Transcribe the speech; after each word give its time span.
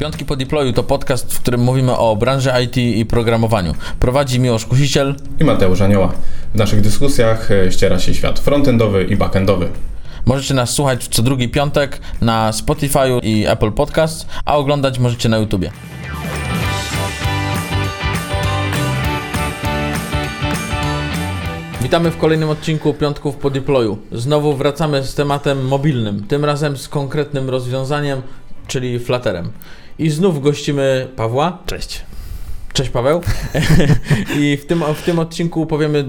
Piątki 0.00 0.24
po 0.24 0.36
deployu 0.36 0.72
to 0.72 0.82
podcast, 0.82 1.34
w 1.34 1.40
którym 1.40 1.60
mówimy 1.60 1.96
o 1.96 2.16
branży 2.16 2.50
IT 2.64 2.76
i 2.76 3.06
programowaniu. 3.06 3.74
Prowadzi 4.00 4.40
Miłosz 4.40 4.66
Kusiciel 4.66 5.14
i 5.40 5.44
Mateusz 5.44 5.80
Anioła. 5.80 6.12
W 6.54 6.58
naszych 6.58 6.80
dyskusjach 6.80 7.50
e, 7.50 7.72
ściera 7.72 7.98
się 7.98 8.14
świat 8.14 8.38
frontendowy 8.38 9.04
i 9.04 9.16
backendowy. 9.16 9.68
Możecie 10.26 10.54
nas 10.54 10.70
słuchać 10.70 11.08
co 11.08 11.22
drugi 11.22 11.48
piątek 11.48 12.00
na 12.20 12.52
Spotify 12.52 12.98
i 13.22 13.46
Apple 13.46 13.72
Podcast, 13.72 14.26
a 14.44 14.56
oglądać 14.56 14.98
możecie 14.98 15.28
na 15.28 15.38
YouTubie. 15.38 15.70
Witamy 21.82 22.10
w 22.10 22.16
kolejnym 22.16 22.50
odcinku 22.50 22.94
Piątków 22.94 23.36
po 23.36 23.50
deployu. 23.50 23.98
Znowu 24.12 24.56
wracamy 24.56 25.02
z 25.02 25.14
tematem 25.14 25.66
mobilnym, 25.68 26.26
tym 26.26 26.44
razem 26.44 26.76
z 26.76 26.88
konkretnym 26.88 27.50
rozwiązaniem, 27.50 28.22
czyli 28.66 28.98
Flutterem. 28.98 29.52
I 30.00 30.10
znów 30.10 30.42
gościmy 30.42 31.08
Pawła. 31.16 31.58
Cześć. 31.66 32.00
Cześć 32.72 32.90
Paweł. 32.90 33.20
I 34.40 34.56
w 34.56 34.66
tym, 34.66 34.82
w 34.94 35.02
tym 35.02 35.18
odcinku 35.18 35.66
powiemy 35.66 36.04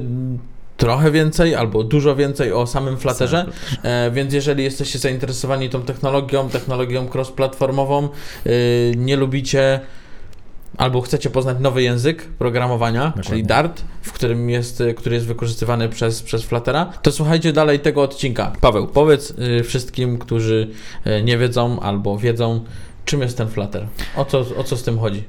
trochę 0.78 1.12
więcej 1.12 1.56
albo 1.56 1.84
dużo 1.84 2.16
więcej 2.16 2.54
o 2.54 2.68
samym 2.68 2.98
Flutterze, 2.98 3.46
e, 3.84 4.12
więc 4.12 4.34
jeżeli 4.34 4.64
jesteście 4.64 5.00
zainteresowani 5.00 5.70
tą 5.70 5.82
technologią, 5.82 6.50
technologią 6.50 7.08
cross-platformową, 7.08 8.10
y, 8.46 8.94
nie 8.98 9.16
lubicie 9.16 9.80
albo 10.78 11.02
chcecie 11.02 11.30
poznać 11.30 11.58
nowy 11.60 11.84
język 11.84 12.24
programowania, 12.24 13.06
Dokładnie. 13.06 13.30
czyli 13.30 13.44
Dart, 13.44 13.82
w 14.02 14.12
którym 14.12 14.50
jest, 14.50 14.84
który 14.98 15.16
jest 15.16 15.28
wykorzystywany 15.28 15.90
przez, 15.90 16.22
przez 16.22 16.44
Fluttera, 16.44 16.86
to 17.02 17.12
słuchajcie 17.12 17.54
dalej 17.54 17.80
tego 17.80 18.02
odcinka. 18.02 18.54
Paweł, 18.62 18.88
powiedz 18.88 19.34
y, 19.60 19.64
wszystkim, 19.64 20.18
którzy 20.18 20.68
y, 21.08 21.24
nie 21.24 21.38
wiedzą 21.38 21.80
albo 21.80 22.18
wiedzą, 22.18 22.64
czym 23.06 23.22
jest 23.22 23.38
ten 23.38 23.48
Flutter. 23.48 23.88
O 24.16 24.26
co, 24.26 24.40
o 24.58 24.64
co 24.64 24.78
z 24.78 24.84
tym 24.84 25.00
chodzi? 25.00 25.24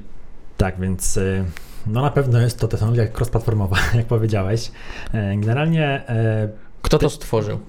Tak, 0.57 0.79
więc 0.79 1.17
y, 1.17 1.45
no 1.87 2.01
na 2.01 2.11
pewno 2.11 2.39
jest 2.39 2.59
to 2.59 2.67
technologia 2.67 3.05
cross-platformowa, 3.05 3.77
jak 3.95 4.05
powiedziałeś. 4.05 4.71
Generalnie... 5.13 6.03
Kto 6.81 6.97
to 6.97 7.09
stworzył? 7.09 7.59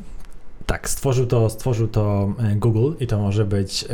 Tak, 0.67 0.89
stworzył 0.89 1.27
to, 1.27 1.51
stworzył 1.51 1.89
to 1.89 2.33
Google 2.57 2.93
i 3.01 3.07
to 3.07 3.19
może 3.19 3.45
być 3.45 3.85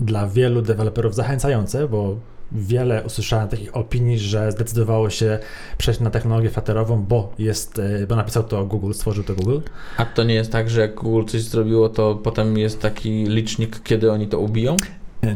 dla 0.00 0.28
wielu 0.28 0.62
deweloperów 0.62 1.14
zachęcające, 1.14 1.88
bo 1.88 2.16
wiele 2.52 3.02
usłyszałem 3.02 3.48
takich 3.48 3.76
opinii, 3.76 4.18
że 4.18 4.52
zdecydowało 4.52 5.10
się 5.10 5.38
przejść 5.78 6.00
na 6.00 6.10
technologię 6.10 6.50
flaterową, 6.50 7.02
bo 7.02 7.32
jest, 7.38 7.78
e, 7.78 8.06
bo 8.06 8.16
napisał 8.16 8.42
to 8.42 8.64
Google, 8.64 8.92
stworzył 8.92 9.24
to 9.24 9.34
Google. 9.34 9.58
A 9.96 10.04
to 10.04 10.24
nie 10.24 10.34
jest 10.34 10.52
tak, 10.52 10.70
że 10.70 10.80
jak 10.80 10.94
Google 10.94 11.24
coś 11.24 11.42
zrobiło, 11.42 11.88
to 11.88 12.14
potem 12.14 12.58
jest 12.58 12.80
taki 12.80 13.24
licznik, 13.24 13.82
kiedy 13.82 14.12
oni 14.12 14.28
to 14.28 14.38
ubiją? 14.38 14.76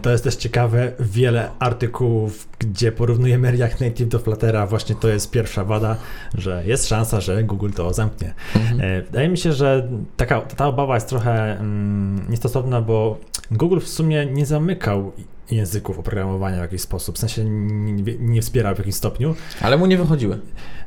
To 0.02 0.10
jest 0.10 0.24
też 0.24 0.36
ciekawe, 0.36 0.92
wiele 1.00 1.50
artykułów, 1.58 2.48
gdzie 2.58 2.92
porównujemy 2.92 3.50
React 3.50 3.80
Native 3.80 4.08
do 4.08 4.18
Fluttera, 4.18 4.66
właśnie 4.66 4.94
to 4.94 5.08
jest 5.08 5.30
pierwsza 5.30 5.64
wada, 5.64 5.96
że 6.34 6.62
jest 6.66 6.88
szansa, 6.88 7.20
że 7.20 7.44
Google 7.44 7.70
to 7.70 7.92
zamknie. 7.92 8.34
Mhm. 8.56 8.80
E, 8.80 9.02
wydaje 9.02 9.28
mi 9.28 9.38
się, 9.38 9.52
że 9.52 9.88
taka, 10.16 10.40
ta 10.40 10.66
obawa 10.66 10.94
jest 10.94 11.08
trochę 11.08 11.58
mm, 11.58 12.26
niestosowna, 12.28 12.80
bo 12.80 13.18
Google 13.50 13.78
w 13.80 13.88
sumie 13.88 14.26
nie 14.26 14.46
zamykał 14.46 15.12
języków 15.50 15.98
oprogramowania 15.98 16.56
w 16.56 16.60
jakiś 16.60 16.80
sposób, 16.80 17.16
w 17.16 17.18
sensie 17.18 17.44
nie, 17.44 18.14
nie 18.18 18.42
wspierał 18.42 18.74
w 18.74 18.78
jakimś 18.78 18.94
stopniu. 18.94 19.34
Ale 19.60 19.76
mu 19.76 19.86
nie 19.86 19.98
wychodziły. 19.98 20.38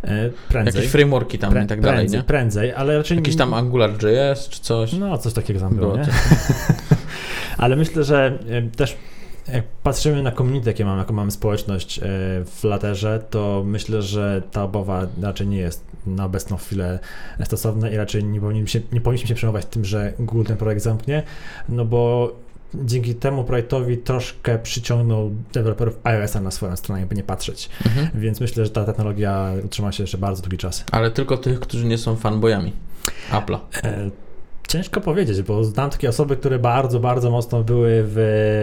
E, 0.03 0.29
prędzej. 0.49 0.75
Jakieś 0.75 0.91
frameworki 0.91 1.39
tam 1.39 1.51
Prę, 1.51 1.63
i 1.63 1.67
tak 1.67 1.81
dalej, 1.81 1.97
prędzej, 1.97 2.19
nie? 2.19 2.23
Prędzej, 2.23 2.73
ale 2.73 2.97
raczej... 2.97 3.17
Jakiś 3.17 3.35
tam 3.35 3.53
AngularJS 3.53 4.49
czy 4.49 4.61
coś? 4.61 4.93
No, 4.93 5.17
coś 5.17 5.33
takiego 5.33 5.59
tam 5.59 5.75
było, 5.75 5.97
nie? 5.97 6.03
ale 7.61 7.75
myślę, 7.75 8.03
że 8.03 8.39
e, 8.49 8.61
też 8.61 8.97
jak 9.53 9.63
patrzymy 9.83 10.23
na 10.23 10.31
community, 10.31 10.69
jakie 10.69 10.85
mamy, 10.85 10.99
jaką 10.99 11.13
mamy 11.13 11.31
społeczność 11.31 11.99
e, 11.99 12.01
w 12.45 12.49
Flatterze, 12.49 13.23
to 13.29 13.63
myślę, 13.65 14.01
że 14.01 14.41
ta 14.51 14.63
obawa 14.63 15.07
raczej 15.21 15.47
nie 15.47 15.57
jest 15.57 15.85
na 16.05 16.25
obecną 16.25 16.57
chwilę 16.57 16.99
stosowna 17.43 17.89
i 17.89 17.97
raczej 17.97 18.23
nie 18.23 18.41
powinniśmy 18.41 18.67
się, 18.67 18.87
nie 18.91 19.01
powinniśmy 19.01 19.27
się 19.27 19.35
przejmować 19.35 19.65
tym, 19.65 19.85
że 19.85 20.13
Google 20.19 20.43
ten 20.43 20.57
projekt 20.57 20.83
zamknie, 20.83 21.23
no 21.69 21.85
bo 21.85 22.31
dzięki 22.73 23.15
temu 23.15 23.43
projektowi 23.43 23.97
troszkę 23.97 24.59
przyciągnął 24.59 25.31
deweloperów 25.53 25.99
iOS-a 26.03 26.41
na 26.41 26.51
swoją 26.51 26.75
stronę, 26.75 26.99
jakby 26.99 27.15
nie 27.15 27.23
patrzeć. 27.23 27.69
Mhm. 27.85 28.09
Więc 28.15 28.39
myślę, 28.39 28.65
że 28.65 28.71
ta 28.71 28.85
technologia 28.85 29.51
utrzyma 29.65 29.91
się 29.91 30.03
jeszcze 30.03 30.17
bardzo 30.17 30.41
długi 30.41 30.57
czas. 30.57 30.83
Ale 30.91 31.11
tylko 31.11 31.37
tych, 31.37 31.59
którzy 31.59 31.85
nie 31.85 31.97
są 31.97 32.15
fanboyami 32.15 32.73
Apple'a. 33.31 33.59
E, 33.83 34.09
ciężko 34.71 35.01
powiedzieć, 35.01 35.41
bo 35.41 35.63
znam 35.63 35.89
takie 35.89 36.09
osoby, 36.09 36.37
które 36.37 36.59
bardzo, 36.59 36.99
bardzo 36.99 37.31
mocno 37.31 37.63
były 37.63 38.03
w, 38.03 38.13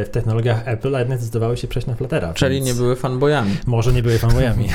w 0.06 0.08
technologiach 0.10 0.68
Apple, 0.68 0.96
a 0.96 0.98
jednak 0.98 1.18
zdecydowały 1.18 1.56
się 1.56 1.68
przejść 1.68 1.88
na 1.88 1.94
Fluttera. 1.94 2.32
Czyli 2.34 2.62
nie 2.62 2.74
były 2.74 2.96
fanboyami. 2.96 3.56
Może 3.66 3.92
nie 3.92 4.02
były 4.02 4.18
fanboyami. 4.18 4.68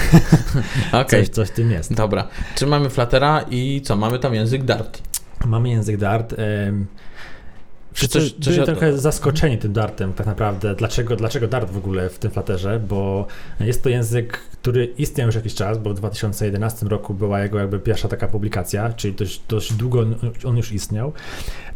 okay. 1.02 1.06
coś, 1.06 1.30
coś 1.30 1.52
tym 1.52 1.72
jest. 1.72 1.94
Dobra. 1.94 2.28
Czy 2.56 2.68
mamy 2.68 2.90
Fluttera 2.90 3.46
i 3.50 3.82
co? 3.84 3.96
Mamy 3.96 4.20
tam 4.20 4.34
język 4.34 4.64
Dart. 4.64 5.02
Mamy 5.46 5.70
język 5.70 5.98
Dart. 5.98 6.36
Wszyscy 7.94 8.20
coś, 8.20 8.32
coś 8.32 8.56
byli 8.56 8.66
trochę 8.66 8.98
zaskoczeni 8.98 9.58
tym 9.58 9.74
Dartem 9.74 10.14
tak 10.14 10.28
naprawdę. 10.28 10.76
Dlaczego, 10.76 11.16
dlaczego 11.16 11.48
Dart 11.48 11.72
w 11.72 11.78
ogóle 11.78 12.10
w 12.10 12.20
tym 12.20 12.32
Flutterze? 12.32 12.80
Bo 12.80 13.28
jest 13.60 13.84
to 13.84 13.90
język, 13.90 14.40
który 14.62 14.86
istniał 14.86 15.28
już 15.28 15.36
jakiś 15.36 15.56
czas, 15.56 15.78
bo 15.78 15.90
w 15.90 15.94
2011 15.94 16.86
roku 16.86 17.14
była 17.14 17.40
jego 17.40 17.60
jakby 17.60 17.80
pierwsza 17.80 18.08
taka 18.08 18.28
publikacja, 18.28 18.94
czyli 18.94 19.14
dość, 19.14 19.42
dość 19.50 19.74
długo 19.74 20.06
on 20.46 20.58
już 20.58 20.72
istniał. 20.72 21.14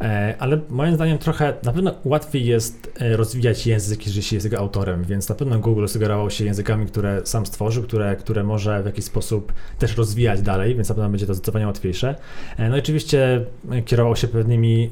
E, 0.01 0.35
ale 0.39 0.59
moim 0.69 0.95
zdaniem 0.95 1.17
trochę, 1.17 1.53
na 1.63 1.73
pewno 1.73 1.95
łatwiej 2.03 2.45
jest 2.45 2.93
e, 2.99 3.17
rozwijać 3.17 3.67
język, 3.67 4.05
jeżeli 4.05 4.23
się 4.23 4.35
jest 4.35 4.45
jego 4.45 4.57
autorem, 4.57 5.03
więc 5.03 5.29
na 5.29 5.35
pewno 5.35 5.59
Google 5.59 5.87
sugerował 5.87 6.29
się 6.29 6.45
językami, 6.45 6.85
które 6.85 7.21
sam 7.23 7.45
stworzył, 7.45 7.83
które, 7.83 8.15
które 8.15 8.43
może 8.43 8.83
w 8.83 8.85
jakiś 8.85 9.05
sposób 9.05 9.53
też 9.79 9.97
rozwijać 9.97 10.41
dalej, 10.41 10.75
więc 10.75 10.89
na 10.89 10.95
pewno 10.95 11.09
będzie 11.09 11.27
to 11.27 11.33
zdecydowanie 11.33 11.67
łatwiejsze. 11.67 12.15
E, 12.57 12.69
no 12.69 12.75
i 12.75 12.79
oczywiście 12.79 13.45
kierował 13.85 14.15
się 14.15 14.27
pewnymi 14.27 14.91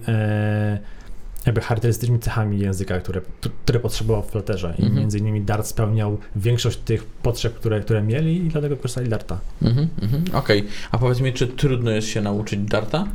jakby 1.45 1.61
charakterystycznymi 1.61 2.19
cechami 2.19 2.59
języka, 2.59 3.00
które, 3.00 3.22
które 3.63 3.79
potrzebował 3.79 4.23
w 4.23 4.28
Flutterze. 4.28 4.75
I 4.79 4.81
-hmm. 4.81 4.91
między 4.91 5.19
innymi 5.19 5.41
Dart 5.41 5.67
spełniał 5.67 6.17
większość 6.35 6.78
tych 6.78 7.06
potrzeb, 7.06 7.53
które, 7.53 7.81
które 7.81 8.03
mieli 8.03 8.45
i 8.45 8.50
dlatego 8.50 8.78
korzystali 8.78 9.09
Darta. 9.09 9.39
Mm 9.61 9.75
-hmm, 9.75 10.17
Okej. 10.34 10.59
Okay. 10.59 10.72
A 10.91 10.97
powiedz 10.97 11.19
mi, 11.19 11.34
czy 11.34 11.47
trudno 11.47 11.91
jest 11.91 12.07
się 12.07 12.22
nauczyć 12.22 12.59
Darta? 12.59 13.07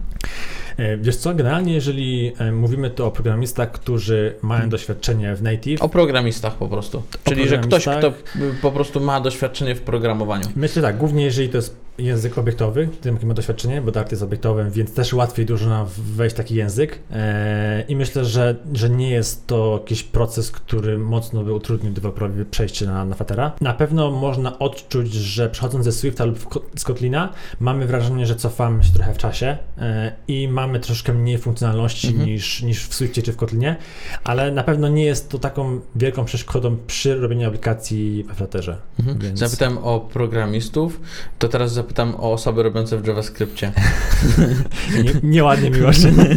E, 0.76 0.96
wiesz 0.96 1.16
co, 1.16 1.34
generalnie 1.34 1.74
jeżeli 1.74 2.32
e, 2.38 2.52
mówimy 2.52 2.90
tu 2.90 3.06
o 3.06 3.10
programistach, 3.10 3.72
którzy 3.72 4.34
mają 4.42 4.58
hmm. 4.58 4.70
doświadczenie 4.70 5.34
w 5.36 5.42
native. 5.42 5.82
O 5.82 5.88
programistach 5.88 6.54
po 6.54 6.68
prostu. 6.68 7.02
Czyli, 7.24 7.48
że 7.48 7.58
ktoś, 7.58 7.84
kto 7.84 8.12
po 8.62 8.72
prostu 8.72 9.00
ma 9.00 9.20
doświadczenie 9.20 9.74
w 9.74 9.80
programowaniu. 9.80 10.44
Myślę 10.56 10.82
tak, 10.82 10.96
głównie 10.96 11.24
jeżeli 11.24 11.48
to 11.48 11.56
jest 11.56 11.76
język 12.00 12.38
obiektowy, 12.38 12.88
tym 13.00 13.14
jakie 13.14 13.26
ma 13.26 13.34
doświadczenie, 13.34 13.82
bo 13.82 13.90
Dart 13.90 14.10
jest 14.10 14.22
obiektowym, 14.22 14.70
więc 14.70 14.94
też 14.94 15.12
łatwiej 15.12 15.46
dużo 15.46 15.86
wejść 15.98 16.36
taki 16.36 16.54
język. 16.54 16.98
E, 17.10 17.84
I 17.88 17.96
myślę, 17.96 18.24
że, 18.24 18.56
że 18.72 18.90
nie 18.90 19.10
jest 19.10 19.46
to 19.46 19.78
jakiś 19.80 20.02
proces, 20.02 20.50
który 20.50 20.98
mocno 20.98 21.42
by 21.42 21.52
utrudnił 21.52 21.92
deweloperowi 21.92 22.44
przejście 22.44 22.86
na, 22.86 23.04
na 23.04 23.14
Fatera. 23.14 23.52
Na 23.60 23.74
pewno 23.74 24.10
można 24.10 24.58
odczuć, 24.58 25.12
że 25.12 25.50
przechodząc 25.50 25.84
ze 25.84 25.92
Swifta 25.92 26.24
lub 26.24 26.64
z 26.76 26.84
Kotlina, 26.84 27.32
mamy 27.60 27.86
wrażenie, 27.86 28.26
że 28.26 28.36
cofamy 28.36 28.84
się 28.84 28.92
trochę 28.92 29.14
w 29.14 29.18
czasie 29.18 29.58
i 30.28 30.48
mamy 30.48 30.70
mamy 30.70 30.80
troszkę 30.80 31.12
mniej 31.12 31.38
funkcjonalności 31.38 32.08
mhm. 32.08 32.26
niż, 32.26 32.62
niż 32.62 32.86
w 32.86 32.94
Swiftie 32.94 33.22
czy 33.22 33.32
w 33.32 33.36
Kotlinie, 33.36 33.76
ale 34.24 34.52
na 34.52 34.62
pewno 34.62 34.88
nie 34.88 35.04
jest 35.04 35.28
to 35.28 35.38
taką 35.38 35.80
wielką 35.96 36.24
przeszkodą 36.24 36.76
przy 36.86 37.14
robieniu 37.14 37.48
aplikacji 37.48 38.24
we 38.28 38.34
Flutterze. 38.34 38.76
Mhm. 38.98 39.18
Więc... 39.18 39.38
Zapytałem 39.38 39.78
o 39.78 40.00
programistów, 40.00 41.00
to 41.38 41.48
teraz 41.48 41.72
zapytam 41.72 41.89
o 41.98 42.32
osoby 42.32 42.62
robiące 42.62 42.98
w 42.98 43.06
JavaScriptie. 43.06 43.72
nie, 45.04 45.12
nieładnie 45.22 45.70
miło. 45.70 45.90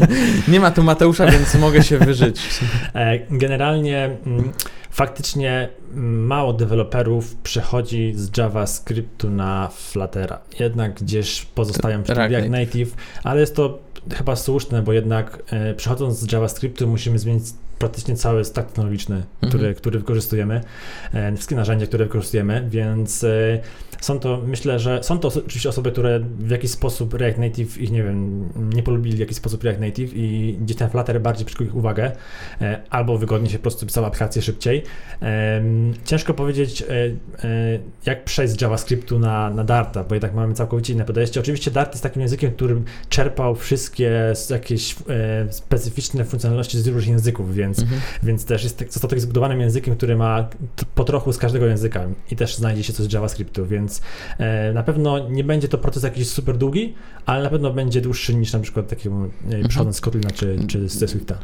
nie 0.47 0.59
ma 0.59 0.71
tu 0.71 0.83
Mateusza, 0.83 1.31
więc 1.31 1.55
mogę 1.55 1.83
się 1.83 1.97
wyżyć. 1.97 2.41
E, 2.95 3.19
generalnie 3.29 4.17
mm, 4.25 4.51
faktycznie 4.91 5.69
mało 5.95 6.53
deweloperów 6.53 7.35
przechodzi 7.35 8.13
z 8.15 8.37
JavaScriptu 8.37 9.29
na 9.29 9.69
Fluttera. 9.75 10.39
Jednak 10.59 10.93
gdzieś 10.93 11.45
pozostają 11.45 12.03
przy 12.03 12.13
React 12.13 12.49
Native, 12.49 12.95
ale 13.23 13.41
jest 13.41 13.55
to 13.55 13.79
chyba 14.13 14.35
słuszne, 14.35 14.81
bo 14.81 14.93
jednak 14.93 15.43
e, 15.51 15.73
przechodząc 15.73 16.19
z 16.19 16.31
JavaScriptu 16.31 16.87
musimy 16.87 17.19
zmienić 17.19 17.45
praktycznie 17.79 18.15
cały 18.15 18.45
stack 18.45 18.67
technologiczny, 18.67 19.23
który, 19.37 19.53
mhm. 19.53 19.75
który 19.75 19.99
wykorzystujemy, 19.99 20.61
e, 21.13 21.35
wszystkie 21.35 21.55
narzędzia, 21.55 21.87
które 21.87 22.05
wykorzystujemy, 22.05 22.67
więc 22.69 23.23
e, 23.23 23.59
są 24.01 24.19
to, 24.19 24.41
myślę, 24.47 24.79
że 24.79 25.03
są 25.03 25.19
to 25.19 25.27
oczywiście 25.27 25.69
osoby, 25.69 25.91
które 25.91 26.19
w 26.19 26.49
jakiś 26.49 26.71
sposób 26.71 27.13
React 27.13 27.37
Native 27.37 27.77
ich, 27.77 27.91
nie 27.91 28.03
wiem, 28.03 28.49
nie 28.75 28.83
polubili 28.83 29.15
w 29.15 29.19
jakiś 29.19 29.37
sposób 29.37 29.63
React 29.63 29.81
Native 29.81 30.11
i 30.15 30.57
gdzieś 30.61 30.77
ten 30.77 30.89
Flutter 30.89 31.21
bardziej 31.21 31.45
przykuł 31.45 31.65
ich 31.65 31.75
uwagę, 31.75 32.11
e, 32.61 32.81
albo 32.89 33.17
wygodnie 33.17 33.49
się 33.49 33.57
po 33.57 33.61
prostu 33.61 33.85
pisała 33.85 34.07
aplikację 34.07 34.41
szybciej. 34.41 34.83
Ciężko 36.05 36.33
powiedzieć, 36.33 36.83
jak 38.05 38.23
przejść 38.23 38.53
z 38.53 38.61
JavaScriptu 38.61 39.19
na, 39.19 39.49
na 39.49 39.63
Darta, 39.63 40.03
bo 40.03 40.15
jednak 40.15 40.33
mamy 40.33 40.53
całkowicie 40.53 40.93
inne 40.93 41.05
podejście. 41.05 41.39
Oczywiście 41.39 41.71
Dart 41.71 41.91
jest 41.91 42.03
takim 42.03 42.21
językiem, 42.21 42.51
którym 42.51 42.85
czerpał 43.09 43.55
wszystkie 43.55 44.33
jakieś 44.49 44.95
specyficzne 45.49 46.25
funkcjonalności 46.25 46.79
z 46.79 46.87
różnych 46.87 47.13
języków, 47.13 47.55
więc, 47.63 47.79
mhm. 47.79 48.01
więc 48.23 48.45
też 48.45 48.63
jest, 48.63 48.83
został 48.89 49.09
taki 49.09 49.21
zbudowanym 49.21 49.61
językiem, 49.61 49.95
który 49.95 50.15
ma 50.15 50.47
po 50.95 51.03
trochu 51.03 51.33
z 51.33 51.37
każdego 51.37 51.65
języka 51.65 52.05
i 52.31 52.35
też 52.35 52.55
znajdzie 52.55 52.83
się 52.83 52.93
coś 52.93 53.05
z 53.05 53.13
JavaScriptu, 53.13 53.65
więc 53.65 54.01
na 54.73 54.83
pewno 54.83 55.29
nie 55.29 55.43
będzie 55.43 55.67
to 55.67 55.77
proces 55.77 56.03
jakiś 56.03 56.29
super 56.29 56.57
długi, 56.57 56.93
ale 57.25 57.43
na 57.43 57.49
pewno 57.49 57.73
będzie 57.73 58.01
dłuższy 58.01 58.35
niż 58.35 58.53
na 58.53 58.59
przykład 58.59 58.87
takiemu 58.87 59.29
mhm. 59.51 59.93
z 59.93 60.01
Kotlina 60.01 60.31
czy, 60.31 60.57
czy 60.67 60.89
ze 60.89 61.07
Swifta. 61.07 61.37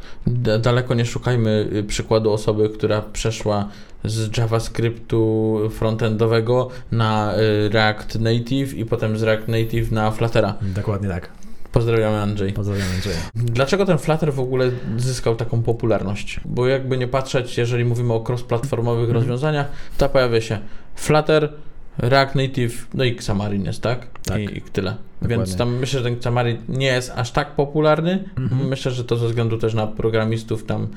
Daleko 0.61 0.93
nie 0.93 1.05
szukajmy 1.05 1.69
y, 1.73 1.83
przykładu 1.83 2.31
osoby, 2.31 2.69
która 2.69 3.01
przeszła 3.01 3.69
z 4.03 4.37
JavaScriptu 4.37 5.59
frontendowego 5.71 6.69
na 6.91 7.33
y, 7.37 7.69
React 7.69 8.19
Native 8.19 8.73
i 8.73 8.85
potem 8.85 9.17
z 9.17 9.23
React 9.23 9.47
Native 9.47 9.91
na 9.91 10.11
Fluttera. 10.11 10.55
Dokładnie 10.61 11.09
tak. 11.09 11.38
Pozdrawiamy 11.71 12.17
Andrzej. 12.17 12.53
Pozdrawiamy 12.53 12.91
Andrzeja. 12.95 13.17
Dlaczego 13.35 13.85
ten 13.85 13.97
Flutter 13.97 14.33
w 14.33 14.39
ogóle 14.39 14.71
zyskał 14.97 15.35
taką 15.35 15.63
popularność? 15.63 16.39
Bo 16.45 16.67
jakby 16.67 16.97
nie 16.97 17.07
patrzeć, 17.07 17.57
jeżeli 17.57 17.85
mówimy 17.85 18.13
o 18.13 18.19
cross-platformowych 18.19 19.03
mm 19.03 19.09
-hmm. 19.09 19.13
rozwiązaniach, 19.13 19.67
to 19.97 20.09
pojawia 20.09 20.41
się 20.41 20.59
Flutter, 20.95 21.53
React 21.97 22.35
Native, 22.35 22.87
no 22.93 23.03
i 23.03 23.11
Xamarin 23.11 23.65
jest, 23.65 23.81
tak? 23.81 24.07
tak. 24.25 24.39
I, 24.39 24.57
I 24.57 24.61
tyle. 24.61 24.95
Dokładnie. 25.21 25.37
Więc 25.37 25.57
tam 25.57 25.75
myślę, 25.75 25.99
że 25.99 26.03
ten 26.03 26.13
Xamarin 26.13 26.57
nie 26.69 26.87
jest 26.87 27.11
aż 27.15 27.31
tak 27.31 27.55
popularny. 27.55 28.23
Mhm. 28.37 28.67
Myślę, 28.67 28.91
że 28.91 29.03
to 29.03 29.17
ze 29.17 29.27
względu 29.27 29.57
też 29.57 29.73
na 29.73 29.87
programistów 29.87 30.65
tam 30.65 30.87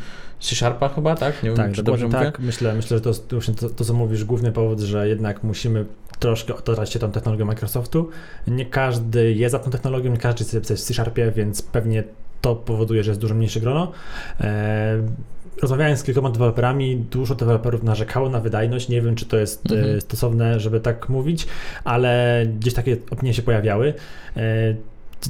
C-Sharpa 0.40 0.88
chyba, 0.88 1.14
tak? 1.14 1.42
Nie 1.42 1.48
wiem, 1.48 1.56
tak, 1.56 1.72
czy 1.72 1.82
dobrze 1.82 2.08
tak. 2.08 2.38
Myślę, 2.38 2.74
myślę, 2.74 2.96
że 2.96 3.00
to 3.00 3.10
jest 3.10 3.32
właśnie 3.32 3.54
to, 3.54 3.70
to, 3.70 3.84
co 3.84 3.94
mówisz, 3.94 4.24
główny 4.24 4.52
powód, 4.52 4.80
że 4.80 5.08
jednak 5.08 5.42
musimy 5.42 5.84
troszkę 6.22 6.54
otaczać 6.54 6.92
się 6.92 6.98
tą 6.98 7.10
technologią 7.10 7.44
Microsoftu. 7.44 8.08
Nie 8.46 8.66
każdy 8.66 9.32
jest 9.32 9.52
za 9.52 9.58
tą 9.58 9.70
technologią, 9.70 10.12
nie 10.12 10.18
każdy 10.18 10.44
chce 10.44 10.60
pisać 10.60 10.78
w 10.78 10.82
C-Sharpie, 10.82 11.32
więc 11.32 11.62
pewnie 11.62 12.04
to 12.40 12.56
powoduje, 12.56 13.04
że 13.04 13.10
jest 13.10 13.20
dużo 13.20 13.34
mniejsze 13.34 13.60
grono. 13.60 13.92
E, 14.40 15.02
rozmawiając 15.62 16.00
z 16.00 16.02
kilkoma 16.02 16.30
deweloperami, 16.30 16.96
dużo 16.96 17.34
deweloperów 17.34 17.82
narzekało 17.82 18.28
na 18.28 18.40
wydajność. 18.40 18.88
Nie 18.88 19.02
wiem, 19.02 19.14
czy 19.14 19.26
to 19.26 19.36
jest 19.36 19.72
e, 19.72 19.74
mhm. 19.74 20.00
stosowne, 20.00 20.60
żeby 20.60 20.80
tak 20.80 21.08
mówić, 21.08 21.46
ale 21.84 22.42
gdzieś 22.60 22.74
takie 22.74 22.96
opinie 23.10 23.34
się 23.34 23.42
pojawiały. 23.42 23.94
E, 24.36 24.74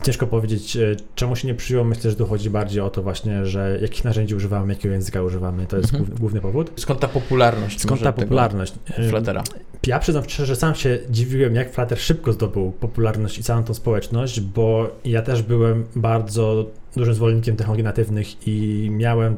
ciężko 0.03 0.27
powiedzieć, 0.27 0.79
czemu 1.15 1.37
się 1.37 1.49
nie 1.49 1.55
przyjął. 1.55 1.85
Myślę, 1.85 2.11
że 2.11 2.17
tu 2.17 2.27
chodzi 2.27 2.51
bardziej 2.51 2.81
o 2.81 2.91
to 2.91 3.03
właśnie, 3.03 3.47
że 3.47 3.79
jakich 3.83 4.05
narzędzi 4.05 4.35
używamy, 4.35 4.73
jakiego 4.73 4.95
języka 4.95 5.23
używamy. 5.23 5.67
To 5.67 5.77
jest 5.77 5.95
mhm. 5.95 6.19
główny 6.19 6.41
powód. 6.41 6.71
Skąd 6.77 7.01
ta 7.01 7.09
popularność? 7.09 7.81
Skąd 7.81 8.03
ta 8.03 8.13
popularność? 8.13 8.75
Fluttera. 9.09 9.43
Ja 9.87 9.99
przyznam 9.99 10.25
szczerze, 10.25 10.47
że 10.47 10.57
sam 10.57 10.75
się 10.75 10.99
dziwiłem, 11.11 11.55
jak 11.55 11.73
Flutter 11.73 11.99
szybko 11.99 12.33
zdobył 12.33 12.73
popularność 12.73 13.39
i 13.39 13.43
całą 13.43 13.65
tą 13.65 13.75
społeczność, 13.75 14.41
bo 14.41 14.91
ja 15.05 15.23
też 15.23 15.43
byłem 15.43 15.85
bardzo 15.97 16.67
dużym 16.97 17.15
zwolennikiem 17.15 17.57
technologii 17.57 17.85
natywnych 17.85 18.49
i 18.49 18.89
miałem 18.91 19.37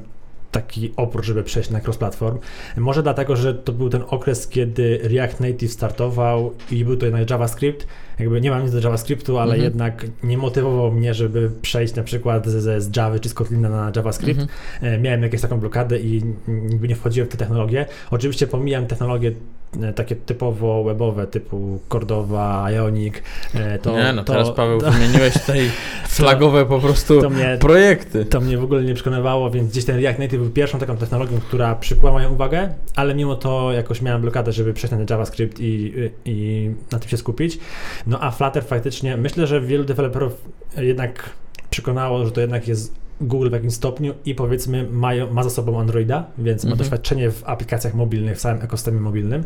taki 0.51 0.93
opór, 0.97 1.25
żeby 1.25 1.45
przejść 1.45 1.71
na 1.71 1.81
cross-platform. 1.81 2.39
Może 2.77 3.03
dlatego, 3.03 3.37
że 3.37 3.55
to 3.55 3.73
był 3.73 3.89
ten 3.89 4.03
okres, 4.09 4.49
kiedy 4.49 5.01
React 5.03 5.41
Native 5.41 5.73
startował 5.73 6.55
i 6.71 6.85
był 6.85 6.97
to 6.97 7.07
jednak 7.07 7.31
JavaScript. 7.31 7.87
Jakby 8.19 8.41
nie 8.41 8.51
mam 8.51 8.63
nic 8.63 8.73
do 8.73 8.81
JavaScriptu, 8.81 9.39
ale 9.39 9.55
mhm. 9.55 9.63
jednak 9.63 10.07
nie 10.23 10.39
motywował 10.39 10.93
mnie, 10.93 11.15
żeby 11.15 11.51
przejść 11.63 11.95
na 11.95 12.03
przykład 12.03 12.47
z, 12.47 12.83
z 12.83 12.97
Java 12.97 13.19
czy 13.19 13.29
z 13.29 13.35
Kotlina 13.35 13.69
na 13.69 13.93
JavaScript. 13.97 14.41
Mhm. 14.41 14.95
E, 14.95 14.99
miałem 14.99 15.23
jakąś 15.23 15.41
taką 15.41 15.61
blokadę 15.61 15.99
i 15.99 16.23
nigdy 16.49 16.89
nie 16.89 16.97
wchodziłem 16.97 17.29
w 17.29 17.33
te 17.33 17.39
technologie. 17.39 17.87
Oczywiście 18.11 18.47
pomijam 18.47 18.87
technologie 18.87 19.33
E, 19.83 19.93
takie 19.93 20.17
typowo 20.17 20.85
webowe, 20.85 21.27
typu 21.27 21.81
Cordova, 21.89 22.71
Ionic. 22.71 23.15
E, 23.55 23.79
to, 23.79 23.93
nie, 23.93 24.13
no 24.13 24.25
to, 24.25 24.33
teraz 24.33 24.51
Paweł 24.51 24.81
to, 24.81 24.91
wymieniłeś 24.91 25.35
tutaj 25.35 25.71
flagowe 26.09 26.67
po 26.67 26.81
prostu 26.81 27.21
to 27.21 27.31
mnie, 27.31 27.57
projekty. 27.61 28.25
To 28.25 28.41
mnie 28.41 28.59
w 28.59 28.65
ogóle 28.65 28.83
nie 28.83 28.95
przekonywało, 28.95 29.51
więc 29.51 29.71
gdzieś 29.71 29.85
ten 29.85 30.01
React 30.01 30.19
Native 30.19 30.41
był 30.41 30.51
pierwszą 30.51 30.79
taką 30.79 30.97
technologią, 30.97 31.41
która 31.41 31.75
przykuła 31.75 32.13
moją 32.13 32.33
uwagę, 32.33 32.75
ale 32.97 33.15
mimo 33.15 33.35
to 33.35 33.73
jakoś 33.73 34.03
miałem 34.03 34.23
blokadę, 34.23 34.53
żeby 34.53 34.75
przejść 34.75 34.97
na 34.97 35.05
JavaScript 35.11 35.61
i, 35.61 35.93
i 36.25 36.71
na 36.93 36.99
tym 36.99 37.09
się 37.09 37.17
skupić. 37.17 37.59
No 38.07 38.21
a 38.21 38.31
Flutter 38.31 38.65
faktycznie, 38.65 39.17
myślę, 39.17 39.47
że 39.47 39.61
wielu 39.61 39.85
deweloperów 39.85 40.45
jednak 40.77 41.31
przekonało, 41.71 42.27
że 42.27 42.33
to 42.33 42.41
jednak 42.41 42.69
jest 42.69 43.04
Google 43.21 43.49
w 43.49 43.53
jakimś 43.53 43.75
stopniu 43.75 44.15
i 44.25 44.35
powiedzmy 44.35 44.89
mają, 44.91 45.33
ma 45.33 45.43
za 45.43 45.51
sobą 45.51 45.81
Androida, 45.81 46.27
więc 46.39 46.65
ma 46.65 46.71
mhm. 46.71 46.79
doświadczenie 46.79 47.31
w 47.31 47.43
aplikacjach 47.49 47.95
mobilnych, 47.95 48.39
w 48.39 48.41
całym 48.41 48.63
ekosystemie 48.63 49.01
mobilnym, 49.01 49.45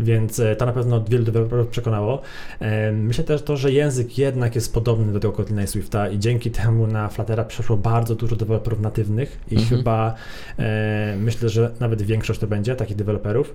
więc 0.00 0.40
e, 0.40 0.56
to 0.56 0.66
na 0.66 0.72
pewno 0.72 1.04
wielu 1.04 1.24
deweloperów 1.24 1.68
przekonało. 1.68 2.22
E, 2.60 2.92
myślę 2.92 3.24
też 3.24 3.42
to, 3.42 3.56
że 3.56 3.72
język 3.72 4.18
jednak 4.18 4.54
jest 4.54 4.74
podobny 4.74 5.12
do 5.12 5.20
tego 5.20 5.32
Kotlina 5.32 5.62
i 5.62 5.66
Swifta 5.66 6.08
i 6.08 6.18
dzięki 6.18 6.50
temu 6.50 6.86
na 6.86 7.08
Fluttera 7.08 7.44
przeszło 7.44 7.76
bardzo 7.76 8.14
dużo 8.14 8.36
deweloperów 8.36 8.80
natywnych 8.80 9.40
i 9.50 9.54
mhm. 9.54 9.68
chyba 9.68 10.14
e, 10.58 11.16
myślę, 11.18 11.48
że 11.48 11.70
nawet 11.80 12.02
większość 12.02 12.40
to 12.40 12.46
będzie 12.46 12.76
takich 12.76 12.96
deweloperów, 12.96 13.54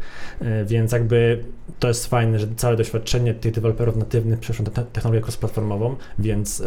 więc 0.66 0.92
jakby 0.92 1.44
to 1.80 1.88
jest 1.88 2.08
fajne, 2.08 2.40
że 2.40 2.48
całe 2.56 2.76
doświadczenie 2.78 3.34
tych 3.34 3.54
deweloperów 3.54 3.96
natywnych 3.96 4.40
przeszło 4.40 4.66
na 4.66 4.72
te 4.72 4.84
technologię 4.84 5.22
cross-platformową, 5.22 5.96
więc 6.20 6.64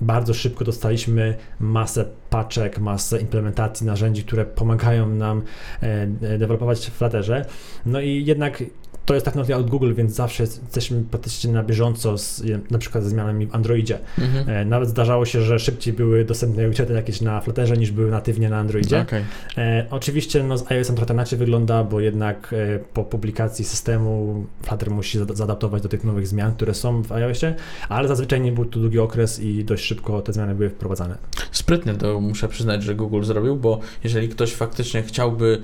bardzo 0.00 0.34
szybko 0.34 0.64
dostaliśmy 0.64 1.34
masę 1.60 2.04
paczek, 2.34 2.78
masę 2.78 3.20
implementacji 3.20 3.86
narzędzi, 3.86 4.24
które 4.24 4.44
pomagają 4.44 5.08
nam 5.08 5.42
e, 5.82 5.86
e, 6.02 6.38
dewelopować 6.38 6.86
w 6.86 6.92
Flutterze. 6.92 7.44
No 7.86 8.00
i 8.00 8.24
jednak 8.24 8.62
to 9.06 9.14
jest 9.14 9.26
technologia 9.26 9.56
od 9.56 9.70
Google, 9.70 9.94
więc 9.94 10.14
zawsze 10.14 10.42
jesteśmy 10.42 11.02
praktycznie 11.10 11.52
na 11.52 11.62
bieżąco 11.62 12.18
z, 12.18 12.42
na 12.70 12.78
przykład 12.78 13.04
ze 13.04 13.10
zmianami 13.10 13.46
w 13.46 13.54
Androidzie. 13.54 13.98
Mhm. 14.18 14.48
E, 14.48 14.64
nawet 14.64 14.88
zdarzało 14.88 15.26
się, 15.26 15.42
że 15.42 15.58
szybciej 15.58 15.94
były 15.94 16.24
dostępne 16.24 16.68
widgety 16.68 16.92
jakieś 16.92 17.20
na 17.20 17.40
Flutterze 17.40 17.76
niż 17.76 17.90
były 17.90 18.10
natywnie 18.10 18.48
na 18.48 18.58
Androidzie. 18.58 19.00
Okay. 19.00 19.24
E, 19.58 19.86
oczywiście 19.90 20.42
no, 20.42 20.58
z 20.58 20.72
iOS-em 20.72 20.96
trochę 20.96 21.14
inaczej 21.14 21.38
wygląda, 21.38 21.84
bo 21.84 22.00
jednak 22.00 22.52
e, 22.52 22.78
po 22.78 23.04
publikacji 23.04 23.64
systemu 23.64 24.44
Flutter 24.62 24.90
musi 24.90 25.18
zaadaptować 25.34 25.82
do 25.82 25.88
tych 25.88 26.04
nowych 26.04 26.28
zmian, 26.28 26.54
które 26.54 26.74
są 26.74 27.02
w 27.02 27.12
iOSie, 27.12 27.54
ale 27.88 28.08
zazwyczaj 28.08 28.40
nie 28.40 28.52
był 28.52 28.64
to 28.64 28.80
długi 28.80 28.98
okres 28.98 29.40
i 29.40 29.64
dość 29.64 29.84
szybko 29.84 30.22
te 30.22 30.32
zmiany 30.32 30.54
były 30.54 30.70
wprowadzane. 30.70 31.18
Sprytnie 31.52 31.94
to 31.94 32.20
muszę 32.20 32.48
przyznać, 32.48 32.82
że 32.82 32.94
Google 32.94 33.22
zrobił, 33.22 33.56
bo 33.56 33.80
jeżeli 34.04 34.28
ktoś 34.28 34.54
faktycznie 34.54 35.02
chciałby, 35.02 35.62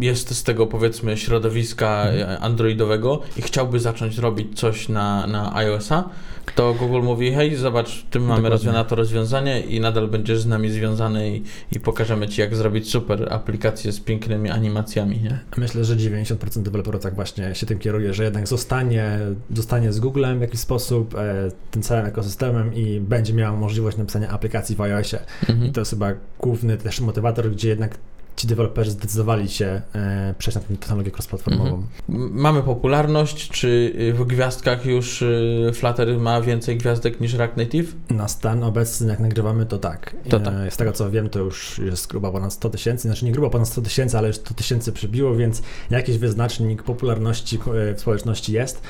jest 0.00 0.34
z 0.34 0.42
tego 0.42 0.66
powiedzmy 0.66 1.16
środowiska 1.16 2.04
mhm 2.04 2.43
androidowego 2.44 3.20
i 3.36 3.42
chciałby 3.42 3.80
zacząć 3.80 4.18
robić 4.18 4.58
coś 4.58 4.88
na, 4.88 5.26
na 5.26 5.56
iOS-a, 5.56 6.08
to 6.54 6.74
Google 6.74 7.02
mówi, 7.02 7.32
hej, 7.32 7.56
zobacz, 7.56 8.04
tym 8.10 8.24
mamy 8.24 8.48
rozwiązane 8.48 8.84
to 8.84 8.96
rozwiązanie 8.96 9.60
i 9.60 9.80
nadal 9.80 10.08
będziesz 10.08 10.40
z 10.40 10.46
nami 10.46 10.70
związany 10.70 11.36
i, 11.36 11.42
i 11.72 11.80
pokażemy 11.80 12.28
Ci, 12.28 12.40
jak 12.40 12.56
zrobić 12.56 12.90
super 12.90 13.32
aplikację 13.32 13.92
z 13.92 14.00
pięknymi 14.00 14.50
animacjami, 14.50 15.20
nie? 15.22 15.38
Myślę, 15.56 15.84
że 15.84 15.96
90% 15.96 16.62
deweloperów 16.62 17.02
tak 17.02 17.14
właśnie 17.14 17.54
się 17.54 17.66
tym 17.66 17.78
kieruje, 17.78 18.14
że 18.14 18.24
jednak 18.24 18.48
zostanie, 18.48 19.18
zostanie 19.54 19.92
z 19.92 20.00
Googlem 20.00 20.38
w 20.38 20.40
jakiś 20.40 20.60
sposób, 20.60 21.14
e, 21.14 21.50
tym 21.70 21.82
całym 21.82 22.06
ekosystemem 22.06 22.74
i 22.74 23.00
będzie 23.00 23.32
miał 23.32 23.56
możliwość 23.56 23.96
napisania 23.96 24.28
aplikacji 24.28 24.76
w 24.76 24.80
iOSie. 24.80 25.18
Mhm. 25.48 25.68
I 25.68 25.72
to 25.72 25.80
jest 25.80 25.90
chyba 25.90 26.12
główny 26.40 26.76
też 26.76 27.00
motywator, 27.00 27.50
gdzie 27.50 27.68
jednak 27.68 27.98
ci 28.36 28.46
deweloperzy 28.46 28.90
zdecydowali 28.90 29.48
się 29.48 29.82
e, 29.94 30.34
przejść 30.38 30.54
na 30.54 30.60
tę 30.60 30.76
technologię 30.76 31.10
cross-platformową. 31.10 31.82
Mhm. 32.08 32.30
Mamy 32.32 32.62
popularność, 32.62 33.48
czy 33.48 33.94
w 34.14 34.24
gwiazdkach 34.24 34.86
już 34.86 35.22
y, 35.22 35.70
Flutter 35.74 36.18
ma 36.18 36.40
więcej 36.40 36.76
gwiazdek 36.76 37.20
niż 37.20 37.34
React 37.34 37.56
Native? 37.56 37.94
Na 38.10 38.28
stan 38.28 38.64
obecny, 38.64 39.08
jak 39.08 39.20
nagrywamy, 39.20 39.66
to 39.66 39.78
tak. 39.78 40.16
To 40.28 40.40
tak. 40.40 40.54
E, 40.54 40.70
z 40.70 40.76
tego 40.76 40.92
co 40.92 41.10
wiem, 41.10 41.28
to 41.28 41.38
już 41.38 41.78
jest 41.78 42.06
grubo 42.06 42.32
ponad 42.32 42.52
100 42.52 42.70
tysięcy, 42.70 43.08
znaczy 43.08 43.24
nie 43.24 43.32
grubo 43.32 43.50
ponad 43.50 43.68
100 43.68 43.82
tysięcy, 43.82 44.18
ale 44.18 44.28
już 44.28 44.36
100 44.36 44.54
tysięcy 44.54 44.92
przybiło, 44.92 45.34
więc 45.34 45.62
jakiś 45.90 46.18
wyznacznik 46.18 46.82
popularności 46.82 47.56
e, 47.56 47.94
w 47.94 48.00
społeczności 48.00 48.52
jest, 48.52 48.82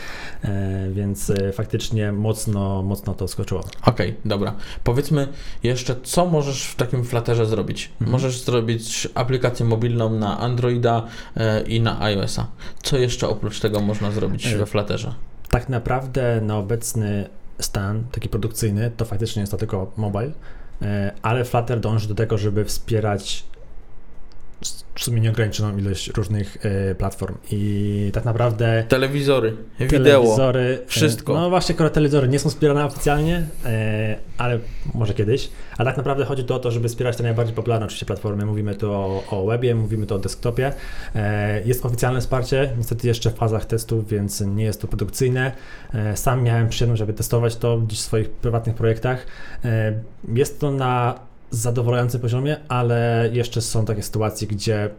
więc 0.92 1.32
faktycznie 1.52 2.12
mocno, 2.12 2.82
mocno 2.82 3.14
to 3.14 3.28
skoczyło. 3.28 3.60
Okej, 3.60 4.10
okay, 4.10 4.14
dobra. 4.24 4.54
Powiedzmy 4.84 5.28
jeszcze, 5.62 5.96
co 6.02 6.26
możesz 6.26 6.66
w 6.66 6.76
takim 6.76 7.04
Flutterze 7.04 7.46
zrobić? 7.46 7.90
Mhm. 7.92 8.10
Możesz 8.10 8.44
zrobić 8.44 9.08
aplikację 9.14 9.33
aplikację 9.34 9.66
mobilną 9.66 10.10
na 10.10 10.38
Androida 10.38 11.06
e, 11.36 11.62
i 11.62 11.80
na 11.80 12.00
iOS-a. 12.00 12.46
Co 12.82 12.98
jeszcze 12.98 13.28
oprócz 13.28 13.60
tego 13.60 13.80
można 13.80 14.10
zrobić 14.10 14.46
e, 14.46 14.56
we 14.58 14.66
Flutterze? 14.66 15.14
Tak 15.50 15.68
naprawdę 15.68 16.40
na 16.40 16.58
obecny 16.58 17.28
stan, 17.58 18.04
taki 18.12 18.28
produkcyjny, 18.28 18.90
to 18.96 19.04
faktycznie 19.04 19.40
jest 19.40 19.52
to 19.52 19.58
tylko 19.58 19.92
mobile, 19.96 20.32
e, 20.82 21.12
ale 21.22 21.44
Flutter 21.44 21.80
dąży 21.80 22.08
do 22.08 22.14
tego, 22.14 22.38
żeby 22.38 22.64
wspierać 22.64 23.44
w 25.04 25.06
sumie 25.06 25.20
nieograniczoną 25.20 25.76
ilość 25.78 26.08
różnych 26.08 26.66
y, 26.90 26.94
platform 26.94 27.34
i 27.50 28.10
tak 28.14 28.24
naprawdę... 28.24 28.84
Telewizory, 28.88 29.56
wideo, 29.80 29.98
telewizory, 29.98 30.78
wszystko. 30.86 31.34
No 31.34 31.50
właśnie, 31.50 31.74
akurat 31.74 31.92
telewizory 31.92 32.28
nie 32.28 32.38
są 32.38 32.50
wspierane 32.50 32.84
oficjalnie, 32.84 33.38
y, 33.38 33.68
ale 34.38 34.58
może 34.94 35.14
kiedyś, 35.14 35.50
a 35.78 35.84
tak 35.84 35.96
naprawdę 35.96 36.24
chodzi 36.24 36.44
tu 36.44 36.54
o 36.54 36.58
to, 36.58 36.70
żeby 36.70 36.88
wspierać 36.88 37.16
te 37.16 37.22
najbardziej 37.22 37.54
popularne 37.54 37.86
oczywiście 37.86 38.06
platformy. 38.06 38.46
Mówimy 38.46 38.74
tu 38.74 38.92
o, 38.92 39.24
o 39.30 39.46
webie, 39.46 39.74
mówimy 39.74 40.06
tu 40.06 40.14
o 40.14 40.18
desktopie. 40.18 40.72
Jest 41.64 41.86
oficjalne 41.86 42.20
wsparcie, 42.20 42.70
niestety 42.78 43.08
jeszcze 43.08 43.30
w 43.30 43.34
fazach 43.34 43.64
testów, 43.64 44.08
więc 44.08 44.40
nie 44.40 44.64
jest 44.64 44.80
to 44.80 44.88
produkcyjne. 44.88 45.52
Sam 46.14 46.42
miałem 46.42 46.68
przyjemność, 46.68 46.98
żeby 46.98 47.12
testować 47.12 47.56
to 47.56 47.78
gdzieś 47.78 47.98
w 47.98 48.02
swoich 48.02 48.30
prywatnych 48.30 48.76
projektach. 48.76 49.26
Jest 50.28 50.60
to 50.60 50.70
na 50.70 51.18
zadowalającym 51.54 52.20
poziomie, 52.20 52.56
ale 52.68 53.28
jeszcze 53.32 53.60
są 53.60 53.84
takie 53.84 54.02
sytuacje, 54.02 54.48
gdzie 54.48 54.90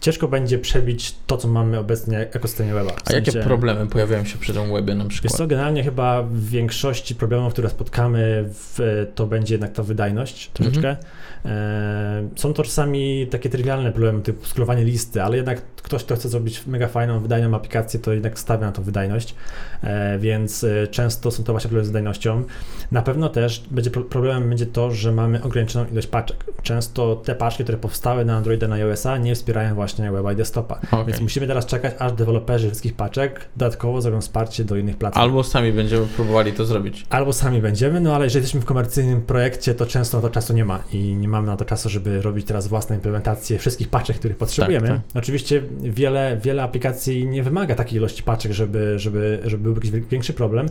ciężko 0.00 0.28
będzie 0.28 0.58
przebić 0.58 1.14
to, 1.26 1.36
co 1.36 1.48
mamy 1.48 1.78
obecnie 1.78 2.28
w 2.32 2.36
ekosystemie 2.36 2.74
weba. 2.74 2.90
W 2.90 3.02
A 3.06 3.10
sensie, 3.10 3.32
jakie 3.32 3.48
problemy 3.48 3.86
pojawiają 3.86 4.24
się 4.24 4.38
przy 4.38 4.52
tym 4.52 4.72
webie 4.72 4.94
na 4.94 5.04
przykład? 5.04 5.36
To 5.36 5.46
generalnie 5.46 5.82
chyba 5.82 6.22
w 6.22 6.44
większości 6.44 7.14
problemów, 7.14 7.52
które 7.52 7.70
spotkamy, 7.70 8.44
w, 8.48 9.06
to 9.14 9.26
będzie 9.26 9.54
jednak 9.54 9.72
ta 9.72 9.82
wydajność 9.82 10.50
troszeczkę. 10.52 10.88
Mhm. 10.88 11.06
E, 11.44 12.28
są 12.36 12.52
to 12.52 12.62
czasami 12.62 13.26
takie 13.26 13.50
trywialne 13.50 13.92
problemy, 13.92 14.22
typu 14.22 14.46
sklowanie 14.46 14.84
listy, 14.84 15.22
ale 15.22 15.36
jednak 15.36 15.62
ktoś, 15.76 16.04
kto 16.04 16.16
chce 16.16 16.28
zrobić 16.28 16.66
mega 16.66 16.88
fajną, 16.88 17.20
wydajną 17.20 17.56
aplikację, 17.56 18.00
to 18.00 18.12
jednak 18.12 18.38
stawia 18.38 18.66
na 18.66 18.72
tą 18.72 18.82
wydajność, 18.82 19.34
e, 19.82 20.18
więc 20.18 20.64
e, 20.64 20.86
często 20.86 21.30
są 21.30 21.44
to 21.44 21.52
właśnie 21.52 21.68
problemy 21.68 21.84
z 21.84 21.88
wydajnością. 21.88 22.44
Na 22.92 23.02
pewno 23.02 23.28
też 23.28 23.62
będzie 23.70 23.90
problemem 23.90 24.48
będzie 24.48 24.66
to, 24.66 24.90
że 24.90 25.12
mamy 25.12 25.42
ograniczoną 25.42 25.86
ilość 25.90 26.06
paczek. 26.06 26.44
Często 26.62 27.16
te 27.16 27.34
paczki, 27.34 27.62
które 27.62 27.78
powstały 27.78 28.24
na 28.24 28.36
Androida, 28.36 28.68
na 28.68 28.74
iOS-a 28.74 29.18
nie 29.18 29.33
wspierają 29.34 29.74
właśnie 29.74 30.12
weba 30.12 30.32
i 30.32 30.36
desktopa, 30.36 30.80
okay. 30.86 31.04
więc 31.04 31.20
musimy 31.20 31.46
teraz 31.46 31.66
czekać, 31.66 31.94
aż 31.98 32.12
deweloperzy 32.12 32.66
wszystkich 32.66 32.94
paczek 32.94 33.48
dodatkowo 33.56 34.00
zrobią 34.00 34.20
wsparcie 34.20 34.64
do 34.64 34.76
innych 34.76 34.96
platform. 34.96 35.22
Albo 35.22 35.44
sami 35.44 35.72
będziemy 35.72 36.06
próbowali 36.06 36.52
to 36.52 36.64
zrobić. 36.64 37.06
Albo 37.10 37.32
sami 37.32 37.60
będziemy, 37.60 38.00
no 38.00 38.14
ale 38.14 38.24
jeżeli 38.24 38.42
jesteśmy 38.42 38.60
w 38.60 38.64
komercyjnym 38.64 39.22
projekcie, 39.22 39.74
to 39.74 39.86
często 39.86 40.20
to 40.20 40.30
czasu 40.30 40.52
nie 40.52 40.64
ma 40.64 40.82
i 40.92 41.14
nie 41.16 41.28
mamy 41.28 41.46
na 41.46 41.56
to 41.56 41.64
czasu, 41.64 41.88
żeby 41.88 42.22
robić 42.22 42.46
teraz 42.46 42.68
własną 42.68 42.94
implementację 42.94 43.58
wszystkich 43.58 43.88
paczek, 43.88 44.16
których 44.16 44.36
potrzebujemy. 44.36 44.88
Tak, 44.88 44.96
tak. 44.96 45.16
Oczywiście 45.22 45.62
wiele, 45.80 46.38
wiele 46.42 46.62
aplikacji 46.62 47.26
nie 47.26 47.42
wymaga 47.42 47.74
takiej 47.74 47.98
ilości 47.98 48.22
paczek, 48.22 48.52
żeby, 48.52 48.98
żeby, 48.98 49.40
żeby 49.44 49.62
był 49.62 49.74
jakiś 49.74 49.90
większy 49.90 50.32
problem 50.32 50.66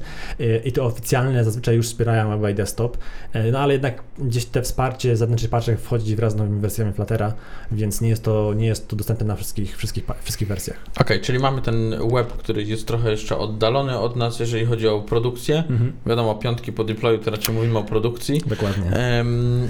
i 0.65 0.71
to 0.71 0.85
oficjalne 0.85 1.43
zazwyczaj 1.43 1.75
już 1.75 1.85
wspierają 1.85 2.39
web 2.39 2.51
i 2.51 2.55
desktop, 2.55 2.97
no 3.51 3.59
ale 3.59 3.73
jednak 3.73 4.03
gdzieś 4.19 4.45
te 4.45 4.61
wsparcie 4.61 5.17
zewnętrznych 5.17 5.51
paczek 5.51 5.79
wchodzi 5.79 6.15
wraz 6.15 6.33
z 6.33 6.35
nowymi 6.35 6.59
wersjami 6.61 6.93
Fluttera, 6.93 7.33
więc 7.71 8.01
nie 8.01 8.09
jest 8.09 8.23
to, 8.23 8.52
nie 8.53 8.67
jest 8.67 8.87
to 8.87 8.95
dostępne 8.95 9.25
na 9.25 9.35
wszystkich, 9.35 9.77
wszystkich, 9.77 10.03
wszystkich 10.23 10.47
wersjach. 10.47 10.77
Okej, 10.91 11.17
okay, 11.17 11.19
czyli 11.19 11.39
mamy 11.39 11.61
ten 11.61 11.95
web, 12.13 12.33
który 12.33 12.63
jest 12.63 12.87
trochę 12.87 13.11
jeszcze 13.11 13.37
oddalony 13.37 13.99
od 13.99 14.15
nas, 14.15 14.39
jeżeli 14.39 14.65
chodzi 14.65 14.87
o 14.87 15.01
produkcję. 15.01 15.57
Mhm. 15.57 15.93
Wiadomo, 16.05 16.35
piątki 16.35 16.73
po 16.73 16.83
deployu, 16.83 17.17
to 17.17 17.31
raczej 17.31 17.55
mówimy 17.55 17.79
o 17.79 17.83
produkcji. 17.83 18.41
Dokładnie. 18.45 18.91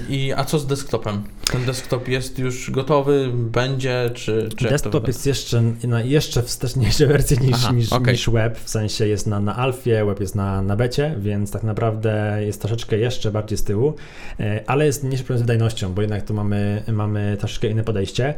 I 0.08 0.32
a 0.36 0.44
co 0.44 0.58
z 0.58 0.66
desktopem? 0.66 1.22
Ten 1.52 1.64
desktop 1.64 2.08
jest 2.08 2.38
już 2.38 2.70
gotowy, 2.70 3.30
będzie, 3.34 4.10
czy, 4.14 4.48
czy 4.56 4.68
Desktop 4.68 5.06
jest 5.06 5.26
jeszcze 5.26 5.62
na 5.84 6.02
jeszcze 6.02 6.42
wsteczniejsze 6.42 7.06
wersje 7.14 7.36
niż, 7.36 7.54
Aha, 7.54 7.72
niż, 7.72 7.92
okay. 7.92 8.12
niż 8.12 8.30
web, 8.30 8.58
w 8.58 8.70
sensie 8.70 9.06
jest 9.06 9.26
na, 9.26 9.40
na 9.40 9.56
alfie, 9.56 10.04
web 10.04 10.20
jest 10.20 10.34
na, 10.34 10.62
na 10.62 10.76
becie, 10.76 11.14
więc 11.18 11.50
tak 11.50 11.62
naprawdę 11.62 12.38
jest 12.40 12.60
troszeczkę 12.60 12.98
jeszcze 12.98 13.30
bardziej 13.30 13.58
z 13.58 13.64
tyłu, 13.64 13.94
e, 14.40 14.64
ale 14.66 14.86
jest 14.86 15.04
mniejszy 15.04 15.24
problem 15.24 15.38
z 15.38 15.42
wydajnością, 15.42 15.94
bo 15.94 16.02
jednak 16.02 16.24
tu 16.24 16.34
mamy, 16.34 16.82
mamy 16.92 17.36
troszeczkę 17.38 17.68
inne 17.68 17.84
podejście 17.84 18.34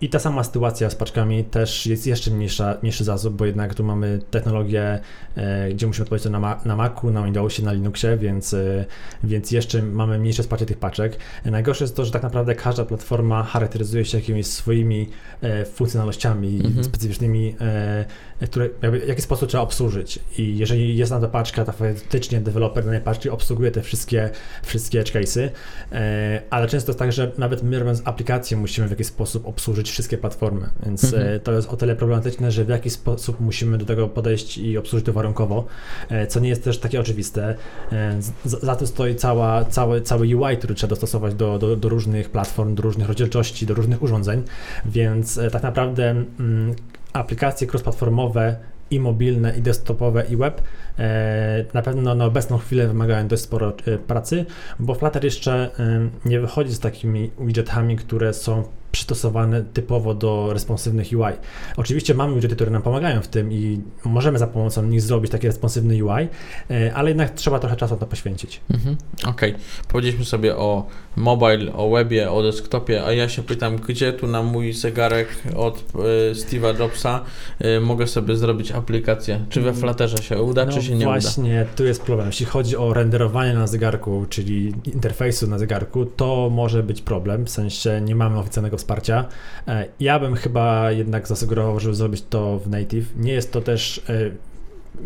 i 0.00 0.08
ta 0.08 0.18
sama 0.18 0.44
sytuacja 0.44 0.90
z 0.90 0.94
paczkami 0.94 1.44
też 1.44 1.86
jest 1.86 2.06
jeszcze 2.06 2.30
mniejsza, 2.30 2.78
mniejszy 2.82 3.04
zasób, 3.04 3.36
bo 3.36 3.46
jednak 3.46 3.74
tu 3.74 3.84
mamy 3.84 4.20
technologię, 4.30 5.00
e, 5.36 5.68
gdzie 5.70 5.86
musimy 5.86 6.02
odpowiedzieć 6.02 6.32
na, 6.32 6.60
na 6.64 6.76
Macu, 6.76 7.10
na 7.10 7.22
Windowsie, 7.24 7.62
na 7.62 7.72
Linuxie, 7.72 8.16
więc, 8.16 8.56
więc 9.24 9.50
jeszcze 9.50 9.82
mamy 9.82 10.18
mniejsze 10.18 10.42
wsparcie 10.42 10.66
tych 10.66 10.78
paczek. 10.78 11.16
Najgorsze 11.44 11.84
jest 11.84 11.96
to, 11.96 12.04
że 12.04 12.10
tak 12.10 12.22
naprawdę 12.22 12.54
każda 12.54 12.84
platforma 12.84 13.42
charakteryzuje 13.42 14.04
się 14.04 14.18
jakimiś 14.18 14.46
swoimi 14.46 15.08
e, 15.42 15.64
funkcjonalnościami 15.64 16.62
-hmm. 16.62 16.84
specyficznymi, 16.84 17.56
e, 17.60 18.04
które 18.46 18.68
jakby, 18.82 19.00
w 19.00 19.08
jaki 19.08 19.22
sposób 19.22 19.48
trzeba 19.48 19.62
obsłużyć. 19.62 20.18
I 20.38 20.58
jeżeli 20.58 20.96
jest 20.96 21.12
na 21.12 21.20
to 21.20 21.28
paczka, 21.28 21.64
to 21.64 21.72
faktycznie 21.72 22.40
deweloper 22.40 22.84
danej 22.84 23.00
paczki 23.00 23.30
obsługuje 23.30 23.70
te 23.70 23.82
wszystkie, 23.82 24.30
wszystkie 24.62 25.00
edge 25.00 25.12
case'y, 25.12 25.48
e, 25.92 26.42
ale 26.50 26.68
często 26.68 26.90
jest 26.90 26.98
tak, 26.98 27.12
że 27.12 27.32
nawet 27.38 27.62
my 27.62 27.78
robiąc 27.78 28.02
aplikację 28.04 28.56
musimy 28.56 28.86
w 28.86 28.90
jakiś 28.90 29.06
sposób 29.06 29.46
obsłużyć 29.58 29.90
wszystkie 29.90 30.18
platformy, 30.18 30.68
więc 30.86 31.14
mm 31.14 31.26
-hmm. 31.26 31.40
to 31.40 31.52
jest 31.52 31.68
o 31.68 31.76
tyle 31.76 31.96
problematyczne, 31.96 32.52
że 32.52 32.64
w 32.64 32.68
jaki 32.68 32.90
sposób 32.90 33.40
musimy 33.40 33.78
do 33.78 33.84
tego 33.84 34.08
podejść 34.08 34.58
i 34.58 34.78
obsłużyć 34.78 35.06
to 35.06 35.12
warunkowo, 35.12 35.64
co 36.28 36.40
nie 36.40 36.48
jest 36.48 36.64
też 36.64 36.78
takie 36.78 37.00
oczywiste. 37.00 37.54
Za 38.44 38.76
tym 38.76 38.86
stoi 38.86 39.14
cała, 39.14 39.64
cały, 39.64 40.02
cały 40.02 40.36
UI, 40.36 40.56
który 40.56 40.74
trzeba 40.74 40.88
dostosować 40.88 41.34
do, 41.34 41.58
do, 41.58 41.76
do 41.76 41.88
różnych 41.88 42.30
platform, 42.30 42.74
do 42.74 42.82
różnych 42.82 43.08
rozdzielczości, 43.08 43.66
do 43.66 43.74
różnych 43.74 44.02
urządzeń, 44.02 44.42
więc 44.86 45.38
e, 45.38 45.50
tak 45.50 45.62
naprawdę 45.62 46.10
mm, 46.10 46.74
aplikacje 47.12 47.66
cross-platformowe 47.66 48.56
i 48.90 49.00
mobilne, 49.00 49.58
i 49.58 49.62
desktopowe, 49.62 50.24
i 50.30 50.36
web 50.36 50.62
e, 50.98 51.64
na 51.74 51.82
pewno 51.82 52.14
na 52.14 52.24
obecną 52.24 52.58
chwilę 52.58 52.88
wymagają 52.88 53.28
dość 53.28 53.42
sporo 53.42 53.72
e, 53.86 53.98
pracy, 53.98 54.46
bo 54.78 54.94
Flutter 54.94 55.24
jeszcze 55.24 55.70
nie 56.24 56.40
wychodzi 56.40 56.72
z 56.72 56.80
takimi 56.80 57.30
widgetami, 57.40 57.96
które 57.96 58.34
są 58.34 58.64
przystosowane 58.92 59.62
typowo 59.62 60.14
do 60.14 60.52
responsywnych 60.52 61.08
UI. 61.12 61.32
Oczywiście 61.76 62.14
mamy 62.14 62.34
widgety, 62.34 62.54
które 62.54 62.70
nam 62.70 62.82
pomagają 62.82 63.20
w 63.20 63.28
tym 63.28 63.52
i 63.52 63.80
możemy 64.04 64.38
za 64.38 64.46
pomocą 64.46 64.82
nich 64.82 65.02
zrobić 65.02 65.32
taki 65.32 65.46
responsywny 65.46 66.04
UI, 66.04 66.28
e, 66.70 66.94
ale 66.94 67.08
jednak 67.08 67.30
trzeba 67.30 67.58
trochę 67.58 67.76
czasu 67.76 67.94
na 67.94 68.00
to 68.00 68.06
poświęcić. 68.06 68.60
Mhm. 68.70 68.96
Okej. 69.26 69.50
Okay. 69.50 69.62
Powiedzieliśmy 69.88 70.24
sobie 70.24 70.56
o 70.56 70.86
mobile, 71.16 71.72
o 71.72 71.90
webie, 71.90 72.30
o 72.30 72.42
desktopie, 72.42 73.04
a 73.04 73.12
ja 73.12 73.28
się 73.28 73.42
pytam, 73.42 73.76
gdzie 73.76 74.12
tu 74.12 74.26
na 74.26 74.42
mój 74.42 74.72
zegarek 74.72 75.28
od 75.56 75.78
y, 75.78 76.34
Steve'a 76.34 76.80
Jobsa 76.80 77.24
y, 77.64 77.80
mogę 77.80 78.06
sobie 78.06 78.36
zrobić 78.36 78.72
aplikację? 78.72 79.44
Czy 79.48 79.60
we 79.60 79.68
mm. 79.68 79.80
Flutterze 79.80 80.22
się 80.22 80.42
uda, 80.42 80.64
no 80.64 80.72
czy 80.72 80.82
się 80.82 80.94
nie 80.94 81.04
właśnie, 81.04 81.42
uda? 81.42 81.52
Właśnie, 81.52 81.66
tu 81.76 81.84
jest 81.84 82.02
problem. 82.02 82.26
Jeśli 82.26 82.46
chodzi 82.46 82.76
o 82.76 82.94
renderowanie 82.94 83.54
na 83.54 83.66
zegarku, 83.66 84.26
czyli 84.28 84.74
interfejsu 84.84 85.46
na 85.46 85.58
zegarku, 85.58 86.06
to 86.06 86.50
może 86.50 86.82
być 86.82 87.02
problem, 87.02 87.46
w 87.46 87.50
sensie 87.50 88.00
nie 88.00 88.14
mamy 88.14 88.38
oficjalnego 88.38 88.77
wsparcia. 88.78 89.28
E, 89.68 89.86
ja 90.00 90.18
bym 90.18 90.34
chyba 90.34 90.92
jednak 90.92 91.28
zasugerował, 91.28 91.80
żeby 91.80 91.94
zrobić 91.94 92.24
to 92.30 92.58
w 92.58 92.68
native. 92.68 93.16
Nie 93.16 93.32
jest 93.32 93.52
to 93.52 93.60
też 93.60 94.02
e, 94.08 94.30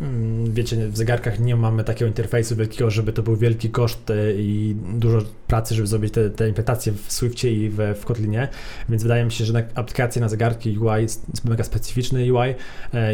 mm, 0.00 0.52
wiecie, 0.52 0.88
w 0.88 0.96
zegarkach 0.96 1.40
nie 1.40 1.56
mamy 1.56 1.84
takiego 1.84 2.08
interfejsu 2.08 2.56
wielkiego, 2.56 2.90
żeby 2.90 3.12
to 3.12 3.22
był 3.22 3.36
wielki 3.36 3.70
koszt 3.70 4.10
e, 4.10 4.32
i 4.32 4.76
dużo 4.94 5.18
pracy, 5.46 5.74
żeby 5.74 5.88
zrobić 5.88 6.12
te, 6.12 6.30
te 6.30 6.48
implementacje 6.48 6.92
w 6.92 7.12
Swiftie 7.12 7.52
i 7.52 7.70
w, 7.70 7.78
w 8.00 8.04
Kotlinie, 8.04 8.48
więc 8.88 9.02
wydaje 9.02 9.24
mi 9.24 9.32
się, 9.32 9.44
że 9.44 9.68
aplikacje 9.74 10.22
na 10.22 10.28
zegarki 10.28 10.78
UI 10.78 11.06
mega 11.44 11.64
specyficzny 11.64 12.32
UI, 12.32 12.54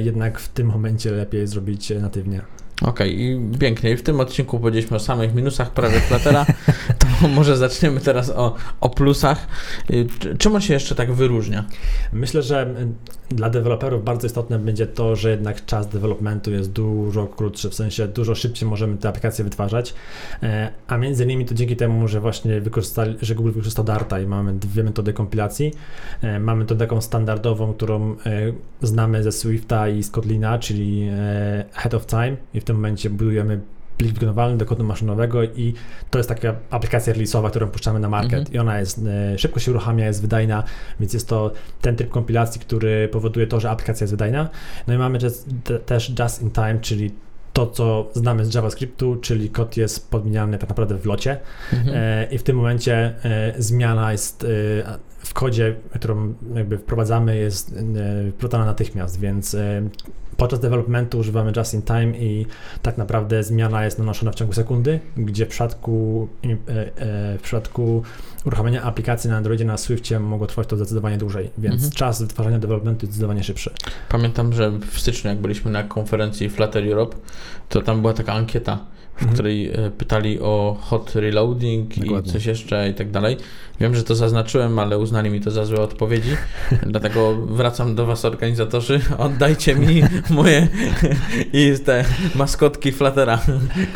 jednak 0.05 0.39
w 0.39 0.49
tym 0.49 0.67
momencie 0.67 1.11
lepiej 1.11 1.47
zrobić 1.47 1.91
natywnie. 1.91 2.58
Okej, 2.83 2.91
okay, 2.91 3.55
i 3.55 3.59
pięknie. 3.59 3.91
I 3.91 3.97
w 3.97 4.03
tym 4.03 4.21
odcinku 4.21 4.59
powiedzieliśmy 4.59 4.97
o 4.97 5.01
samych 5.01 5.35
minusach 5.35 5.71
prawie 5.71 6.01
Fluttera, 6.01 6.47
to 7.21 7.29
może 7.29 7.57
zaczniemy 7.57 8.01
teraz 8.01 8.31
o, 8.31 8.55
o 8.81 8.91
plusach. 8.91 9.47
Y, 9.91 10.07
czym 10.39 10.55
on 10.55 10.61
się 10.61 10.75
jeszcze 10.75 10.95
tak 10.95 11.13
wyróżnia? 11.13 11.65
Myślę, 12.13 12.43
że 12.43 12.75
dla 13.31 13.51
deweloperów 13.51 14.05
bardzo 14.05 14.27
istotne 14.27 14.59
będzie 14.59 14.87
to, 14.87 15.17
że 15.17 15.31
jednak 15.31 15.65
czas 15.65 15.89
developmentu 15.89 16.51
jest 16.51 16.73
dużo 16.73 17.27
krótszy, 17.27 17.71
w 17.71 17.75
sensie 17.75 18.09
dużo 18.09 18.35
szybciej 18.35 18.69
możemy 18.69 18.97
te 18.97 19.09
aplikacje 19.09 19.45
wytwarzać, 19.45 19.95
e, 20.43 20.73
a 20.87 20.97
między 20.97 21.25
innymi 21.25 21.45
to 21.45 21.55
dzięki 21.55 21.77
temu, 21.77 22.09
że 22.09 22.21
właśnie 22.21 22.61
wykorzystali, 22.61 23.17
że 23.23 23.35
Google 23.35 23.51
wykorzystał 23.51 23.85
Darta 23.85 24.21
i 24.21 24.27
mamy 24.27 24.53
dwie 24.53 24.85
metody 24.85 25.13
kompilacji. 25.13 25.73
E, 26.23 26.41
mamy 26.41 26.65
to 26.65 26.75
taką 26.75 27.01
standardową, 27.01 27.75
którą 27.75 28.13
e, 28.13 28.17
znamy 28.83 29.23
ze 29.23 29.33
Swifta 29.33 29.89
i 29.89 30.03
z 30.03 30.11
Kotlina, 30.11 30.59
czyli 30.59 31.09
Head 31.73 31.95
of 31.95 32.07
Time 32.07 32.37
i 32.55 32.61
w 32.61 32.65
tym 32.65 32.77
momencie 32.77 33.11
budujemy 33.11 33.61
plik 33.99 34.13
wykonywalny 34.13 34.59
do 34.59 34.67
kodu 34.67 34.85
maszynowego 34.85 35.45
i 35.45 35.75
to 36.11 36.19
jest 36.19 36.29
taka 36.29 36.55
aplikacja 36.71 37.15
release'owa, 37.15 37.51
którą 37.51 37.69
puszczamy 37.69 38.01
na 38.01 38.09
market 38.09 38.39
mhm. 38.39 38.55
i 38.55 38.59
ona 38.59 38.81
jest, 38.81 39.01
e, 39.07 39.39
szybko 39.39 39.61
się 39.61 39.71
uruchamia, 39.71 40.07
jest 40.07 40.23
wydajna, 40.23 40.65
więc 41.01 41.13
jest 41.13 41.29
to 41.29 41.53
ten 41.81 41.97
tryb 41.97 42.11
kompilacji, 42.11 42.61
który 42.61 43.09
powoduje 43.09 43.47
to, 43.47 43.61
że 43.61 43.71
aplikacja 43.71 44.05
jest 44.05 44.13
wydajna. 44.13 44.49
No 44.87 44.95
i 44.95 44.99
mamy 44.99 45.19
też 45.87 46.13
just 46.19 46.43
in 46.43 46.51
time, 46.51 46.79
czyli 46.81 47.11
to, 47.53 47.67
co 47.67 48.11
znamy 48.15 48.45
z 48.45 48.55
JavaScriptu, 48.55 49.17
czyli 49.17 49.51
kod 49.51 49.77
jest 49.77 50.11
podmieniany 50.11 50.59
tak 50.59 50.69
naprawdę 50.69 50.99
w 50.99 51.07
locie 51.07 51.41
mhm. 51.73 51.97
e, 51.97 52.25
i 52.31 52.39
w 52.39 52.43
tym 52.43 52.57
momencie 52.57 53.15
e, 53.25 53.55
zmiana 53.59 54.13
jest 54.13 54.45
e, 54.45 54.47
w 55.19 55.35
kodzie, 55.35 55.77
którą 55.95 56.35
jakby 56.55 56.79
wprowadzamy, 56.79 57.37
jest 57.37 57.75
wprowadzana 58.33 58.65
natychmiast, 58.65 59.21
więc 59.21 59.57
podczas 60.39 60.61
developmentu 60.61 61.19
używamy 61.19 61.53
just 61.57 61.75
in 61.75 61.83
time 61.83 62.19
i 62.19 62.47
tak 62.83 62.99
naprawdę 62.99 63.43
zmiana 63.43 63.85
jest 63.85 63.99
nanoszona 63.99 64.33
w 64.33 64.35
ciągu 64.35 64.53
sekundy, 64.53 65.01
gdzie 65.17 65.47
w 65.47 65.49
przypadku, 65.49 66.29
w 67.39 67.41
przypadku 67.43 68.03
uruchamiania 68.45 68.83
aplikacji 68.83 69.31
na 69.31 69.37
Androidzie 69.37 69.65
na 69.65 69.77
Swiftie 69.77 70.21
mogło 70.21 70.47
trwać 70.47 70.69
to 70.69 70.77
zdecydowanie 70.77 71.19
dłużej, 71.19 71.51
więc 71.59 71.75
mhm. 71.75 71.93
czas 71.93 72.23
wytwarzania 72.23 72.59
developmentu 72.59 73.07
jest 73.07 73.13
zdecydowanie 73.13 73.45
szybszy. 73.45 73.71
Pamiętam, 74.09 74.53
że 74.53 74.71
w 74.71 75.01
styczniu, 75.01 75.31
jak 75.31 75.39
byliśmy 75.39 75.71
na 75.71 75.83
konferencji 75.83 76.51
Flutter 76.51 76.89
Europe, 76.89 77.17
to 77.69 77.83
tam 77.83 78.01
była 78.01 78.13
taka 78.13 78.33
ankieta, 78.33 78.79
w 79.19 79.23
mhm. 79.23 79.35
której 79.35 79.71
e, 79.71 79.91
pytali 79.91 80.41
o 80.41 80.77
hot 80.81 81.15
reloading 81.15 81.99
Dokładnie. 81.99 82.31
i 82.31 82.33
coś 82.33 82.47
jeszcze 82.47 82.89
i 82.89 82.95
tak 82.95 83.11
dalej. 83.11 83.37
Wiem, 83.81 83.95
że 83.95 84.05
to 84.05 84.15
zaznaczyłem, 84.15 84.79
ale 84.79 84.99
uznali 84.99 85.31
mi 85.31 85.41
to 85.41 85.51
za 85.51 85.65
złe 85.65 85.81
odpowiedzi, 85.81 86.37
dlatego 86.87 87.35
wracam 87.47 87.95
do 87.95 88.07
Was, 88.07 88.25
organizatorzy. 88.25 89.01
Oddajcie 89.19 89.75
mi 89.75 90.03
moje 90.31 90.69
i 91.53 91.73
te 91.85 92.05
maskotki 92.35 92.93
Fluttera, 92.93 93.41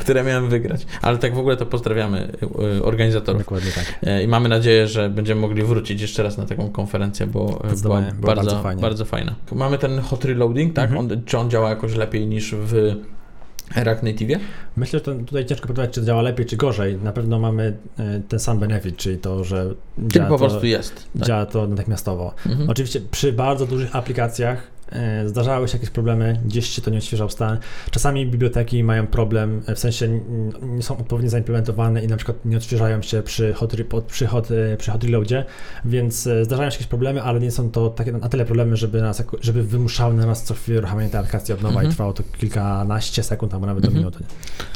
które 0.00 0.24
miałem 0.24 0.48
wygrać. 0.48 0.86
Ale 1.02 1.18
tak 1.18 1.34
w 1.34 1.38
ogóle 1.38 1.56
to 1.56 1.66
pozdrawiamy 1.66 2.32
e, 2.78 2.82
organizatorów. 2.82 3.42
Dokładnie 3.42 3.70
tak. 3.70 3.98
E, 4.02 4.22
I 4.22 4.28
mamy 4.28 4.48
nadzieję, 4.48 4.86
że 4.88 5.10
będziemy 5.10 5.40
mogli 5.40 5.62
wrócić 5.62 6.00
jeszcze 6.00 6.22
raz 6.22 6.38
na 6.38 6.46
taką 6.46 6.70
konferencję, 6.70 7.26
bo 7.26 7.62
była 7.82 8.00
bardzo, 8.00 8.62
bardzo, 8.62 8.80
bardzo 8.80 9.04
fajna. 9.04 9.34
Mamy 9.52 9.78
ten 9.78 10.00
hot 10.00 10.24
reloading, 10.24 10.74
tak? 10.74 10.90
Mhm. 10.90 11.10
On, 11.10 11.24
czy 11.24 11.38
on 11.38 11.50
działa 11.50 11.68
jakoś 11.68 11.94
lepiej 11.94 12.26
niż 12.26 12.54
w 12.54 12.94
React 13.76 14.02
Native? 14.02 14.38
Myślę, 14.76 15.00
że 15.06 15.14
tutaj 15.14 15.46
ciężko 15.46 15.68
powiedzieć, 15.68 15.94
czy 15.94 16.04
działa 16.04 16.22
lepiej, 16.22 16.46
czy 16.46 16.56
gorzej. 16.56 16.96
Na 16.96 17.12
pewno 17.12 17.38
mamy 17.38 17.76
e, 17.98 18.20
ten 18.28 18.38
sam 18.38 18.58
benefit, 18.58 18.96
czyli 18.96 19.18
to, 19.18 19.44
że 19.44 19.74
działa 19.98 20.28
po 20.28 20.38
prostu 20.38 20.66
jest. 20.66 21.08
Tak. 21.18 21.26
Działa 21.26 21.46
to 21.46 21.66
natychmiastowo. 21.66 22.34
Mhm. 22.46 22.70
Oczywiście 22.70 23.00
przy 23.10 23.32
bardzo 23.32 23.66
dużych 23.66 23.96
aplikacjach 23.96 24.71
zdarzały 25.26 25.68
się 25.68 25.76
jakieś 25.76 25.90
problemy, 25.90 26.40
gdzieś 26.44 26.68
się 26.68 26.82
to 26.82 26.90
nie 26.90 26.98
odświeżał 26.98 27.30
stan. 27.30 27.58
Czasami 27.90 28.26
biblioteki 28.26 28.84
mają 28.84 29.06
problem, 29.06 29.62
e, 29.66 29.74
w 29.74 29.78
sensie 29.78 30.20
nie 30.62 30.82
są 30.82 30.98
odpowiednio 30.98 31.30
zaimplementowane 31.30 32.04
i 32.04 32.08
na 32.08 32.16
przykład 32.16 32.44
nie 32.44 32.56
odświeżają 32.56 33.02
się 33.02 33.22
przy 33.22 33.52
hot, 33.52 33.72
przy 34.06 34.26
hot, 34.26 34.48
e, 34.50 34.76
przy 34.76 34.90
hot 34.90 35.04
reloadzie, 35.04 35.44
więc 35.84 36.28
zdarzają 36.42 36.70
się 36.70 36.74
jakieś 36.74 36.86
problemy, 36.86 37.22
ale 37.22 37.40
nie 37.40 37.50
są 37.50 37.70
to 37.70 37.90
takie 37.90 38.12
na 38.12 38.28
tyle 38.28 38.44
problemy, 38.44 38.76
żeby, 38.76 39.02
nas, 39.02 39.22
żeby 39.40 39.62
wymuszały 39.62 40.14
na 40.14 40.26
nas 40.26 40.42
co 40.42 40.54
chwilę 40.54 40.78
uruchamianie 40.78 41.10
tej 41.10 41.20
aplikacji 41.20 41.54
od 41.54 41.62
nowa 41.62 41.74
mhm. 41.74 41.86
i 41.86 41.90
trwało 41.90 42.12
to 42.12 42.22
kilkanaście 42.38 43.22
sekund 43.22 43.54
albo 43.54 43.66
nawet 43.66 43.84
mhm. 43.84 43.94
do 43.94 44.00
minuty. 44.00 44.24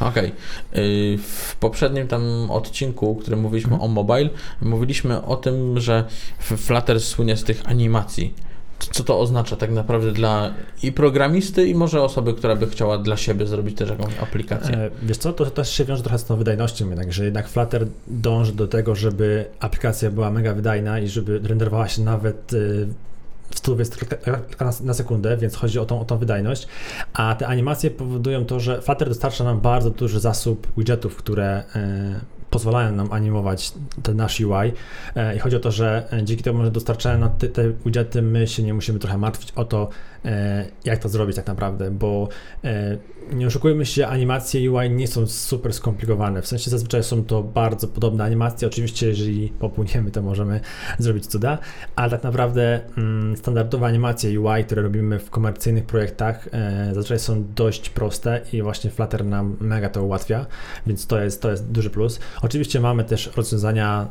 Okej. 0.01 0.33
Okay. 0.73 1.19
W 1.19 1.57
poprzednim 1.61 2.09
tam 2.09 2.51
odcinku, 2.51 3.15
w 3.15 3.23
którym 3.23 3.41
mówiliśmy 3.41 3.73
mhm. 3.73 3.91
o 3.91 3.95
mobile, 3.95 4.31
mówiliśmy 4.61 5.23
o 5.23 5.37
tym, 5.37 5.81
że 5.81 6.05
Flutter 6.39 7.01
słynie 7.01 7.37
z 7.37 7.45
tych 7.45 7.69
animacji 7.69 8.35
co 8.79 9.05
to 9.05 9.21
oznacza 9.21 9.57
tak 9.57 9.71
naprawdę 9.71 10.13
dla 10.13 10.55
i 10.83 10.93
programisty, 10.93 11.69
i 11.69 11.75
może 11.75 12.03
osoby, 12.03 12.35
która 12.35 12.57
by 12.57 12.67
chciała 12.67 12.99
dla 12.99 13.17
siebie 13.17 13.47
zrobić 13.47 13.77
też 13.77 13.91
jakąś 13.91 14.19
aplikację? 14.19 14.77
E, 14.77 14.91
wiesz 15.03 15.17
co, 15.17 15.33
to 15.33 15.47
też 15.47 15.71
się 15.71 15.85
wiąże 15.85 16.03
trochę 16.03 16.19
z 16.19 16.25
tą 16.25 16.37
wydajnością 16.37 16.89
jednak, 16.89 17.13
że 17.13 17.25
jednak 17.25 17.49
Flutter 17.49 17.87
dąży 18.07 18.53
do 18.53 18.69
tego, 18.69 18.95
żeby 18.95 19.45
aplikacja 19.61 20.11
była 20.11 20.31
mega 20.31 20.55
wydajna 20.55 21.01
i 21.01 21.09
żeby 21.09 21.39
renderowała 21.39 21.89
się 21.89 22.03
nawet 22.03 22.53
y, 22.53 22.89
w 23.51 23.59
120 23.59 23.97
na 24.85 24.95
sekundę, 24.95 25.37
więc 25.37 25.57
chodzi 25.57 25.79
o 25.79 25.85
tą, 25.85 26.01
o 26.01 26.05
tą 26.05 26.19
wydajność, 26.19 26.69
a 27.13 27.35
te 27.35 27.47
animacje 27.47 27.91
powodują 27.91 28.45
to, 28.45 28.61
że 28.61 28.83
Flutter 28.83 29.09
dostarcza 29.09 29.45
nam 29.45 29.61
bardzo 29.61 29.91
duży 29.91 30.21
zasób 30.21 30.67
widgetów, 30.77 31.17
które 31.17 31.63
pozwalają 32.57 32.93
nam 32.93 33.13
animować 33.13 33.73
ten 34.03 34.17
nasz 34.17 34.41
UI 34.41 34.73
e, 35.17 35.37
i 35.37 35.39
chodzi 35.39 35.57
o 35.57 35.61
to, 35.61 35.71
że 35.71 36.09
e, 36.13 36.25
dzięki 36.25 36.43
temu, 36.43 36.65
że 36.65 36.71
dostarczają 36.71 37.19
nam 37.19 37.31
te, 37.31 37.49
te 37.49 37.71
widgety, 37.71 38.23
my 38.23 38.47
się 38.47 38.63
nie 38.63 38.75
musimy 38.75 38.99
trochę 38.99 39.19
martwić 39.19 39.53
o 39.53 39.65
to, 39.65 39.89
E, 40.27 40.67
jak 40.85 40.99
to 40.99 41.09
zrobić 41.09 41.37
tak 41.37 41.47
naprawdę, 41.47 41.91
bo 41.91 42.29
nie 43.33 43.47
oszukujmy 43.47 43.87
się, 43.87 44.07
animacje 44.07 44.71
UI 44.71 44.91
nie 44.91 45.09
są 45.09 45.27
super 45.27 45.75
skomplikowane, 45.75 46.43
w 46.43 46.47
sensie 46.47 46.71
zazwyczaj 46.71 47.03
są 47.03 47.25
to 47.25 47.43
bardzo 47.43 47.89
podobne 47.89 48.25
animacje, 48.25 48.69
oczywiście 48.69 49.09
jeżeli 49.09 49.49
popłyniemy, 49.49 50.11
to 50.11 50.23
możemy 50.23 50.61
zrobić 50.99 51.27
cuda, 51.27 51.59
ale 51.97 52.11
tak 52.11 52.23
naprawdę 52.23 52.81
mm, 52.99 53.37
standardowe 53.37 53.87
animacje 53.87 54.41
UI, 54.41 54.65
które 54.65 54.83
robimy 54.83 55.19
w 55.19 55.31
komercyjnych 55.31 55.85
projektach 55.85 56.49
zazwyczaj 56.93 57.19
są 57.19 57.45
dość 57.55 57.91
proste 57.91 58.41
i 58.53 58.63
właśnie 58.63 58.91
Flutter 58.91 59.25
nam 59.25 59.57
mega 59.61 59.89
to 59.89 60.05
ułatwia, 60.05 60.47
więc 60.87 61.07
to 61.07 61.21
jest, 61.21 61.43
to 61.43 61.51
jest 61.51 61.71
duży 61.71 61.91
plus. 61.91 62.21
Oczywiście 62.47 62.81
mamy 62.81 63.05
też 63.05 63.31
rozwiązania 63.37 64.09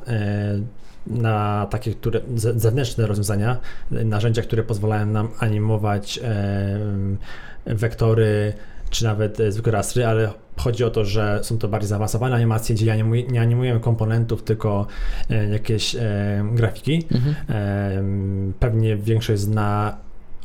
na 1.07 1.67
takie 1.69 1.93
które, 1.93 2.21
zewnętrzne 2.35 3.07
rozwiązania, 3.07 3.57
narzędzia, 3.91 4.41
które 4.41 4.63
pozwalają 4.63 5.05
nam 5.05 5.29
animować 5.39 6.19
wektory 7.65 8.53
czy 8.89 9.03
nawet 9.03 9.39
e, 9.39 9.51
zwykłe 9.51 9.71
rastry, 9.71 10.05
ale 10.05 10.33
chodzi 10.57 10.83
o 10.83 10.89
to, 10.89 11.05
że 11.05 11.39
są 11.43 11.57
to 11.57 11.67
bardziej 11.67 11.89
zaawansowane 11.89 12.35
animacje, 12.35 12.75
gdzie 12.75 13.03
nie 13.29 13.41
animujemy 13.41 13.79
komponentów, 13.79 14.43
tylko 14.43 14.87
e, 15.29 15.49
jakieś 15.49 15.95
grafiki. 16.51 17.05
Mhm. 17.11 18.53
pewnie 18.59 18.97
większość 18.97 19.41
zna 19.41 19.97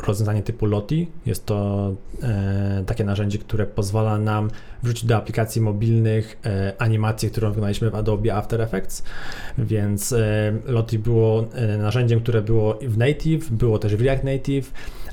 rozwiązanie 0.06 0.42
typu 0.42 0.66
Lottie. 0.66 1.06
Jest 1.26 1.46
to 1.46 1.90
e, 2.22 2.84
takie 2.86 3.04
narzędzie, 3.04 3.38
które 3.38 3.66
pozwala 3.66 4.18
nam 4.18 4.50
wrzucić 4.82 5.04
do 5.04 5.16
aplikacji 5.16 5.62
mobilnych 5.62 6.38
e, 6.44 6.72
animację, 6.78 7.30
którą 7.30 7.48
wykonaliśmy 7.48 7.90
w 7.90 7.94
Adobe 7.94 8.34
After 8.34 8.60
Effects. 8.60 9.02
Więc 9.58 10.12
e, 10.12 10.52
Lottie 10.66 10.98
było 10.98 11.46
e, 11.54 11.78
narzędziem, 11.78 12.20
które 12.20 12.42
było 12.42 12.78
w 12.82 12.98
Native, 12.98 13.50
było 13.50 13.78
też 13.78 13.96
w 13.96 14.00
React 14.00 14.24
Native. 14.24 14.72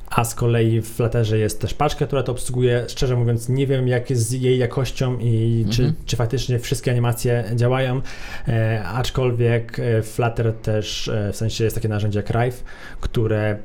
A 0.09 0.23
z 0.23 0.35
kolei 0.35 0.81
w 0.81 0.87
Flutterze 0.87 1.37
jest 1.37 1.61
też 1.61 1.73
paczka, 1.73 2.05
która 2.05 2.23
to 2.23 2.31
obsługuje. 2.31 2.85
Szczerze 2.87 3.15
mówiąc, 3.15 3.49
nie 3.49 3.67
wiem, 3.67 3.87
jak 3.87 4.09
jest 4.09 4.27
z 4.27 4.31
jej 4.31 4.57
jakością 4.57 5.17
i 5.19 5.65
czy, 5.69 5.83
mhm. 5.83 6.05
czy 6.05 6.15
faktycznie 6.15 6.59
wszystkie 6.59 6.91
animacje 6.91 7.43
działają. 7.55 8.01
E, 8.47 8.83
aczkolwiek 8.83 9.79
e, 9.79 10.01
Flutter 10.01 10.53
też, 10.53 11.11
w 11.33 11.35
sensie 11.35 11.63
jest 11.63 11.75
takie 11.75 11.87
narzędzie 11.87 12.19
jak 12.19 12.29
Rive, 12.29 12.63
które 13.01 13.57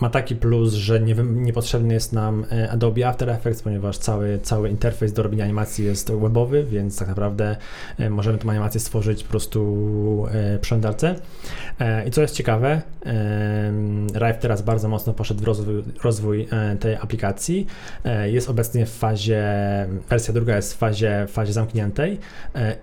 ma 0.00 0.10
taki 0.10 0.36
plus, 0.36 0.72
że 0.74 1.00
nie, 1.00 1.14
niepotrzebny 1.14 1.94
jest 1.94 2.12
nam 2.12 2.44
e, 2.52 2.70
Adobe 2.70 3.08
After 3.08 3.30
Effects, 3.30 3.62
ponieważ 3.62 3.98
cały, 3.98 4.38
cały 4.42 4.70
interfejs 4.70 5.12
do 5.12 5.22
robienia 5.22 5.44
animacji 5.44 5.84
jest 5.84 6.12
webowy, 6.12 6.64
więc 6.64 6.98
tak 6.98 7.08
naprawdę 7.08 7.56
e, 7.98 8.10
możemy 8.10 8.38
tę 8.38 8.50
animację 8.50 8.80
stworzyć 8.80 9.22
po 9.24 9.30
prostu 9.30 10.26
e, 10.28 10.32
przy 10.32 10.58
przeglądarce. 10.58 11.14
I 12.06 12.10
co 12.10 12.22
jest 12.22 12.34
ciekawe, 12.34 12.82
Rive 14.14 14.38
teraz 14.38 14.62
bardzo 14.62 14.88
mocno 14.88 15.12
poszedł 15.12 15.40
w 15.40 15.44
rozwój, 15.44 15.82
rozwój 16.04 16.48
tej 16.80 16.96
aplikacji. 16.96 17.66
Jest 18.24 18.50
obecnie 18.50 18.86
w 18.86 18.90
fazie, 18.90 19.44
wersja 20.08 20.34
druga 20.34 20.56
jest 20.56 20.74
w 20.74 20.76
fazie, 20.76 21.26
fazie 21.28 21.52
zamkniętej. 21.52 22.18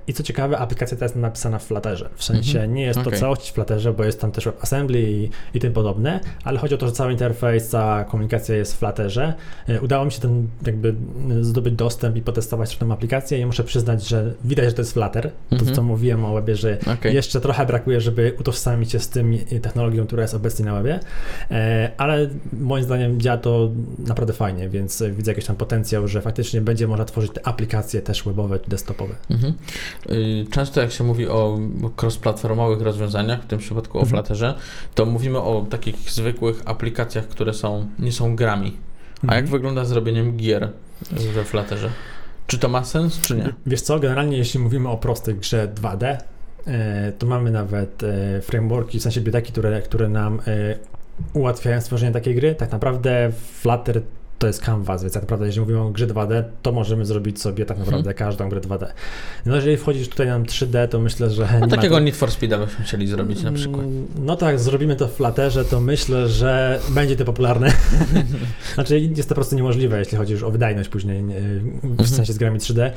I 0.07 0.13
co 0.13 0.23
ciekawe, 0.23 0.57
aplikacja 0.57 0.97
ta 0.97 1.05
jest 1.05 1.15
napisana 1.15 1.59
w 1.59 1.63
Flutterze. 1.63 2.09
W 2.15 2.23
sensie 2.23 2.59
mhm. 2.59 2.73
nie 2.73 2.83
jest 2.83 2.99
to 2.99 3.07
okay. 3.07 3.19
całość 3.19 3.51
w 3.51 3.53
Flutterze, 3.53 3.93
bo 3.93 4.03
jest 4.03 4.21
tam 4.21 4.31
też 4.31 4.45
WebAssembly 4.45 5.01
i, 5.01 5.29
i 5.53 5.59
tym 5.59 5.73
podobne, 5.73 6.19
ale 6.43 6.59
chodzi 6.59 6.75
o 6.75 6.77
to, 6.77 6.85
że 6.85 6.91
cały 6.91 7.11
interfejs, 7.11 7.69
cała 7.69 8.03
komunikacja 8.03 8.55
jest 8.55 8.73
w 8.73 8.77
Flutterze. 8.77 9.33
E, 9.67 9.81
udało 9.81 10.05
mi 10.05 10.11
się 10.11 10.21
ten 10.21 10.47
jakby 10.65 10.95
zdobyć 11.41 11.73
dostęp 11.73 12.15
i 12.17 12.21
potestować 12.21 12.77
tę 12.77 12.85
aplikację 12.91 13.39
i 13.39 13.45
muszę 13.45 13.63
przyznać, 13.63 14.07
że 14.07 14.33
widać, 14.43 14.65
że 14.65 14.73
to 14.73 14.81
jest 14.81 14.93
Flutter. 14.93 15.31
To, 15.49 15.57
co 15.57 15.65
mhm. 15.65 15.87
mówiłem 15.87 16.25
o 16.25 16.33
webie, 16.33 16.55
że 16.55 16.77
okay. 16.93 17.13
jeszcze 17.13 17.41
trochę 17.41 17.65
brakuje, 17.65 18.01
żeby 18.01 18.35
utożsamić 18.39 18.91
się 18.91 18.99
z 18.99 19.09
tym 19.09 19.37
technologią, 19.61 20.07
która 20.13 20.21
jest 20.21 20.33
obecnie 20.33 20.65
na 20.65 20.73
webie, 20.73 20.99
e, 21.51 21.91
ale 21.97 22.29
moim 22.53 22.83
zdaniem 22.83 23.21
działa 23.21 23.37
to 23.37 23.69
naprawdę 23.99 24.33
fajnie, 24.33 24.69
więc 24.69 25.03
widzę 25.11 25.31
jakiś 25.31 25.45
tam 25.45 25.55
potencjał, 25.55 26.07
że 26.07 26.21
faktycznie 26.21 26.61
będzie 26.61 26.87
można 26.87 27.05
tworzyć 27.05 27.31
te 27.31 27.47
aplikacje 27.47 28.01
też 28.01 28.23
webowe 28.23 28.59
czy 28.59 28.69
desktopowe. 28.69 29.15
Mhm. 29.31 29.53
Y, 30.09 30.45
często 30.51 30.81
jak 30.81 30.91
się 30.91 31.03
mówi 31.03 31.27
o 31.27 31.59
cross-platformowych 32.01 32.81
rozwiązaniach, 32.81 33.43
w 33.43 33.45
tym 33.45 33.59
przypadku 33.59 33.97
o 33.97 34.01
mhm. 34.01 34.09
Flutterze, 34.09 34.55
to 34.95 35.05
mówimy 35.05 35.39
o 35.39 35.65
takich 35.69 35.95
zwykłych 36.11 36.61
aplikacjach 36.65 37.27
które 37.27 37.53
są, 37.53 37.87
nie 37.99 38.11
są 38.11 38.35
grami. 38.35 38.77
A 39.27 39.35
jak 39.35 39.43
mhm. 39.43 39.47
wygląda 39.47 39.85
zrobieniem 39.85 40.37
gier 40.37 40.69
we 41.33 41.43
Flutterze? 41.43 41.89
Czy 42.47 42.57
to 42.57 42.69
ma 42.69 42.83
sens, 42.83 43.21
czy 43.21 43.35
nie? 43.35 43.53
Wiesz 43.65 43.81
co, 43.81 43.99
generalnie 43.99 44.37
jeśli 44.37 44.59
mówimy 44.59 44.89
o 44.89 44.97
prostej 44.97 45.35
grze 45.35 45.67
2D, 45.67 46.03
e, 46.03 46.17
to 47.19 47.25
mamy 47.25 47.51
nawet 47.51 48.03
e, 48.03 48.41
frameworki, 48.41 48.99
w 48.99 49.01
sensie 49.01 49.19
biblioteki, 49.19 49.51
które, 49.51 49.81
które 49.81 50.09
nam 50.09 50.41
e, 50.47 50.75
ułatwiają 51.33 51.81
stworzenie 51.81 52.11
takiej 52.11 52.35
gry. 52.35 52.55
Tak 52.55 52.71
naprawdę 52.71 53.31
Flutter 53.31 54.01
to 54.39 54.47
jest 54.47 54.61
canvas, 54.61 55.01
więc 55.01 55.13
tak 55.13 55.23
naprawdę 55.23 55.45
jeżeli 55.45 55.61
mówimy 55.61 55.79
o 55.79 55.89
grze 55.89 56.07
2D, 56.07 56.43
to 56.61 56.71
możemy 56.71 57.05
zrobić 57.05 57.41
sobie 57.41 57.65
tak 57.65 57.77
naprawdę 57.77 57.97
mhm. 57.97 58.15
każdą 58.15 58.49
grę 58.49 58.61
2D. 58.61 58.85
No 59.45 59.55
jeżeli 59.55 59.77
wchodzisz 59.77 60.09
tutaj 60.09 60.27
na 60.27 60.39
3D, 60.39 60.87
to 60.87 60.99
myślę, 60.99 61.29
że... 61.29 61.47
No 61.61 61.67
takiego 61.67 61.95
to... 61.95 62.01
Need 62.01 62.15
for 62.15 62.31
Speeda 62.31 62.57
byśmy 62.57 62.85
chcieli 62.85 63.07
zrobić 63.07 63.43
na 63.43 63.51
przykład. 63.51 63.85
Mm, 63.85 64.07
no 64.19 64.35
tak, 64.35 64.59
zrobimy 64.59 64.95
to 64.95 65.07
w 65.07 65.11
Flutterze, 65.11 65.65
to 65.65 65.81
myślę, 65.81 66.29
że 66.29 66.79
będzie 66.89 67.15
to 67.15 67.25
popularne. 67.25 67.71
znaczy 68.75 68.99
jest 68.99 69.29
to 69.29 69.35
po 69.35 69.35
prostu 69.35 69.55
niemożliwe, 69.55 69.99
jeśli 69.99 70.17
chodzi 70.17 70.33
już 70.33 70.43
o 70.43 70.51
wydajność 70.51 70.89
później, 70.89 71.23
w 71.23 71.85
mhm. 71.85 72.09
sensie 72.09 72.33
z 72.33 72.37
grami 72.37 72.59
3D. 72.59 72.91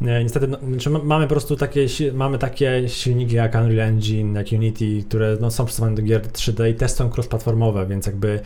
Niestety, 0.00 0.48
no, 0.48 0.58
znaczy 0.68 0.90
mamy 0.90 1.24
po 1.24 1.30
prostu 1.30 1.56
takie, 1.56 1.86
mamy 2.14 2.38
takie 2.38 2.88
silniki 2.88 3.34
jak 3.34 3.54
Unreal 3.54 3.88
Engine, 3.88 4.34
jak 4.34 4.46
Unity, 4.52 5.04
które 5.08 5.36
no, 5.40 5.50
są 5.50 5.64
przystosowane 5.64 5.96
do 5.96 6.02
gier 6.02 6.22
3D 6.22 6.70
i 6.70 6.74
też 6.74 6.90
są 6.90 7.08
cross-platformowe, 7.08 7.88
więc 7.88 8.06
jakby 8.06 8.40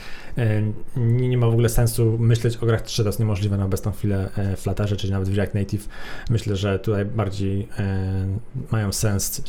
nie, 0.97 1.29
nie 1.29 1.39
ma 1.39 1.47
w 1.47 1.53
ogóle 1.53 1.69
sensu 1.69 2.17
myśleć 2.19 2.36
o 2.62 2.66
grach 2.66 2.85
3D, 2.85 3.03
to 3.03 3.09
jest 3.09 3.18
niemożliwe 3.18 3.57
na 3.57 3.64
obecną 3.64 3.92
chwilę 3.92 4.31
e, 4.37 4.57
w 4.57 4.61
Flutterze, 4.61 4.96
czy 4.96 5.11
nawet 5.11 5.29
w 5.29 5.37
React 5.37 5.55
Native. 5.55 5.88
Myślę, 6.31 6.57
że 6.57 6.79
tutaj 6.79 7.05
bardziej 7.05 7.68
e, 7.79 8.38
mają 8.70 8.92
sens 8.92 9.42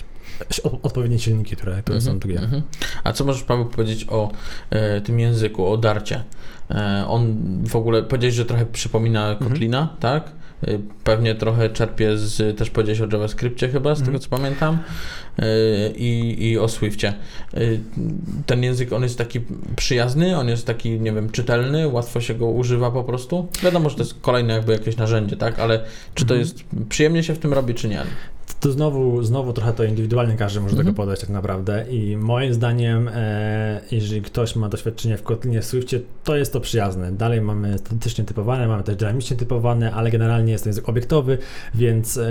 odpowiednie 0.84 1.20
silniki, 1.20 1.56
które, 1.56 1.82
które 1.82 2.00
mm-hmm, 2.00 2.06
są 2.06 2.20
tu 2.20 2.28
mm-hmm. 2.28 2.62
A 3.04 3.14
co 3.14 3.26
możesz 3.26 3.44
Paweł 3.44 3.66
powiedzieć 3.66 4.06
o 4.10 4.32
e, 4.70 5.02
tym 5.02 5.20
języku, 5.20 5.68
o 5.68 5.78
Darcie? 5.78 6.24
E, 6.72 7.06
on 7.08 7.38
w 7.68 7.76
ogóle 7.76 8.04
powiedziałeś, 8.04 8.36
że 8.36 8.46
trochę 8.46 8.66
przypomina 8.66 9.30
mhm. 9.30 9.52
Kotlina, 9.52 9.82
mm-hmm. 9.82 10.02
tak? 10.02 10.32
E, 10.64 10.80
pewnie 11.04 11.36
trochę 11.36 11.70
czerpie 11.70 12.18
z, 12.18 12.58
też 12.58 12.70
powiedziałeś 12.70 13.02
o 13.02 13.16
JavaScriptie 13.16 13.70
chyba, 13.70 13.96
z 13.96 14.00
tego 14.00 14.12
mhm. 14.12 14.22
co 14.22 14.30
pamiętam, 14.30 14.78
e, 15.40 15.46
i, 15.92 16.44
i 16.50 16.58
o 16.58 16.68
Swiftie. 16.68 17.14
Ten 18.46 18.64
język, 18.64 18.94
on 18.94 19.04
jest 19.04 19.18
taki 19.18 19.42
przyjazny, 19.76 20.38
on 20.38 20.48
jest 20.48 20.68
taki, 20.68 21.00
nie 21.00 21.12
wiem, 21.12 21.30
czytelny, 21.30 21.88
łatwo 21.88 22.22
się 22.22 22.36
go 22.36 22.48
używa 22.48 22.92
po 22.92 23.04
prostu. 23.04 23.48
Wiadomo, 23.64 23.90
że 23.90 23.96
to 23.96 24.02
jest 24.02 24.22
kolejne 24.22 24.54
jakby 24.54 24.74
jakieś 24.74 24.98
narzędzie, 24.98 25.38
tak, 25.38 25.60
ale 25.60 25.84
czy 26.14 26.26
to 26.26 26.36
mhm. 26.36 26.40
jest, 26.40 26.64
przyjemnie 26.90 27.24
się 27.24 27.34
w 27.34 27.40
tym 27.40 27.54
robi, 27.54 27.74
czy 27.74 27.88
nie? 27.88 28.04
To 28.60 28.72
znowu, 28.72 29.24
znowu 29.24 29.54
trochę 29.54 29.74
to 29.74 29.84
indywidualnie 29.84 30.36
każdy 30.36 30.60
może 30.60 30.72
mhm. 30.72 30.86
tego 30.86 30.96
podać 30.96 31.20
tak 31.20 31.30
naprawdę 31.30 31.86
i 31.90 32.18
moim 32.18 32.54
zdaniem, 32.54 33.10
e, 33.14 33.82
jeżeli 33.92 34.22
ktoś 34.22 34.56
ma 34.56 34.70
doświadczenie 34.70 35.18
w 35.18 35.24
Kotlinie 35.24 35.62
w 35.62 35.66
Swiftie, 35.66 36.00
to 36.24 36.36
jest 36.36 36.54
to 36.54 36.60
przyjazne. 36.60 37.12
Dalej 37.12 37.42
mamy 37.42 37.78
statystycznie 37.78 38.24
typowane, 38.24 38.68
mamy 38.68 38.84
też 38.84 38.96
dynamicznie 38.96 39.38
typowane, 39.38 39.92
ale 39.94 40.12
generalnie 40.12 40.52
jest 40.52 40.64
to 40.64 40.70
język 40.70 40.90
obiektowy, 40.90 41.38
więc 41.76 42.18
e, 42.18 42.28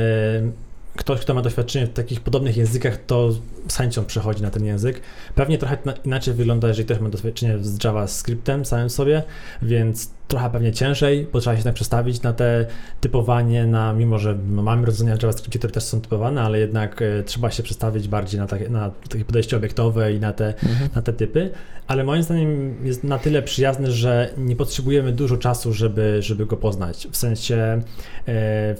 ktoś, 0.97 1.21
kto 1.21 1.35
ma 1.35 1.43
doświadczenie 1.43 1.87
w 1.87 1.93
takich 1.93 2.21
podobnych 2.21 2.57
językach, 2.57 2.99
to 3.07 3.33
z 3.69 3.77
chęcią 3.77 4.05
przechodzi 4.05 4.43
na 4.43 4.51
ten 4.51 4.65
język. 4.65 5.01
Pewnie 5.35 5.59
trochę 5.59 5.79
inaczej 6.05 6.35
wygląda, 6.35 6.69
jeżeli 6.69 6.85
ktoś 6.85 7.01
ma 7.01 7.09
doświadczenie 7.09 7.59
z 7.61 7.85
JavaScriptem 7.85 8.65
samym 8.65 8.91
sobie, 8.91 9.23
więc 9.63 10.11
trochę 10.29 10.51
pewnie 10.51 10.73
ciężej, 10.73 11.27
bo 11.33 11.41
trzeba 11.41 11.57
się 11.57 11.63
tak 11.63 11.75
przestawić 11.75 12.23
na 12.23 12.33
te 12.33 12.67
typowanie, 13.01 13.67
na, 13.67 13.93
mimo 13.93 14.19
że 14.19 14.39
mamy 14.49 14.87
rozwiązania 14.87 15.17
w 15.17 15.23
JavaScriptie, 15.23 15.59
które 15.59 15.73
też 15.73 15.85
są 15.85 16.01
typowane, 16.01 16.43
ale 16.43 16.59
jednak 16.59 17.03
e, 17.03 17.23
trzeba 17.23 17.51
się 17.51 17.63
przestawić 17.63 18.09
bardziej 18.09 18.41
na, 18.41 18.47
takie, 18.47 18.69
na 18.69 18.91
takie 19.09 19.25
podejście 19.25 19.57
obiektowe 19.57 20.13
i 20.13 20.21
na 20.21 20.33
te, 20.33 20.47
mhm. 20.47 20.91
na 20.95 21.03
te 21.03 21.13
typy, 21.13 21.51
ale 21.87 22.05
moim 22.05 22.23
zdaniem 22.23 22.87
jest 22.87 23.05
na 23.05 23.19
tyle 23.19 23.43
przyjazny, 23.43 23.93
że 23.93 24.31
nie 24.39 24.57
potrzebujemy 24.57 25.13
dużo 25.13 25.37
czasu, 25.37 25.73
żeby, 25.73 26.19
żeby 26.21 26.47
go 26.47 26.57
poznać. 26.57 27.09
W 27.11 27.17
sensie 27.17 27.83
e, 28.29 28.75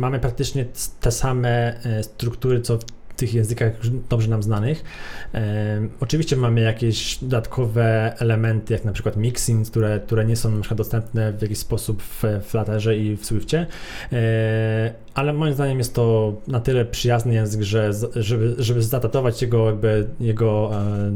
mamy 0.00 0.20
praktycznie 0.20 0.66
te 1.00 1.12
same 1.12 1.80
e, 1.84 2.02
struktury, 2.02 2.60
co 2.60 2.78
w 2.78 2.84
tych 3.16 3.34
językach 3.34 3.72
dobrze 4.08 4.28
nam 4.28 4.42
znanych. 4.42 4.84
E, 5.34 5.88
oczywiście 6.00 6.36
mamy 6.36 6.60
jakieś 6.60 7.18
dodatkowe 7.18 8.14
elementy, 8.18 8.72
jak 8.74 8.84
na 8.84 8.92
przykład 8.92 9.16
mixing, 9.16 9.70
które, 9.70 10.00
które 10.00 10.24
nie 10.24 10.36
są 10.36 10.50
na 10.50 10.76
dostępne 10.76 11.32
w 11.32 11.42
jakiś 11.42 11.58
sposób 11.58 12.02
w 12.02 12.22
Flutterze 12.42 12.96
i 12.96 13.16
w 13.16 13.26
Swiftie, 13.26 13.66
e, 14.12 15.05
ale 15.16 15.32
moim 15.32 15.54
zdaniem 15.54 15.78
jest 15.78 15.94
to 15.94 16.34
na 16.46 16.60
tyle 16.60 16.84
przyjazny 16.84 17.34
język, 17.34 17.62
że 17.62 17.90
żeby, 18.16 18.54
żeby 18.58 18.82
zadatować 18.82 19.42
jego 19.42 19.66
jakby, 19.66 20.06
jego 20.20 20.70
e, 20.74 21.12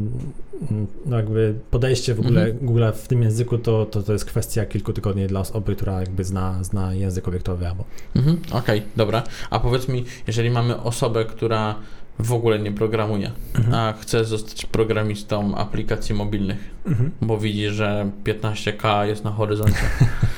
no 1.07 1.17
jakby 1.17 1.55
podejście 1.71 2.15
w 2.15 2.21
ogóle 2.21 2.41
mhm. 2.41 2.67
Google 2.67 2.85
w 2.95 3.09
tym 3.09 3.23
języku, 3.23 3.59
to, 3.59 3.87
to, 3.87 4.03
to 4.03 4.13
jest 4.13 4.25
kwestia 4.25 4.67
kilku 4.67 4.93
tygodni 4.93 5.27
dla 5.27 5.41
osoby, 5.41 5.77
która 5.77 6.01
jakby 6.01 6.25
zna, 6.25 6.65
zna 6.65 6.95
język 6.95 7.29
obiektowy 7.29 7.69
albo. 7.69 7.85
Mhm. 8.17 8.37
Okej, 8.47 8.79
okay, 8.79 8.83
dobra. 8.97 9.23
A 9.51 9.61
powiedz 9.61 9.89
mi, 9.89 10.05
jeżeli 10.27 10.51
mamy 10.51 10.83
osobę, 10.83 11.25
która 11.25 11.75
w 12.19 12.33
ogóle 12.33 12.59
nie 12.59 12.73
programuje, 12.73 13.31
mhm. 13.55 13.75
a 13.75 13.93
chce 13.93 14.25
zostać 14.25 14.67
programistą 14.67 15.55
aplikacji 15.55 16.15
mobilnych, 16.15 16.71
mhm. 16.87 17.11
bo 17.23 17.39
widzi, 17.39 17.69
że 17.69 18.11
15K 18.25 19.03
jest 19.03 19.25
na 19.25 19.31
horyzoncie. 19.31 19.81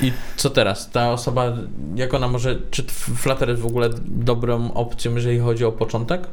I 0.00 0.12
co 0.36 0.50
teraz? 0.50 0.90
Ta 0.90 1.12
osoba, 1.12 1.56
jak 1.94 2.14
ona 2.14 2.28
może, 2.28 2.58
czy 2.70 2.82
Flutter 3.16 3.48
jest 3.48 3.62
w 3.62 3.66
ogóle 3.66 3.90
dobrą 4.06 4.74
opcją, 4.74 5.14
jeżeli 5.14 5.38
chodzi 5.38 5.64
o 5.64 5.72
początek? 5.72 6.26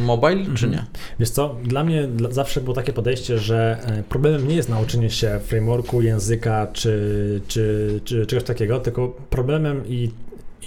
Mobile, 0.00 0.32
mhm. 0.32 0.56
czy 0.56 0.68
nie? 0.68 0.84
Wiesz 1.18 1.30
co, 1.30 1.56
dla 1.64 1.84
mnie 1.84 2.08
zawsze 2.30 2.60
było 2.60 2.74
takie 2.74 2.92
podejście, 2.92 3.38
że 3.38 3.78
e, 3.86 4.02
problemem 4.02 4.48
nie 4.48 4.54
jest 4.54 4.68
nauczenie 4.68 5.10
się 5.10 5.40
frameworku, 5.44 6.02
języka, 6.02 6.66
czy, 6.72 7.40
czy, 7.48 8.00
czy 8.04 8.26
czegoś 8.26 8.44
takiego, 8.44 8.80
tylko 8.80 9.08
problemem 9.08 9.82
i 9.86 10.10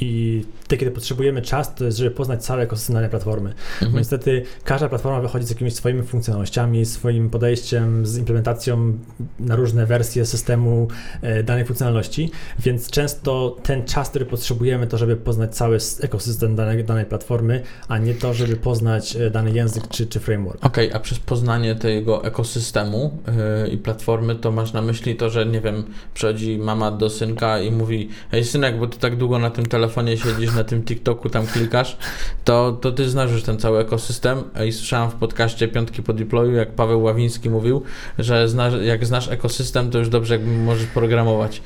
i 0.02 0.44
wtedy, 0.60 0.80
kiedy 0.80 0.92
potrzebujemy 0.92 1.42
czas, 1.42 1.76
to 1.76 1.86
jest, 1.86 1.98
żeby 1.98 2.12
poznać 2.12 2.46
cały 2.46 2.62
ekosystem 2.62 2.94
danej 2.94 3.10
platformy. 3.10 3.50
Mhm. 3.50 3.92
Bo 3.92 3.98
niestety 3.98 4.44
każda 4.64 4.90
platforma 4.90 5.22
wychodzi 5.22 5.46
z 5.46 5.50
jakimiś 5.50 5.74
swoimi 5.74 6.04
funkcjonalnościami, 6.04 6.86
swoim 6.86 7.30
podejściem, 7.30 8.06
z 8.06 8.18
implementacją 8.18 8.98
na 9.40 9.56
różne 9.56 9.86
wersje 9.86 10.26
systemu 10.26 10.88
e, 11.22 11.44
danej 11.44 11.66
funkcjonalności, 11.66 12.32
więc 12.60 12.90
często 12.90 13.58
ten 13.64 13.86
czas, 13.86 14.10
który 14.10 14.26
potrzebujemy, 14.26 14.88
to 14.88 14.98
żeby 14.98 15.16
poznać 15.16 15.56
cały 15.56 15.78
ekosystem 16.02 16.56
danej, 16.56 16.84
danej 16.84 17.06
platformy, 17.06 17.62
a 17.88 17.98
nie 17.98 18.14
to, 18.14 18.34
żeby 18.34 18.56
poznać 18.56 19.16
e, 19.16 19.30
dany 19.30 19.52
język 19.52 19.88
czy, 19.88 20.08
czy 20.08 20.20
framework. 20.20 20.66
Okej, 20.66 20.88
okay, 20.88 21.00
a 21.00 21.04
przez 21.04 21.20
poznanie 21.20 21.76
tego 21.76 22.26
ekosystemu 22.26 23.18
yy, 23.64 23.70
i 23.70 23.78
platformy, 23.78 24.36
to 24.36 24.52
masz 24.52 24.74
na 24.74 24.82
myśli 24.82 25.16
to, 25.16 25.30
że 25.30 25.46
nie 25.46 25.62
wiem, 25.62 25.84
przychodzi 26.14 26.58
mama 26.58 26.92
do 26.92 27.10
synka 27.10 27.60
i 27.60 27.72
mówi, 27.72 28.10
hej 28.32 28.46
synek, 28.46 28.80
bo 28.80 28.88
ty 28.88 29.00
tak 29.00 29.16
długo 29.16 29.40
na 29.40 29.50
tym 29.50 29.66
telefonie 29.66 29.83
telefonie 29.84 30.18
siedzisz, 30.18 30.56
na 30.56 30.64
tym 30.64 30.84
TikToku 30.84 31.30
tam 31.30 31.48
klikasz, 31.48 31.98
to, 32.44 32.72
to 32.82 32.92
ty 32.92 33.10
znasz 33.10 33.32
już 33.32 33.44
ten 33.44 33.58
cały 33.58 33.80
ekosystem 33.80 34.44
i 34.68 34.72
słyszałem 34.72 35.12
w 35.12 35.14
podcaście 35.14 35.68
Piątki 35.68 36.04
po 36.04 36.14
deployu, 36.14 36.52
jak 36.52 36.72
Paweł 36.72 37.04
Ławiński 37.04 37.50
mówił, 37.50 37.82
że 38.20 38.50
znasz, 38.50 38.74
jak 38.84 39.06
znasz 39.06 39.28
ekosystem, 39.28 39.92
to 39.92 40.00
już 40.00 40.10
dobrze 40.10 40.34
jakby 40.34 40.52
możesz 40.52 40.86
programować 40.86 41.62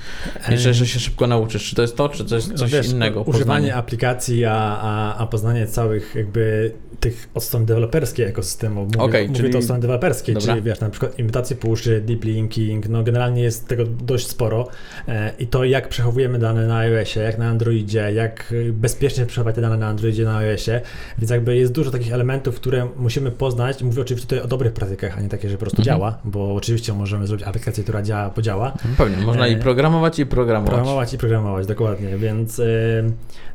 i 0.54 0.58
że, 0.58 0.74
że 0.74 0.88
się 0.88 1.00
szybko 1.00 1.28
nauczysz. 1.28 1.70
Czy 1.70 1.76
to 1.76 1.82
jest 1.82 1.98
to, 1.98 2.10
czy 2.10 2.26
to 2.26 2.36
jest 2.36 2.54
coś 2.54 2.72
Wiesz, 2.72 2.90
innego? 2.90 3.22
Używanie 3.22 3.44
poznanie? 3.46 3.76
aplikacji, 3.76 4.46
a, 4.46 4.80
a, 4.82 5.18
a 5.18 5.28
poznanie 5.28 5.68
całych 5.68 6.16
jakby 6.16 6.72
tych 7.00 7.30
od 7.34 7.44
strony 7.44 7.66
deweloperskiej 7.66 8.26
ekosystemu. 8.26 8.86
Mówię, 8.86 9.00
okay, 9.00 9.22
mówię 9.22 9.36
czyli... 9.36 9.50
to 9.50 9.58
od 9.58 9.64
strony 9.64 9.82
deweloperskiej, 9.82 10.36
Dobra. 10.36 10.54
czyli 10.54 10.66
wiesz, 10.66 10.80
na 10.80 10.90
przykład 10.90 11.20
imitacje 11.20 11.56
puszy, 11.56 12.02
deep 12.02 12.24
linking, 12.24 12.90
no 12.90 13.04
generalnie 13.04 13.42
jest 13.42 13.68
tego 13.68 13.84
dość 13.86 14.28
sporo 14.28 14.68
e, 15.08 15.34
i 15.40 15.48
to 15.48 15.64
jak 15.64 15.90
przechowujemy 15.90 16.40
dane 16.40 16.68
na 16.68 16.78
iOSie, 16.78 17.20
jak 17.20 17.38
na 17.38 17.48
Androidzie, 17.48 18.07
jak 18.10 18.54
bezpiecznie 18.72 19.26
przechować 19.26 19.56
te 19.56 19.62
dane 19.62 19.78
na 19.78 19.88
Androidzie, 19.88 20.24
na 20.24 20.38
iOSie, 20.38 20.82
więc 21.18 21.32
jakby 21.32 21.56
jest 21.56 21.72
dużo 21.72 21.92
takich 21.92 22.14
elementów, 22.14 22.56
które 22.56 22.88
musimy 22.98 23.32
poznać. 23.32 23.84
Mówię 23.84 24.02
oczywiście 24.02 24.28
tutaj 24.28 24.46
o 24.46 24.48
dobrych 24.48 24.74
praktykach, 24.74 25.18
a 25.18 25.22
nie 25.22 25.30
takie, 25.30 25.50
że 25.50 25.56
po 25.56 25.62
prostu 25.62 25.82
mhm. 25.82 25.98
działa, 25.98 26.18
bo 26.26 26.56
oczywiście 26.56 26.94
możemy 26.94 27.28
zrobić 27.28 27.46
aplikację, 27.48 27.84
która 27.84 28.02
działa, 28.02 28.30
podziała. 28.30 28.74
Pewnie, 28.98 29.18
można 29.18 29.48
e... 29.48 29.52
i 29.52 29.58
programować, 29.58 30.20
i 30.20 30.26
programować. 30.26 30.74
Programować 30.74 31.14
i 31.14 31.18
programować, 31.18 31.68
dokładnie, 31.68 32.18
więc 32.18 32.60
e... 32.60 32.64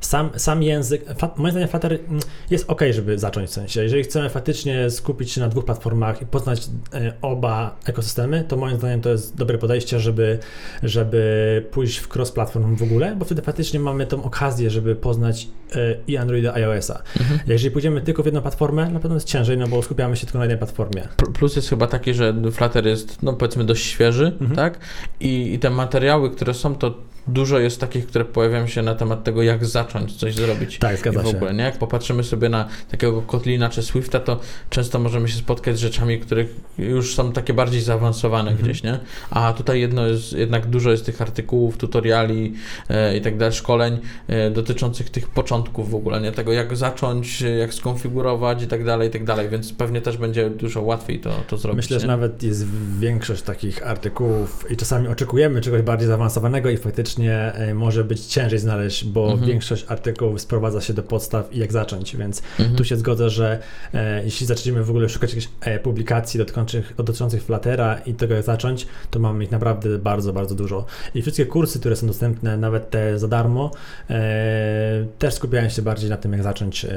sam, 0.01 0.31
sam 0.37 0.63
język, 0.63 1.05
moim 1.37 1.51
zdaniem 1.51 1.69
Flutter 1.69 1.93
mm, 1.93 2.21
jest 2.51 2.71
ok, 2.71 2.83
żeby 2.93 3.19
zacząć 3.19 3.33
zacząć 3.33 3.51
w 3.51 3.53
sensie. 3.53 3.83
Jeżeli 3.83 4.03
chcemy 4.03 4.29
faktycznie 4.31 4.91
skupić 4.91 5.33
się 5.33 5.41
na 5.41 5.49
dwóch 5.49 5.65
platformach 5.65 6.23
i 6.23 6.27
poznać 6.27 6.69
e, 6.95 7.13
oba 7.23 7.77
ekosystemy, 7.87 8.45
to 8.49 8.57
moim 8.57 8.79
zdaniem 8.79 9.01
to 9.01 9.11
jest 9.11 9.37
dobre 9.37 9.59
podejście, 9.59 10.01
żeby, 10.01 10.39
żeby 10.83 11.67
pójść 11.71 11.99
w 11.99 12.09
cross-platform 12.09 12.77
w 12.77 12.83
ogóle, 12.83 13.17
bo 13.17 13.25
wtedy 13.25 13.43
faktycznie 13.43 13.81
mamy 13.81 14.07
tą 14.07 14.25
okazję, 14.25 14.42
żeby 14.51 14.97
poznać 14.97 15.49
e, 15.75 15.97
i 16.07 16.17
Androida, 16.17 16.59
i 16.59 16.63
iOS-a. 16.63 17.03
Mhm. 17.21 17.41
Jeżeli 17.47 17.71
pójdziemy 17.71 18.01
tylko 18.01 18.23
w 18.23 18.27
jedną 18.27 18.41
platformę, 18.41 18.91
na 18.91 19.01
pewno 19.01 19.17
jest 19.17 19.27
ciężej, 19.27 19.59
no 19.59 19.69
bo 19.69 19.83
skupiamy 19.83 20.17
się 20.17 20.27
tylko 20.27 20.39
na 20.39 20.45
jednej 20.45 20.59
platformie. 20.59 21.09
Plus 21.35 21.57
jest 21.57 21.69
chyba 21.69 21.87
taki, 21.87 22.15
że 22.15 22.35
Flutter 22.53 22.87
jest, 22.87 23.23
no 23.23 23.33
powiedzmy, 23.33 23.65
dość 23.65 23.87
świeży, 23.87 24.27
mhm. 24.41 24.57
tak? 24.57 24.79
I, 25.21 25.55
I 25.55 25.59
te 25.59 25.71
materiały, 25.71 26.31
które 26.31 26.55
są, 26.55 26.75
to 26.75 26.95
dużo 27.27 27.59
jest 27.59 27.81
takich, 27.81 28.07
które 28.07 28.25
pojawiają 28.25 28.67
się 28.67 28.83
na 28.83 28.95
temat 28.95 29.25
tego, 29.25 29.43
jak 29.43 29.67
zacząć 29.67 30.17
coś 30.17 30.35
zrobić. 30.35 30.79
Tak, 30.79 30.99
zgadza 30.99 31.21
I 31.21 31.25
w 31.25 31.27
ogóle, 31.27 31.51
się. 31.51 31.57
Nie? 31.57 31.65
Jak 31.65 31.79
popatrzymy 31.79 32.25
sobie 32.25 32.49
na 32.49 32.69
takiego 32.91 33.23
Kotlina 33.23 33.69
czy 33.69 33.83
Swifta, 33.83 34.21
to 34.21 34.41
często 34.71 34.99
możemy 34.99 35.29
się 35.29 35.37
spotkać 35.37 35.77
z 35.77 35.81
rzeczami, 35.81 36.21
które 36.21 36.45
już 36.79 37.15
są 37.15 37.33
takie 37.33 37.55
bardziej 37.55 37.81
zaawansowane 37.81 38.51
mhm. 38.51 38.69
gdzieś, 38.69 38.83
nie? 38.83 38.99
A 39.31 39.53
tutaj 39.53 39.81
jedno 39.81 40.07
jest, 40.07 40.33
jednak 40.33 40.67
dużo 40.67 40.91
jest 40.91 41.07
tych 41.07 41.23
artykułów, 41.23 41.77
tutoriali 41.77 42.55
e, 42.89 43.17
i 43.17 43.21
tak 43.21 43.37
dalej, 43.37 43.55
szkoleń 43.55 43.99
e, 44.29 44.51
dotyczących 44.51 45.11
tych 45.11 45.29
początków 45.29 45.91
w 45.91 45.95
ogóle, 45.95 46.21
nie? 46.21 46.33
Tego, 46.33 46.53
jak 46.53 46.77
zacząć, 46.77 47.41
jak 47.41 47.75
skonfigurować 47.75 48.63
i 48.63 48.67
tak 48.67 48.85
dalej, 48.85 49.09
i 49.09 49.13
tak 49.13 49.25
dalej, 49.25 49.49
więc 49.49 49.73
pewnie 49.73 50.01
też 50.01 50.17
będzie 50.17 50.51
dużo 50.51 50.83
łatwiej 50.83 51.21
to, 51.21 51.31
to 51.49 51.57
zrobić. 51.57 51.77
Myślę, 51.77 51.97
nie? 51.97 52.01
że 52.01 52.07
nawet 52.07 52.43
jest 52.43 52.67
większość 52.99 53.43
takich 53.43 53.87
artykułów 53.87 54.67
i 54.71 54.77
czasami 54.77 55.09
oczekujemy 55.09 55.61
czegoś 55.61 55.83
bardziej 55.83 56.09
zaawansowanego 56.09 56.71
i 56.71 56.77
faktycznie 56.77 57.12
e, 57.21 57.75
może 57.75 58.05
być 58.05 58.27
ciężej 58.27 58.59
znaleźć, 58.59 59.05
bo 59.05 59.31
mhm. 59.31 59.49
większość 59.51 59.85
artykułów 59.89 60.41
sprowadza 60.41 60.81
się 60.81 60.95
do 60.95 61.03
podstaw 61.03 61.55
i 61.55 61.59
jak 61.59 61.73
zacząć, 61.73 62.17
więc 62.17 62.43
mhm. 62.59 62.77
tu 62.77 62.85
się 62.85 62.97
zgodzę, 62.97 63.31
że 63.31 63.59
e, 63.95 64.25
jeśli 64.25 64.47
zaczniemy 64.47 64.85
w 64.85 64.91
ogóle 64.91 65.09
szukać 65.09 65.31
jakichś 65.31 65.49
e, 65.61 65.79
publikacji 65.79 66.39
dotyczących, 66.39 66.95
dotyczących 66.97 67.43
Fluttera 67.43 67.99
i 68.07 68.15
tego 68.15 68.35
jak 68.35 68.45
zacząć, 68.45 68.87
to 69.11 69.19
mamy 69.19 69.45
ich 69.45 69.51
naprawdę 69.51 69.99
bardzo, 69.99 70.33
bardzo 70.33 70.55
dużo. 70.55 70.85
I 71.15 71.23
wszystkie 71.23 71.47
kursy, 71.47 71.81
które 71.81 71.97
są 71.97 72.07
dostępne, 72.07 72.57
nawet 72.57 72.91
te 72.91 73.19
za 73.19 73.29
darmo, 73.29 73.71
e, 74.11 75.07
też 75.19 75.35
skupiają 75.35 75.69
się 75.69 75.83
bardziej 75.83 76.11
na 76.11 76.17
tym, 76.17 76.33
jak 76.33 76.43
zacząć 76.43 76.85
e, 76.85 76.89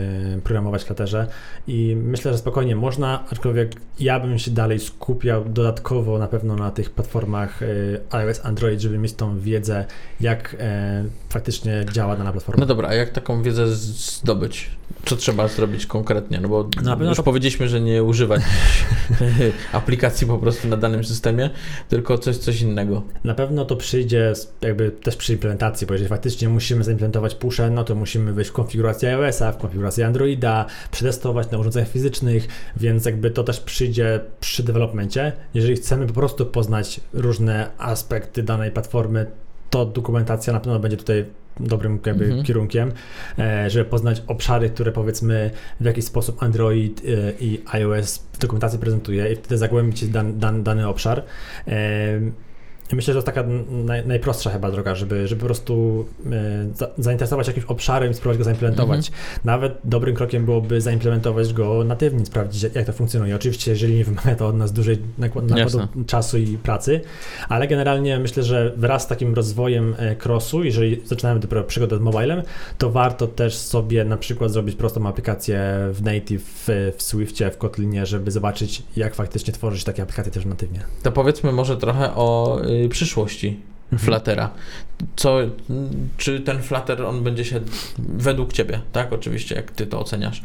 programować 0.43 0.83
w 0.83 0.85
Flutterze 0.85 1.27
i 1.67 1.95
myślę, 1.95 2.31
że 2.31 2.37
spokojnie 2.37 2.75
można, 2.75 3.23
aczkolwiek 3.29 3.71
ja 3.99 4.19
bym 4.19 4.39
się 4.39 4.51
dalej 4.51 4.79
skupiał 4.79 5.45
dodatkowo 5.45 6.19
na 6.19 6.27
pewno 6.27 6.55
na 6.55 6.71
tych 6.71 6.89
platformach 6.89 7.63
e, 7.63 7.67
iOS, 8.09 8.41
Android, 8.43 8.81
żeby 8.81 8.97
mieć 8.97 9.13
tą 9.13 9.39
wiedzę, 9.39 9.85
jak 10.21 10.55
e, 10.59 11.03
faktycznie 11.29 11.85
działa 11.91 12.15
dana 12.15 12.31
platforma. 12.31 12.59
No 12.59 12.65
dobra, 12.65 12.89
a 12.89 12.93
jak 12.93 13.09
taką 13.09 13.43
wiedzę 13.43 13.67
zdobyć? 13.67 14.69
Co 15.05 15.15
trzeba 15.15 15.47
zrobić 15.47 15.85
konkretnie? 15.85 16.39
No 16.41 16.49
bo 16.49 16.69
no, 16.83 17.05
już 17.05 17.17
to... 17.17 17.23
powiedzieliśmy, 17.23 17.69
że 17.69 17.81
nie 17.81 18.03
używać 18.03 18.41
aplikacji 19.71 20.27
po 20.27 20.37
prostu 20.37 20.67
na 20.67 20.77
danym 20.77 21.03
systemie, 21.03 21.49
tylko 21.89 22.17
coś, 22.17 22.37
coś 22.37 22.61
innego. 22.61 23.01
Na 23.23 23.35
pewno 23.35 23.65
to 23.65 23.75
przyjdzie 23.75 24.33
jakby 24.61 24.91
też 24.91 25.15
przy 25.15 25.33
implementacji, 25.33 25.87
bo 25.87 25.93
jeżeli 25.93 26.09
faktycznie 26.09 26.49
musimy 26.49 26.83
zaimplementować 26.83 27.35
pusze, 27.35 27.69
no 27.69 27.83
to 27.83 27.95
musimy 27.95 28.33
wejść 28.33 28.51
w 28.51 28.53
konfigurację 28.53 29.09
iOS-a, 29.09 29.51
w 29.51 29.57
konfigurację 29.57 30.07
Androida, 30.07 30.65
przetestować 30.91 31.51
na 31.51 31.57
urządzeniach 31.57 31.89
fizycznych, 31.89 32.47
więc 32.77 33.05
jakby 33.05 33.31
to 33.31 33.43
też 33.43 33.59
przyjdzie 33.59 34.19
przy 34.39 34.63
developmencie. 34.63 35.31
Jeżeli 35.53 35.75
chcemy 35.75 36.07
po 36.07 36.13
prostu 36.13 36.45
poznać 36.45 36.99
różne 37.13 37.69
aspekty 37.77 38.43
danej 38.43 38.71
platformy, 38.71 39.25
to 39.75 39.85
dokumentacja 39.85 40.53
na 40.53 40.59
pewno 40.59 40.79
będzie 40.79 40.97
tutaj 40.97 41.25
dobrym 41.59 41.99
jakby 42.05 42.25
mhm. 42.25 42.43
kierunkiem, 42.43 42.91
e, 43.39 43.69
żeby 43.69 43.85
poznać 43.85 44.23
obszary, 44.27 44.69
które 44.69 44.91
powiedzmy 44.91 45.51
w 45.79 45.85
jakiś 45.85 46.05
sposób 46.05 46.43
Android 46.43 47.01
e, 47.05 47.31
i 47.39 47.61
iOS 47.71 48.17
w 48.33 48.37
dokumentacji 48.37 48.79
prezentuje 48.79 49.33
i 49.33 49.35
wtedy 49.35 49.57
zagłębić 49.57 50.07
dan, 50.07 50.39
dan, 50.39 50.63
dany 50.63 50.87
obszar. 50.87 51.23
Myślę, 52.93 53.13
że 53.13 53.21
to 53.21 53.31
jest 53.31 53.37
taka 53.37 53.49
naj, 53.69 54.07
najprostsza 54.07 54.49
chyba 54.49 54.71
droga, 54.71 54.95
żeby, 54.95 55.27
żeby 55.27 55.39
po 55.39 55.45
prostu 55.45 56.05
e, 56.25 56.67
za, 56.75 56.87
zainteresować 56.97 57.47
jakimś 57.47 57.65
obszarem 57.65 58.11
i 58.11 58.13
spróbować 58.13 58.37
go 58.37 58.43
zaimplementować. 58.43 59.07
Mhm. 59.07 59.39
Nawet 59.43 59.77
dobrym 59.83 60.15
krokiem 60.15 60.45
byłoby 60.45 60.81
zaimplementować 60.81 61.53
go 61.53 61.83
natywnie, 61.83 62.25
sprawdzić 62.25 62.63
jak 62.75 62.85
to 62.85 62.93
funkcjonuje. 62.93 63.35
Oczywiście, 63.35 63.71
jeżeli 63.71 63.95
nie 63.95 64.03
wymaga 64.03 64.35
to 64.35 64.47
od 64.47 64.55
nas 64.55 64.71
dużej 64.71 64.97
nakładu 65.17 65.55
czasu 66.07 66.37
i 66.37 66.57
pracy, 66.57 67.01
ale 67.49 67.67
generalnie 67.67 68.19
myślę, 68.19 68.43
że 68.43 68.73
wraz 68.77 69.03
z 69.03 69.07
takim 69.07 69.33
rozwojem 69.33 69.95
e, 69.97 70.15
crossu, 70.15 70.63
jeżeli 70.63 71.01
zaczynamy 71.05 71.39
dopiero 71.39 71.63
przygodę 71.63 71.97
z 71.97 72.01
mobilem, 72.01 72.41
to 72.77 72.91
warto 72.91 73.27
też 73.27 73.57
sobie 73.57 74.05
na 74.05 74.17
przykład 74.17 74.51
zrobić 74.51 74.75
prostą 74.75 75.07
aplikację 75.07 75.59
w 75.91 76.01
native, 76.03 76.43
w, 76.43 76.93
w 76.97 77.03
Swiftie, 77.03 77.51
w 77.51 77.57
Kotlinie, 77.57 78.05
żeby 78.05 78.31
zobaczyć 78.31 78.83
jak 78.95 79.15
faktycznie 79.15 79.53
tworzyć 79.53 79.83
takie 79.83 80.03
aplikacje 80.03 80.31
też 80.31 80.45
natywnie. 80.45 80.79
To 81.03 81.11
powiedzmy 81.11 81.51
może 81.51 81.77
trochę 81.77 82.15
o 82.15 82.59
Y, 82.74 82.74
przyszłości 82.89 83.59
mhm. 83.91 83.99
Fluttera. 83.99 84.49
Co, 85.15 85.37
czy 86.17 86.39
ten 86.39 86.61
Flutter, 86.61 87.01
on 87.01 87.23
będzie 87.23 87.45
się 87.45 87.59
według 87.99 88.53
Ciebie, 88.53 88.81
tak, 88.91 89.13
oczywiście, 89.13 89.55
jak 89.55 89.71
Ty 89.71 89.87
to 89.87 89.99
oceniasz, 89.99 90.41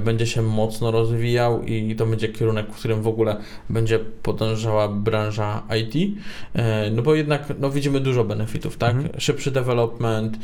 będzie 0.00 0.26
się 0.26 0.42
mocno 0.42 0.90
rozwijał 0.90 1.62
i 1.62 1.96
to 1.96 2.06
będzie 2.06 2.28
kierunek, 2.28 2.66
w 2.72 2.78
którym 2.78 3.02
w 3.02 3.08
ogóle 3.08 3.36
będzie 3.70 3.98
podążała 3.98 4.88
branża 4.88 5.62
IT, 5.80 6.16
e, 6.54 6.90
no 6.90 7.02
bo 7.02 7.14
jednak, 7.14 7.52
no 7.58 7.70
widzimy 7.70 8.00
dużo 8.00 8.24
benefitów, 8.24 8.76
tak, 8.76 8.94
mhm. 8.94 9.20
szybszy 9.20 9.50
development, 9.50 10.38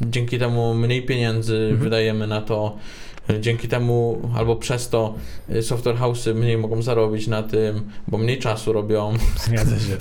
dzięki 0.00 0.38
temu 0.38 0.74
mniej 0.74 1.02
pieniędzy 1.02 1.56
mhm. 1.56 1.76
wydajemy 1.76 2.26
na 2.26 2.40
to, 2.40 2.76
Dzięki 3.40 3.68
temu 3.68 4.22
albo 4.36 4.56
przez 4.56 4.88
to 4.88 5.14
y, 5.50 5.62
software 5.62 5.96
house'y 5.96 6.34
mniej 6.34 6.58
mogą 6.58 6.82
zarobić 6.82 7.26
na 7.26 7.42
tym, 7.42 7.90
bo 8.08 8.18
mniej 8.18 8.38
czasu 8.38 8.72
robią. 8.72 9.14
Zgadza 9.36 9.78
się. 9.78 9.96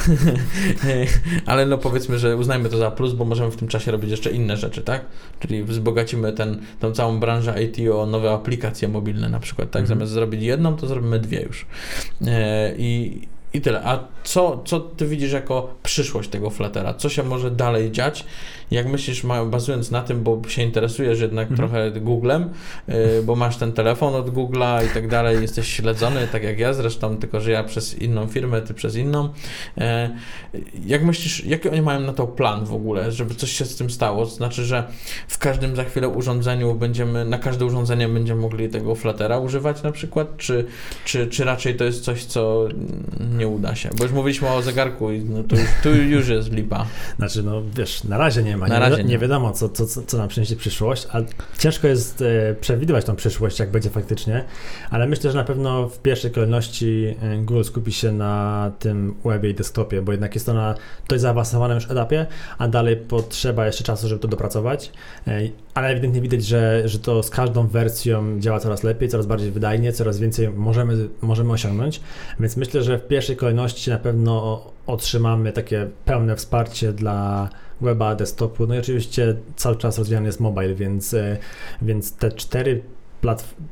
Ale 1.45 1.65
no 1.65 1.77
powiedzmy, 1.77 2.19
że 2.19 2.37
uznajmy 2.37 2.69
to 2.69 2.77
za 2.77 2.91
plus, 2.91 3.13
bo 3.13 3.25
możemy 3.25 3.51
w 3.51 3.55
tym 3.55 3.67
czasie 3.67 3.91
robić 3.91 4.11
jeszcze 4.11 4.31
inne 4.31 4.57
rzeczy, 4.57 4.81
tak? 4.81 5.05
Czyli 5.39 5.63
wzbogacimy 5.63 6.33
ten, 6.33 6.61
tą 6.79 6.91
całą 6.91 7.19
branżę 7.19 7.63
IT 7.63 7.89
o 7.93 8.05
nowe 8.05 8.31
aplikacje 8.31 8.87
mobilne 8.87 9.29
na 9.29 9.39
przykład, 9.39 9.71
tak? 9.71 9.81
Mhm. 9.81 9.99
Zamiast 9.99 10.11
zrobić 10.11 10.41
jedną, 10.43 10.75
to 10.75 10.87
zrobimy 10.87 11.19
dwie 11.19 11.41
już. 11.41 11.65
E, 12.27 12.73
I 12.77 13.21
i 13.53 13.61
tyle. 13.61 13.83
A 13.83 13.99
co, 14.27 14.61
co 14.65 14.79
ty 14.79 15.07
widzisz 15.07 15.31
jako 15.31 15.73
przyszłość 15.83 16.29
tego 16.29 16.49
Fluttera? 16.49 16.93
Co 16.93 17.09
się 17.09 17.23
może 17.23 17.51
dalej 17.51 17.91
dziać? 17.91 18.25
Jak 18.71 18.87
myślisz, 18.87 19.25
bazując 19.45 19.91
na 19.91 20.01
tym, 20.01 20.23
bo 20.23 20.41
się 20.47 20.63
interesujesz 20.63 21.19
jednak 21.19 21.51
mhm. 21.51 21.69
trochę 21.69 21.91
Googlem, 21.91 22.49
yy, 22.87 22.95
bo 23.23 23.35
masz 23.35 23.57
ten 23.57 23.73
telefon 23.73 24.15
od 24.15 24.29
Google'a 24.29 24.85
i 24.85 24.89
tak 24.89 25.07
dalej, 25.07 25.41
jesteś 25.41 25.67
śledzony, 25.67 26.27
tak 26.31 26.43
jak 26.43 26.59
ja 26.59 26.73
zresztą, 26.73 27.17
tylko 27.17 27.41
że 27.41 27.51
ja 27.51 27.63
przez 27.63 28.01
inną 28.01 28.27
firmę, 28.27 28.61
ty 28.61 28.73
przez 28.73 28.95
inną. 28.95 29.29
Yy, 29.77 29.83
jak 30.85 31.03
myślisz, 31.03 31.45
jaki 31.45 31.69
oni 31.69 31.81
mają 31.81 31.99
na 31.99 32.13
to 32.13 32.27
plan 32.27 32.65
w 32.65 32.73
ogóle, 32.73 33.11
żeby 33.11 33.35
coś 33.35 33.51
się 33.51 33.65
z 33.65 33.75
tym 33.75 33.89
stało? 33.89 34.25
To 34.25 34.31
znaczy, 34.31 34.65
że 34.65 34.83
w 35.27 35.37
każdym 35.37 35.75
za 35.75 35.83
chwilę 35.83 36.09
urządzeniu 36.09 36.75
będziemy, 36.75 37.25
na 37.25 37.37
każde 37.37 37.65
urządzenie 37.65 38.07
będziemy 38.07 38.41
mogli 38.41 38.69
tego 38.69 38.95
Fluttera 38.95 39.39
używać 39.39 39.83
na 39.83 39.91
przykład, 39.91 40.37
czy, 40.37 40.65
czy, 41.05 41.27
czy 41.27 41.43
raczej 41.43 41.75
to 41.75 41.83
jest 41.83 42.03
coś, 42.03 42.25
co 42.25 42.67
nie 43.37 43.47
uda 43.47 43.75
się? 43.75 43.89
Bo 43.97 44.03
już 44.03 44.16
mówiliśmy 44.17 44.49
o 44.49 44.61
zegarku 44.61 45.11
i 45.11 45.19
no, 45.19 45.43
tu, 45.43 45.55
tu 45.83 45.95
już 45.95 46.27
jest 46.27 46.51
lipa. 46.51 46.85
Znaczy, 47.17 47.43
no 47.43 47.61
wiesz, 47.75 48.03
na 48.03 48.17
razie 48.17 48.43
nie 48.43 48.57
ma. 48.57 48.67
Nie, 48.67 48.79
razie 48.79 49.03
nie, 49.03 49.09
nie 49.09 49.17
wiadomo, 49.17 49.51
co, 49.51 49.69
co, 49.69 49.85
co 49.85 50.17
nam 50.17 50.27
przyniesie 50.27 50.55
przyszłość, 50.55 51.07
ale 51.11 51.25
ciężko 51.57 51.87
jest 51.87 52.21
e, 52.21 52.55
przewidywać 52.61 53.05
tą 53.05 53.15
przyszłość, 53.15 53.59
jak 53.59 53.71
będzie 53.71 53.89
faktycznie, 53.89 54.43
ale 54.89 55.07
myślę, 55.07 55.31
że 55.31 55.37
na 55.37 55.43
pewno 55.43 55.89
w 55.89 55.99
pierwszej 55.99 56.31
kolejności 56.31 57.15
e, 57.21 57.37
Google 57.37 57.63
skupi 57.63 57.91
się 57.91 58.11
na 58.11 58.71
tym 58.79 59.15
webie 59.25 59.49
i 59.49 59.53
desktopie, 59.53 60.01
bo 60.01 60.11
jednak 60.11 60.35
jest 60.35 60.45
to 60.45 60.53
na 60.53 60.75
dość 61.07 61.21
zaawansowanym 61.21 61.75
już 61.75 61.91
etapie, 61.91 62.25
a 62.57 62.67
dalej 62.67 62.97
potrzeba 62.97 63.65
jeszcze 63.65 63.83
czasu, 63.83 64.07
żeby 64.07 64.21
to 64.21 64.27
dopracować, 64.27 64.91
e, 65.27 65.41
ale 65.73 65.87
ewidentnie 65.87 66.21
widać, 66.21 66.45
że, 66.45 66.89
że 66.89 66.99
to 66.99 67.23
z 67.23 67.29
każdą 67.29 67.67
wersją 67.67 68.39
działa 68.39 68.59
coraz 68.59 68.83
lepiej, 68.83 69.09
coraz 69.09 69.25
bardziej 69.25 69.51
wydajnie, 69.51 69.93
coraz 69.93 70.19
więcej 70.19 70.49
możemy, 70.49 71.09
możemy 71.21 71.53
osiągnąć, 71.53 72.01
więc 72.39 72.57
myślę, 72.57 72.83
że 72.83 72.97
w 72.97 73.07
pierwszej 73.07 73.35
kolejności 73.35 73.89
na 73.89 73.97
pewno 73.97 74.06
otrzymamy 74.87 75.53
takie 75.53 75.87
pełne 76.05 76.35
wsparcie 76.35 76.93
dla 76.93 77.49
weba, 77.81 78.15
desktopu, 78.15 78.67
no 78.67 78.75
i 78.75 78.79
oczywiście 78.79 79.35
cały 79.55 79.75
czas 79.75 79.97
rozwijany 79.97 80.27
jest 80.27 80.39
mobile, 80.39 80.75
więc, 80.75 81.13
e, 81.13 81.37
więc 81.81 82.13
te 82.13 82.31
cztery 82.31 82.81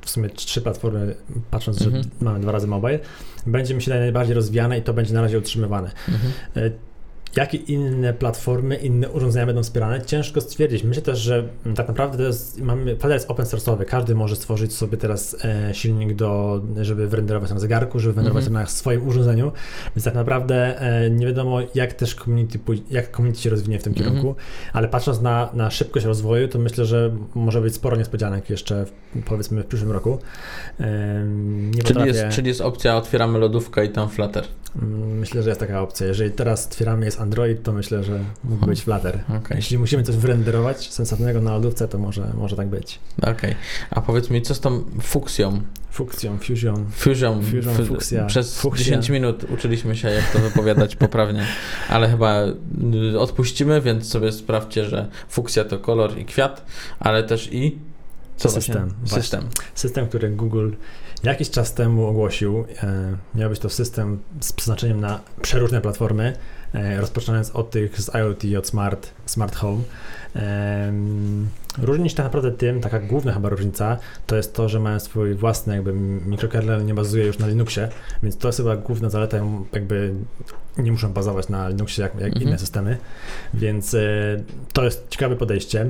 w 0.02 0.10
sumie 0.10 0.30
trzy 0.30 0.62
platformy, 0.62 1.16
patrząc, 1.52 1.80
że 1.80 1.86
mhm. 1.86 2.06
mamy 2.22 2.40
dwa 2.40 2.52
razy 2.52 2.68
mobile, 2.68 3.00
będzie 3.46 3.76
mi 3.76 3.82
się 3.82 3.92
najbardziej 3.92 4.36
rozwijane 4.36 4.80
i 4.80 4.82
to 4.82 4.94
będzie 4.94 5.14
na 5.14 5.22
razie 5.22 5.38
utrzymywane. 5.38 5.92
Mhm. 6.10 6.34
Jakie 7.38 7.58
inne 7.58 8.14
platformy, 8.14 8.76
inne 8.76 9.10
urządzenia 9.10 9.46
będą 9.46 9.64
wspierane? 9.64 10.02
Ciężko 10.02 10.42
stwierdzić. 10.42 10.84
Myślę 10.84 11.04
też, 11.04 11.20
że 11.20 11.50
tak 11.76 11.88
naprawdę 11.88 12.18
to 12.18 12.24
jest, 12.24 12.62
mamy, 12.62 12.92
Flutter 12.92 13.12
jest 13.12 13.32
open 13.32 13.46
source'owy. 13.46 13.86
Każdy 13.86 14.16
może 14.16 14.36
stworzyć 14.36 14.74
sobie 14.74 14.98
teraz 14.98 15.46
e, 15.46 15.74
silnik 15.74 16.14
do, 16.14 16.62
żeby 16.82 17.08
wyrenderować 17.08 17.50
na 17.50 17.60
zegarku, 17.60 18.00
żeby 18.00 18.14
wyrenderować 18.14 18.48
mm 18.48 18.62
-hmm. 18.62 18.66
na 18.66 18.68
swoim 18.70 19.08
urządzeniu. 19.08 19.52
Więc 19.96 20.06
tak 20.06 20.16
naprawdę 20.16 20.82
e, 20.82 21.10
nie 21.10 21.26
wiadomo, 21.26 21.60
jak 21.76 21.94
też 21.94 22.16
community, 22.16 22.60
jak 22.92 23.16
community 23.16 23.42
się 23.42 23.50
rozwinie 23.50 23.80
w 23.80 23.84
tym 23.84 23.94
mm 23.94 24.04
-hmm. 24.04 24.08
kierunku, 24.08 24.36
ale 24.74 24.88
patrząc 24.88 25.22
na, 25.22 25.50
na 25.54 25.72
szybkość 25.72 26.06
rozwoju, 26.06 26.48
to 26.48 26.60
myślę, 26.60 26.86
że 26.86 27.16
może 27.36 27.62
być 27.62 27.76
sporo 27.76 27.98
niespodzianek 27.98 28.50
jeszcze 28.50 28.86
powiedzmy 29.26 29.64
w 29.64 29.66
przyszłym 29.66 29.92
roku. 29.92 30.20
E, 30.80 31.26
czyli, 31.72 31.84
potrafię... 31.84 32.08
jest, 32.08 32.36
czyli 32.36 32.48
jest 32.48 32.62
opcja 32.62 32.98
otwieramy 32.98 33.40
lodówkę 33.40 33.86
i 33.86 33.90
tam 33.90 34.10
Flutter. 34.10 34.44
Mm, 34.82 35.20
myślę, 35.20 35.44
że 35.44 35.50
jest 35.50 35.60
taka 35.60 35.82
opcja. 35.82 36.08
Jeżeli 36.08 36.32
teraz 36.32 36.68
otwieramy 36.68 37.06
jest 37.06 37.22
Android, 37.26 37.64
to 37.64 37.74
myślę, 37.74 38.04
że 38.04 38.12
mógł 38.44 38.60
hmm. 38.60 38.70
być 38.70 38.82
Flutter. 38.82 39.20
Okay. 39.28 39.58
Jeśli 39.58 39.78
musimy 39.78 40.04
coś 40.04 40.16
wyrenderować 40.16 40.94
sensownego 40.94 41.42
na 41.42 41.52
lodówce, 41.52 41.88
to 41.88 41.98
może, 41.98 42.32
może 42.38 42.56
tak 42.56 42.68
być. 42.68 43.00
Okej. 43.18 43.32
Okay. 43.32 43.56
A 43.90 44.02
powiedz 44.02 44.30
mi, 44.30 44.42
co 44.42 44.56
z 44.56 44.60
tą 44.60 44.84
fukcją? 45.02 45.62
Fukcją, 45.92 46.38
fusion. 46.38 46.86
Fusion, 46.92 47.44
fusion 47.44 47.86
fuksja. 47.86 48.26
Przez 48.26 48.60
fuksja. 48.60 48.86
10 48.86 49.10
minut 49.10 49.46
uczyliśmy 49.54 49.96
się, 49.96 50.10
jak 50.10 50.32
to 50.32 50.40
wypowiadać 50.40 50.96
poprawnie, 51.06 51.46
ale 51.90 52.10
chyba 52.10 52.44
y, 53.14 53.20
odpuścimy, 53.20 53.82
więc 53.82 54.10
sobie 54.10 54.32
sprawdźcie, 54.32 54.86
że 54.86 55.08
fuksja 55.30 55.66
to 55.66 55.80
kolor 55.80 56.18
i 56.18 56.26
kwiat, 56.26 56.66
ale 57.00 57.24
też 57.24 57.50
i 57.54 57.80
co 58.38 58.50
system. 58.50 58.94
System. 59.06 59.44
System, 59.76 60.08
który 60.08 60.30
Google 60.30 60.72
jakiś 61.26 61.50
czas 61.50 61.74
temu 61.74 62.08
ogłosił. 62.08 62.66
E, 62.84 63.16
miał 63.36 63.50
być 63.50 63.60
to 63.60 63.70
system 63.70 64.20
z 64.40 64.54
przeznaczeniem 64.54 65.02
na 65.02 65.20
przeróżne 65.42 65.82
platformy, 65.82 66.34
e, 66.74 67.02
rozpoczynając 67.02 67.52
od 67.52 67.70
tych 67.70 68.02
z 68.02 68.16
IoT, 68.16 68.44
od 68.58 68.68
Smart, 68.68 69.12
smart 69.26 69.56
Home. 69.56 69.82
E, 70.36 70.94
różni 71.78 72.10
się 72.10 72.16
tak 72.16 72.26
naprawdę 72.26 72.52
tym, 72.52 72.82
taka 72.82 73.00
główna 73.00 73.34
chyba 73.34 73.50
różnica, 73.50 73.98
to 74.28 74.36
jest 74.36 74.54
to, 74.54 74.70
że 74.70 74.80
mają 74.80 75.00
swój 75.00 75.36
własny 75.36 75.76
jakby 75.76 75.94
mikrokernel, 76.26 76.86
nie 76.86 76.94
bazuje 76.94 77.26
już 77.26 77.40
na 77.40 77.48
Linuxie, 77.48 77.90
więc 78.24 78.38
to 78.38 78.48
jest 78.48 78.58
chyba 78.58 78.76
główna 78.76 79.10
zaleta, 79.10 79.38
jakby 79.74 80.14
nie 80.78 80.92
muszą 80.92 81.14
bazować 81.14 81.50
na 81.50 81.70
Linuxie 81.70 82.04
jak, 82.04 82.16
jak 82.16 82.24
mhm. 82.24 82.44
inne 82.44 82.60
systemy, 82.60 82.98
więc 83.54 83.94
e, 83.94 84.00
to 84.74 84.84
jest 84.84 85.08
ciekawe 85.10 85.36
podejście 85.36 85.86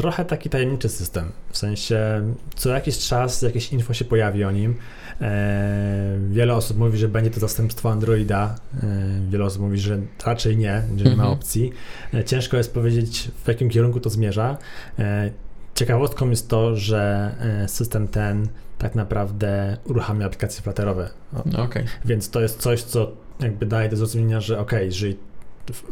trochę 0.00 0.24
taki 0.24 0.50
tajemniczy 0.50 0.88
system. 0.88 1.32
W 1.50 1.58
sensie 1.58 2.22
co 2.54 2.70
jakiś 2.70 2.98
czas 2.98 3.42
jakieś 3.42 3.72
info 3.72 3.94
się 3.94 4.04
pojawi 4.04 4.44
o 4.44 4.50
nim. 4.50 4.74
E, 5.20 6.18
wiele 6.30 6.54
osób 6.54 6.78
mówi, 6.78 6.98
że 6.98 7.08
będzie 7.08 7.30
to 7.30 7.40
zastępstwo 7.40 7.90
Androida. 7.90 8.54
E, 8.82 8.86
wiele 9.30 9.44
osób 9.44 9.62
mówi, 9.62 9.78
że 9.78 9.98
raczej 10.26 10.56
nie, 10.56 10.82
że 10.96 11.04
nie 11.04 11.16
ma 11.16 11.22
mhm. 11.22 11.32
opcji. 11.32 11.72
E, 12.14 12.24
ciężko 12.24 12.56
jest 12.56 12.74
powiedzieć, 12.74 13.30
w 13.44 13.48
jakim 13.48 13.70
kierunku 13.70 14.00
to 14.00 14.10
zmierza. 14.10 14.58
E, 14.98 15.30
ciekawostką 15.74 16.30
jest 16.30 16.48
to, 16.48 16.76
że 16.76 17.34
e, 17.40 17.68
system 17.68 18.08
ten 18.08 18.48
tak 18.78 18.94
naprawdę 18.94 19.76
uruchamia 19.84 20.26
aplikacje 20.26 20.62
flatterowe. 20.62 21.10
Okay. 21.58 21.84
Więc 22.04 22.30
to 22.30 22.40
jest 22.40 22.60
coś, 22.60 22.82
co 22.82 23.12
jakby 23.40 23.66
daje 23.66 23.88
do 23.88 23.96
zrozumienia, 23.96 24.40
że 24.40 24.60
ok, 24.60 24.72
jeżeli, 24.72 25.16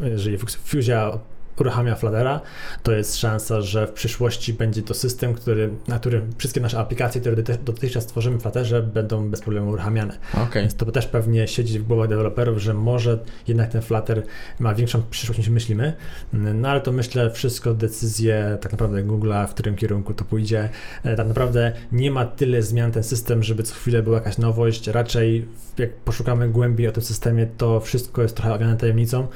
jeżeli 0.01 0.39
Fusia 0.39 1.19
uruchamia 1.61 1.95
Fluttera, 1.95 2.41
to 2.83 2.93
jest 2.93 3.17
szansa, 3.17 3.61
że 3.61 3.87
w 3.87 3.93
przyszłości 3.93 4.53
będzie 4.53 4.83
to 4.83 4.95
system, 4.95 5.35
który, 5.35 5.71
na 5.89 5.99
którym 5.99 6.33
wszystkie 6.39 6.61
nasze 6.61 6.79
aplikacje, 6.79 7.21
które 7.21 7.37
dotychczas 7.65 8.07
tworzymy 8.07 8.39
w 8.39 8.43
Flutterze, 8.43 8.83
będą 8.83 9.31
bez 9.31 9.41
problemu 9.41 9.71
uruchamiane. 9.71 10.19
Okay. 10.35 10.63
Więc 10.63 10.75
to 10.75 10.93
też 10.93 11.07
pewnie 11.07 11.49
siedzi 11.49 11.79
w 11.79 11.87
głowach 11.87 12.09
deweloperów, 12.09 12.59
że 12.59 12.75
może 12.75 13.19
jednak 13.49 13.71
ten 13.71 13.83
Flutter 13.83 14.23
ma 14.59 14.75
większą 14.75 15.03
przyszłość 15.11 15.39
niż 15.39 15.49
myślimy, 15.49 15.93
no 16.33 16.69
ale 16.69 16.81
to 16.81 16.93
myślę 16.93 17.31
wszystko 17.31 17.75
decyzje 17.75 18.59
tak 18.61 18.73
naprawdę 18.73 19.05
Google'a, 19.05 19.47
w 19.47 19.51
którym 19.51 19.77
kierunku 19.77 20.15
to 20.15 20.25
pójdzie. 20.25 20.69
E, 21.05 21.17
tak 21.17 21.29
naprawdę 21.29 21.73
nie 21.93 22.11
ma 22.11 22.25
tyle 22.25 22.63
zmian 22.63 22.93
ten 22.93 23.03
system, 23.03 23.43
żeby 23.43 23.63
co 23.63 23.75
chwilę 23.75 24.03
była 24.03 24.17
jakaś 24.17 24.39
nowość, 24.39 24.87
raczej 24.87 25.49
jak 25.79 25.93
poszukamy 25.93 26.49
głębiej 26.49 26.89
o 26.89 26.93
tym 26.93 27.03
systemie, 27.03 27.47
to 27.57 27.81
wszystko 27.81 28.23
jest 28.23 28.37
trochę 28.37 28.55
owiane 28.55 28.77
tajemnicą 28.77 29.27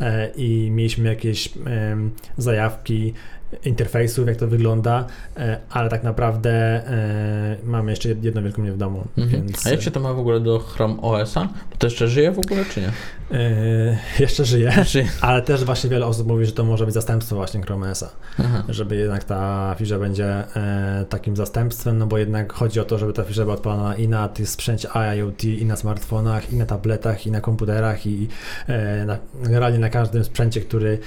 e, 0.00 0.30
i 0.36 0.70
mieliśmy 0.70 1.08
jakieś 1.08 1.52
zajawki 2.38 3.14
interfejsów, 3.64 4.28
jak 4.28 4.36
to 4.36 4.46
wygląda, 4.46 5.06
e, 5.36 5.58
ale 5.70 5.88
tak 5.88 6.02
naprawdę 6.02 6.50
e, 6.50 7.56
mamy 7.64 7.92
jeszcze 7.92 8.08
jedną 8.08 8.42
wielką 8.42 8.62
mnie 8.62 8.72
w 8.72 8.76
domu. 8.76 9.04
Mhm. 9.18 9.42
Więc... 9.42 9.66
A 9.66 9.70
jak 9.70 9.82
się 9.82 9.90
to 9.90 10.00
ma 10.00 10.12
w 10.12 10.18
ogóle 10.18 10.40
do 10.40 10.58
Chrome 10.58 11.02
OS-a? 11.02 11.48
To 11.78 11.86
jeszcze 11.86 12.08
żyje 12.08 12.32
w 12.32 12.38
ogóle, 12.38 12.64
czy 12.64 12.80
nie? 12.80 12.92
Yy, 13.30 13.96
jeszcze 14.20 14.44
żyje, 14.44 14.72
żyje, 14.92 15.08
ale 15.20 15.42
też 15.42 15.64
właśnie 15.64 15.90
wiele 15.90 16.06
osób 16.06 16.28
mówi, 16.28 16.46
że 16.46 16.52
to 16.52 16.64
może 16.64 16.86
być 16.86 16.94
zastępstwo 16.94 17.36
właśnie 17.36 17.62
Chrome 17.62 17.90
OS-a, 17.90 18.10
żeby 18.68 18.96
jednak 18.96 19.24
ta 19.24 19.74
fisza 19.78 19.98
będzie 19.98 20.44
takim 21.08 21.36
zastępstwem, 21.36 21.98
no 21.98 22.06
bo 22.06 22.18
jednak 22.18 22.52
chodzi 22.52 22.80
o 22.80 22.84
to, 22.84 22.98
żeby 22.98 23.12
ta 23.12 23.24
fisza 23.24 23.42
była 23.42 23.54
odpalana 23.54 23.94
i 23.94 24.08
na 24.08 24.28
tych 24.28 24.48
sprzęcie 24.48 24.88
IoT, 25.14 25.44
i 25.44 25.66
na 25.66 25.76
smartfonach, 25.76 26.52
i 26.52 26.56
na 26.56 26.66
tabletach, 26.66 27.26
i 27.26 27.30
na 27.30 27.40
komputerach, 27.40 28.06
i 28.06 28.28
na, 29.06 29.18
generalnie 29.42 29.78
na 29.78 29.88
każdym 29.88 30.24
sprzęcie, 30.24 30.60
który 30.60 30.98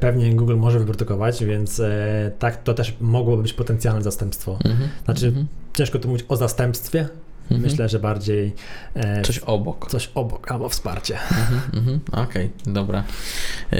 pewnie 0.00 0.34
Google 0.34 0.56
może 0.56 0.78
wyprodukować, 0.78 1.44
więc 1.44 1.77
e, 1.80 2.30
tak 2.38 2.62
to 2.62 2.74
też 2.74 2.94
mogłoby 3.00 3.42
być 3.42 3.52
potencjalne 3.52 4.02
zastępstwo. 4.02 4.58
Mhm. 4.64 4.88
Znaczy, 5.04 5.26
mhm. 5.26 5.46
ciężko 5.74 5.98
tu 5.98 6.08
mówić 6.08 6.24
o 6.28 6.36
zastępstwie, 6.36 7.08
Mhm. 7.50 7.70
Myślę, 7.70 7.88
że 7.88 7.98
bardziej. 7.98 8.52
E, 8.94 9.22
coś 9.22 9.38
obok. 9.38 9.90
Coś 9.90 10.10
obok, 10.14 10.52
albo 10.52 10.68
wsparcie. 10.68 11.14
Mhm, 11.14 11.60
mhm. 11.74 12.00
Okej, 12.12 12.22
okay, 12.22 12.72
dobra. 12.72 13.04
Yy, 13.72 13.78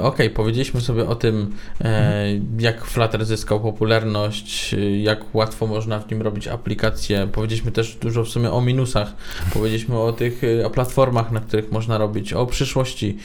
Okej, 0.00 0.26
okay, 0.26 0.30
powiedzieliśmy 0.30 0.80
sobie 0.80 1.06
o 1.06 1.14
tym, 1.14 1.54
e, 1.80 2.24
jak 2.58 2.84
Flutter 2.84 3.26
zyskał 3.26 3.60
popularność, 3.60 4.74
jak 5.02 5.34
łatwo 5.34 5.66
można 5.66 6.00
w 6.00 6.10
nim 6.10 6.22
robić 6.22 6.48
aplikacje. 6.48 7.28
Powiedzieliśmy 7.32 7.72
też 7.72 7.96
dużo 7.96 8.24
w 8.24 8.28
sumie 8.28 8.50
o 8.50 8.60
minusach. 8.60 9.12
Powiedzieliśmy 9.52 9.98
o 9.98 10.12
tych 10.12 10.42
o 10.64 10.70
platformach, 10.70 11.32
na 11.32 11.40
których 11.40 11.72
można 11.72 11.98
robić, 11.98 12.32
o 12.32 12.46
przyszłości. 12.46 13.18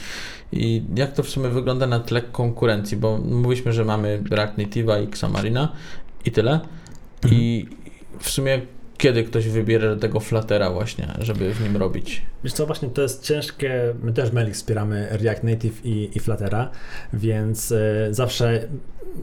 I 0.52 0.82
jak 0.94 1.12
to 1.12 1.22
w 1.22 1.28
sumie 1.28 1.48
wygląda 1.48 1.86
na 1.86 2.00
tle 2.00 2.22
konkurencji, 2.22 2.96
bo 2.96 3.18
mówiliśmy, 3.18 3.72
że 3.72 3.84
mamy 3.84 4.22
React 4.30 4.58
Native'a 4.58 5.02
i 5.02 5.04
Xamarina 5.04 5.72
i 6.24 6.30
tyle. 6.30 6.60
I 7.30 7.66
w 8.18 8.30
sumie 8.30 8.60
kiedy 9.00 9.24
ktoś 9.24 9.48
wybierze 9.48 9.96
tego 9.96 10.20
Fluttera 10.20 10.70
właśnie, 10.70 11.08
żeby 11.18 11.54
w 11.54 11.60
nim 11.60 11.76
robić? 11.76 12.22
Wiesz 12.44 12.52
co, 12.52 12.66
właśnie 12.66 12.88
to 12.88 13.02
jest 13.02 13.22
ciężkie, 13.22 13.94
my 14.02 14.12
też 14.12 14.32
Melik 14.32 14.54
wspieramy 14.54 15.08
React 15.10 15.44
Native 15.44 15.86
i, 15.86 16.10
i 16.14 16.20
Fluttera, 16.20 16.70
więc 17.12 17.70
y, 17.70 18.08
zawsze 18.10 18.68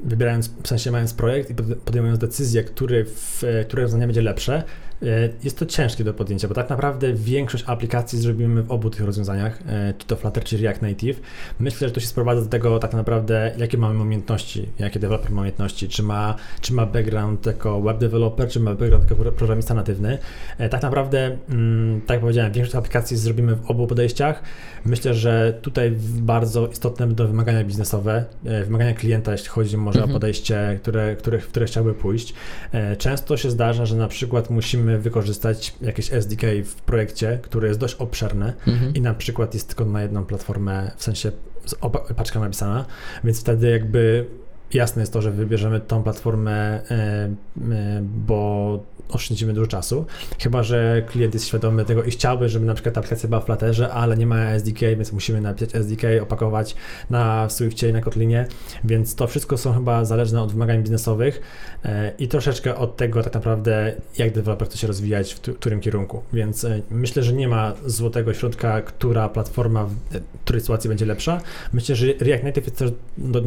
wybierając, 0.03 0.47
w 0.63 0.67
sensie 0.67 0.91
mając 0.91 1.13
projekt 1.13 1.49
i 1.49 1.53
podejmując 1.85 2.19
decyzję, 2.19 2.63
który, 2.63 3.05
w, 3.05 3.43
które 3.67 3.81
rozwiązanie 3.83 4.07
będzie 4.07 4.21
lepsze, 4.21 4.63
E, 5.03 5.29
jest 5.43 5.59
to 5.59 5.65
ciężkie 5.65 6.03
do 6.03 6.13
podjęcia, 6.13 6.47
bo 6.47 6.53
tak 6.53 6.69
naprawdę 6.69 7.13
większość 7.13 7.63
aplikacji 7.67 8.19
zrobimy 8.19 8.63
w 8.63 8.71
obu 8.71 8.89
tych 8.89 9.05
rozwiązaniach, 9.05 9.59
e, 9.67 9.93
czy 9.97 10.07
to 10.07 10.15
Flutter, 10.15 10.43
czy 10.43 10.57
React 10.57 10.81
Native. 10.81 11.21
Myślę, 11.59 11.87
że 11.87 11.93
to 11.93 11.99
się 11.99 12.07
sprowadza 12.07 12.41
do 12.41 12.47
tego 12.47 12.79
tak 12.79 12.93
naprawdę, 12.93 13.51
jakie 13.57 13.77
mamy 13.77 14.01
umiejętności, 14.01 14.69
jakie 14.79 14.99
deweloper 14.99 15.31
ma 15.31 15.41
umiejętności, 15.41 15.89
czy 15.89 16.03
ma, 16.03 16.35
czy 16.61 16.73
ma 16.73 16.85
background 16.85 17.45
jako 17.45 17.81
web 17.81 17.97
developer, 17.97 18.49
czy 18.49 18.59
ma 18.59 18.75
background 18.75 19.09
jako 19.09 19.31
programista 19.31 19.73
natywny. 19.73 20.17
E, 20.57 20.69
tak 20.69 20.81
naprawdę, 20.81 21.37
mm, 21.49 22.01
tak 22.01 22.09
jak 22.09 22.21
powiedziałem, 22.21 22.51
większość 22.51 22.75
aplikacji 22.75 23.17
zrobimy 23.17 23.55
w 23.55 23.71
obu 23.71 23.87
podejściach. 23.87 24.43
Myślę, 24.85 25.13
że 25.13 25.59
tutaj 25.61 25.91
bardzo 25.99 26.67
istotne 26.67 27.07
będą 27.07 27.27
wymagania 27.27 27.63
biznesowe, 27.63 28.25
wymagania 28.65 28.93
klienta, 28.93 29.31
jeśli 29.31 29.47
chodzi 29.47 29.76
może 29.77 29.99
mhm. 29.99 30.11
o 30.11 30.13
podejście, 30.13 30.79
które, 30.81 31.15
które, 31.15 31.39
w 31.39 31.47
które 31.47 31.65
chciałby 31.65 31.93
pójść. 31.93 32.33
Często 32.97 33.37
się 33.37 33.51
zdarza, 33.51 33.85
że 33.85 33.95
na 33.95 34.07
przykład 34.07 34.49
musimy 34.49 34.99
wykorzystać 34.99 35.75
jakieś 35.81 36.13
SDK 36.13 36.41
w 36.65 36.75
projekcie, 36.75 37.39
które 37.41 37.67
jest 37.67 37.79
dość 37.79 37.95
obszerne 37.95 38.53
mhm. 38.67 38.93
i 38.93 39.01
na 39.01 39.13
przykład 39.13 39.53
jest 39.53 39.67
tylko 39.67 39.85
na 39.85 40.01
jedną 40.01 40.25
platformę, 40.25 40.91
w 40.97 41.03
sensie 41.03 41.31
paczka 42.15 42.39
napisana, 42.39 42.85
więc 43.23 43.41
wtedy 43.41 43.69
jakby 43.69 44.25
jasne 44.73 45.01
jest 45.01 45.13
to, 45.13 45.21
że 45.21 45.31
wybierzemy 45.31 45.79
tą 45.79 46.03
platformę, 46.03 46.81
e, 46.91 46.93
e, 47.71 48.01
bo 48.03 48.79
oszczędzimy 49.09 49.53
dużo 49.53 49.67
czasu. 49.67 50.05
Chyba, 50.39 50.63
że 50.63 51.03
klient 51.07 51.33
jest 51.33 51.47
świadomy 51.47 51.85
tego 51.85 52.03
i 52.03 52.11
chciałby, 52.11 52.49
żeby 52.49 52.65
na 52.65 52.73
przykład 52.73 52.95
ta 52.95 52.99
aplikacja 52.99 53.29
była 53.29 53.41
w 53.41 53.45
Flutterze, 53.45 53.89
ale 53.93 54.17
nie 54.17 54.27
ma 54.27 54.49
SDK, 54.49 54.79
więc 54.79 55.11
musimy 55.11 55.41
napisać 55.41 55.75
SDK, 55.75 56.07
opakować 56.21 56.75
na 57.09 57.49
Swiftie 57.49 57.89
i 57.89 57.93
na 57.93 58.01
Kotlinie, 58.01 58.47
więc 58.83 59.15
to 59.15 59.27
wszystko 59.27 59.57
są 59.57 59.73
chyba 59.73 60.05
zależne 60.05 60.41
od 60.41 60.51
wymagań 60.51 60.81
biznesowych 60.83 61.41
e, 61.85 62.11
i 62.19 62.27
troszeczkę 62.27 62.75
od 62.75 62.97
tego 62.97 63.23
tak 63.23 63.33
naprawdę, 63.33 63.93
jak 64.17 64.33
deweloper 64.33 64.67
chce 64.67 64.77
się 64.77 64.87
rozwijać, 64.87 65.33
w 65.33 65.39
którym 65.39 65.79
kierunku. 65.79 66.21
Więc 66.33 66.65
myślę, 66.91 67.23
że 67.23 67.33
nie 67.33 67.47
ma 67.47 67.73
złotego 67.85 68.33
środka, 68.33 68.81
która 68.81 69.29
platforma 69.29 69.85
w 69.85 70.19
której 70.43 70.61
sytuacji 70.61 70.87
będzie 70.87 71.05
lepsza. 71.05 71.41
Myślę, 71.73 71.95
że 71.95 72.07
React 72.19 72.43
Native 72.43 72.65
jest 72.65 72.77
też 72.77 72.91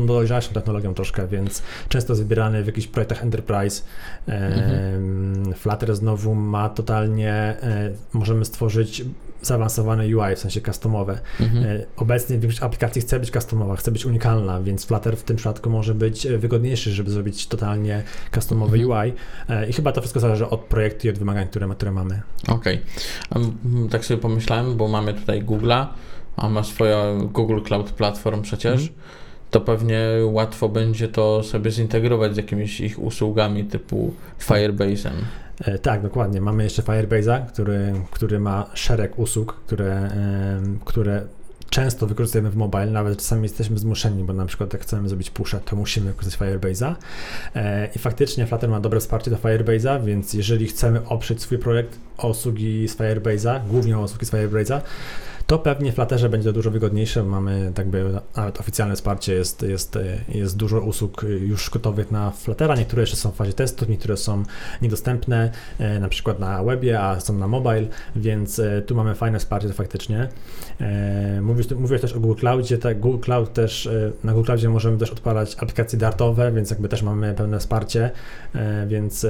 dojrzalszą 0.06 0.52
technologią 0.52 0.94
troszkę 0.94 1.09
troszkę, 1.10 1.28
więc 1.28 1.62
często 1.88 2.12
jest 2.12 2.22
wybierany 2.22 2.62
w 2.62 2.66
jakichś 2.66 2.86
projektach 2.86 3.22
enterprise. 3.22 3.82
Mhm. 4.26 5.54
Flutter 5.54 5.96
znowu 5.96 6.34
ma 6.34 6.68
totalnie, 6.68 7.32
e, 7.32 7.90
możemy 8.12 8.44
stworzyć 8.44 9.04
zaawansowane 9.42 10.04
UI, 10.04 10.36
w 10.36 10.38
sensie 10.38 10.60
customowe. 10.60 11.20
Mhm. 11.40 11.64
E, 11.64 11.86
obecnie 11.96 12.38
większość 12.38 12.62
aplikacji 12.62 13.02
chce 13.02 13.20
być 13.20 13.30
customowa, 13.30 13.76
chce 13.76 13.92
być 13.92 14.06
unikalna, 14.06 14.60
więc 14.60 14.86
Flutter 14.86 15.16
w 15.16 15.22
tym 15.22 15.36
przypadku 15.36 15.70
może 15.70 15.94
być 15.94 16.26
wygodniejszy, 16.26 16.92
żeby 16.92 17.10
zrobić 17.10 17.46
totalnie 17.46 18.02
customowy 18.34 18.78
mhm. 18.78 19.06
UI 19.06 19.12
e, 19.48 19.68
i 19.68 19.72
chyba 19.72 19.92
to 19.92 20.00
wszystko 20.00 20.20
zależy 20.20 20.48
od 20.48 20.60
projektu 20.60 21.06
i 21.06 21.10
od 21.10 21.18
wymagań, 21.18 21.48
które, 21.48 21.68
które 21.68 21.92
mamy. 21.92 22.20
Okej. 22.48 22.80
Okay. 23.30 23.88
Tak 23.90 24.04
sobie 24.04 24.20
pomyślałem, 24.20 24.76
bo 24.76 24.88
mamy 24.88 25.14
tutaj 25.14 25.42
Google'a, 25.42 25.86
a 26.36 26.48
ma 26.48 26.64
swoją 26.64 27.28
Google 27.28 27.60
Cloud 27.62 27.90
Platform 27.90 28.42
przecież. 28.42 28.80
Mhm 28.80 29.00
to 29.50 29.60
pewnie 29.60 30.08
łatwo 30.24 30.68
będzie 30.68 31.08
to 31.08 31.42
sobie 31.42 31.70
zintegrować 31.70 32.34
z 32.34 32.36
jakimiś 32.36 32.80
ich 32.80 32.98
usługami 32.98 33.64
typu 33.64 34.14
Firebase'em. 34.40 35.12
E, 35.64 35.78
tak, 35.78 36.02
dokładnie. 36.02 36.40
Mamy 36.40 36.64
jeszcze 36.64 36.82
Firebase'a, 36.82 37.46
który, 37.46 37.92
który 38.10 38.40
ma 38.40 38.66
szereg 38.74 39.18
usług, 39.18 39.60
które, 39.66 40.10
które 40.84 41.22
często 41.70 42.06
wykorzystujemy 42.06 42.50
w 42.50 42.56
mobile, 42.56 42.86
nawet 42.86 43.18
czasami 43.18 43.42
jesteśmy 43.42 43.78
zmuszeni, 43.78 44.24
bo 44.24 44.32
na 44.32 44.46
przykład 44.46 44.72
jak 44.72 44.82
chcemy 44.82 45.08
zrobić 45.08 45.30
pusha, 45.30 45.60
to 45.60 45.76
musimy 45.76 46.06
wykorzystać 46.06 46.48
Firebase'a 46.48 46.94
e, 47.54 47.88
i 47.96 47.98
faktycznie 47.98 48.46
Flutter 48.46 48.70
ma 48.70 48.80
dobre 48.80 49.00
wsparcie 49.00 49.30
do 49.30 49.36
Firebase'a, 49.36 50.04
więc 50.04 50.34
jeżeli 50.34 50.66
chcemy 50.66 51.08
oprzeć 51.08 51.42
swój 51.42 51.58
projekt 51.58 51.98
o 52.18 52.28
usługi 52.28 52.88
z 52.88 52.96
Firebase'a, 52.96 53.60
głównie 53.68 53.98
o 53.98 54.02
usługi 54.02 54.26
z 54.26 54.30
Firebase'a, 54.30 54.80
to 55.50 55.58
pewnie 55.58 55.92
w 55.92 55.94
Flutterze 55.94 56.28
będzie 56.28 56.52
dużo 56.52 56.70
wygodniejsze. 56.70 57.22
Mamy 57.22 57.72
tak 57.74 57.88
by 57.88 58.04
nawet 58.36 58.60
oficjalne 58.60 58.94
wsparcie, 58.94 59.34
jest, 59.34 59.62
jest, 59.62 59.98
jest 60.28 60.56
dużo 60.56 60.80
usług 60.80 61.22
już 61.40 61.70
gotowych 61.70 62.10
na 62.10 62.30
Fluttera. 62.30 62.76
Niektóre 62.76 63.02
jeszcze 63.02 63.16
są 63.16 63.30
w 63.30 63.34
fazie 63.34 63.52
testów, 63.52 63.88
niektóre 63.88 64.16
są 64.16 64.42
niedostępne, 64.82 65.50
e, 65.78 66.00
na 66.00 66.08
przykład 66.08 66.38
na 66.38 66.64
webie, 66.64 67.00
a 67.00 67.20
są 67.20 67.38
na 67.38 67.48
mobile, 67.48 67.86
więc 68.16 68.58
e, 68.58 68.82
tu 68.82 68.94
mamy 68.94 69.14
fajne 69.14 69.38
wsparcie 69.38 69.72
faktycznie. 69.72 70.28
E, 70.80 71.40
mówisz, 71.40 71.70
mówiłeś 71.70 72.00
też 72.00 72.12
o 72.12 72.20
Google 72.20 72.40
Cloudzie, 72.40 72.78
tak, 72.78 73.00
Google 73.00 73.18
Cloud 73.24 73.52
też, 73.52 73.88
na 74.24 74.32
Google 74.32 74.46
Cloudzie 74.46 74.68
możemy 74.68 74.98
też 74.98 75.10
odpalać 75.10 75.56
aplikacje 75.58 75.98
dartowe, 75.98 76.52
więc 76.52 76.70
jakby 76.70 76.88
też 76.88 77.02
mamy 77.02 77.34
pełne 77.34 77.58
wsparcie, 77.58 78.10
więc 78.86 79.26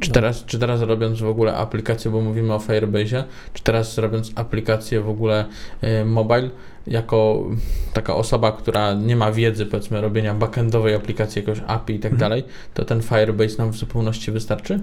czy 0.00 0.10
teraz, 0.10 0.44
czy 0.44 0.58
teraz 0.58 0.80
robiąc 0.80 1.20
w 1.20 1.28
ogóle 1.28 1.56
aplikację, 1.56 2.10
bo 2.10 2.20
mówimy 2.20 2.54
o 2.54 2.58
Firebase'ie, 2.58 3.24
czy 3.52 3.62
teraz 3.62 3.98
robiąc 3.98 4.32
aplikację 4.34 5.00
w 5.00 5.08
ogóle 5.08 5.44
y, 5.84 6.04
mobile, 6.04 6.50
jako 6.86 7.48
taka 7.92 8.14
osoba, 8.14 8.52
która 8.52 8.94
nie 8.94 9.16
ma 9.16 9.32
wiedzy, 9.32 9.66
powiedzmy, 9.66 10.00
robienia 10.00 10.34
backendowej 10.34 10.94
aplikacji, 10.94 11.40
jakiegoś 11.40 11.62
API 11.66 11.94
i 11.94 11.98
tak 11.98 12.12
mhm. 12.12 12.20
dalej, 12.20 12.44
to 12.74 12.84
ten 12.84 13.02
Firebase 13.02 13.58
nam 13.58 13.70
w 13.70 13.76
zupełności 13.76 14.32
wystarczy? 14.32 14.80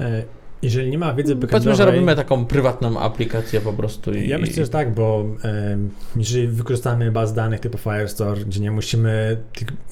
E, 0.00 0.22
jeżeli 0.64 0.90
nie 0.90 0.98
ma 0.98 1.14
wiedzy 1.14 1.34
backendowej... 1.34 1.60
Powiedzmy, 1.60 1.84
że 1.84 1.90
robimy 1.90 2.16
taką 2.16 2.46
prywatną 2.46 2.98
aplikację 2.98 3.60
po 3.60 3.72
prostu. 3.72 4.14
I... 4.14 4.28
Ja 4.28 4.38
myślę, 4.38 4.64
że 4.64 4.70
tak, 4.70 4.94
bo 4.94 5.24
e, 5.44 5.78
jeżeli 6.16 6.48
wykorzystamy 6.48 7.12
baz 7.12 7.34
danych 7.34 7.60
typu 7.60 7.78
Firestore, 7.78 8.40
gdzie 8.40 8.60
nie 8.60 8.70
musimy 8.70 9.36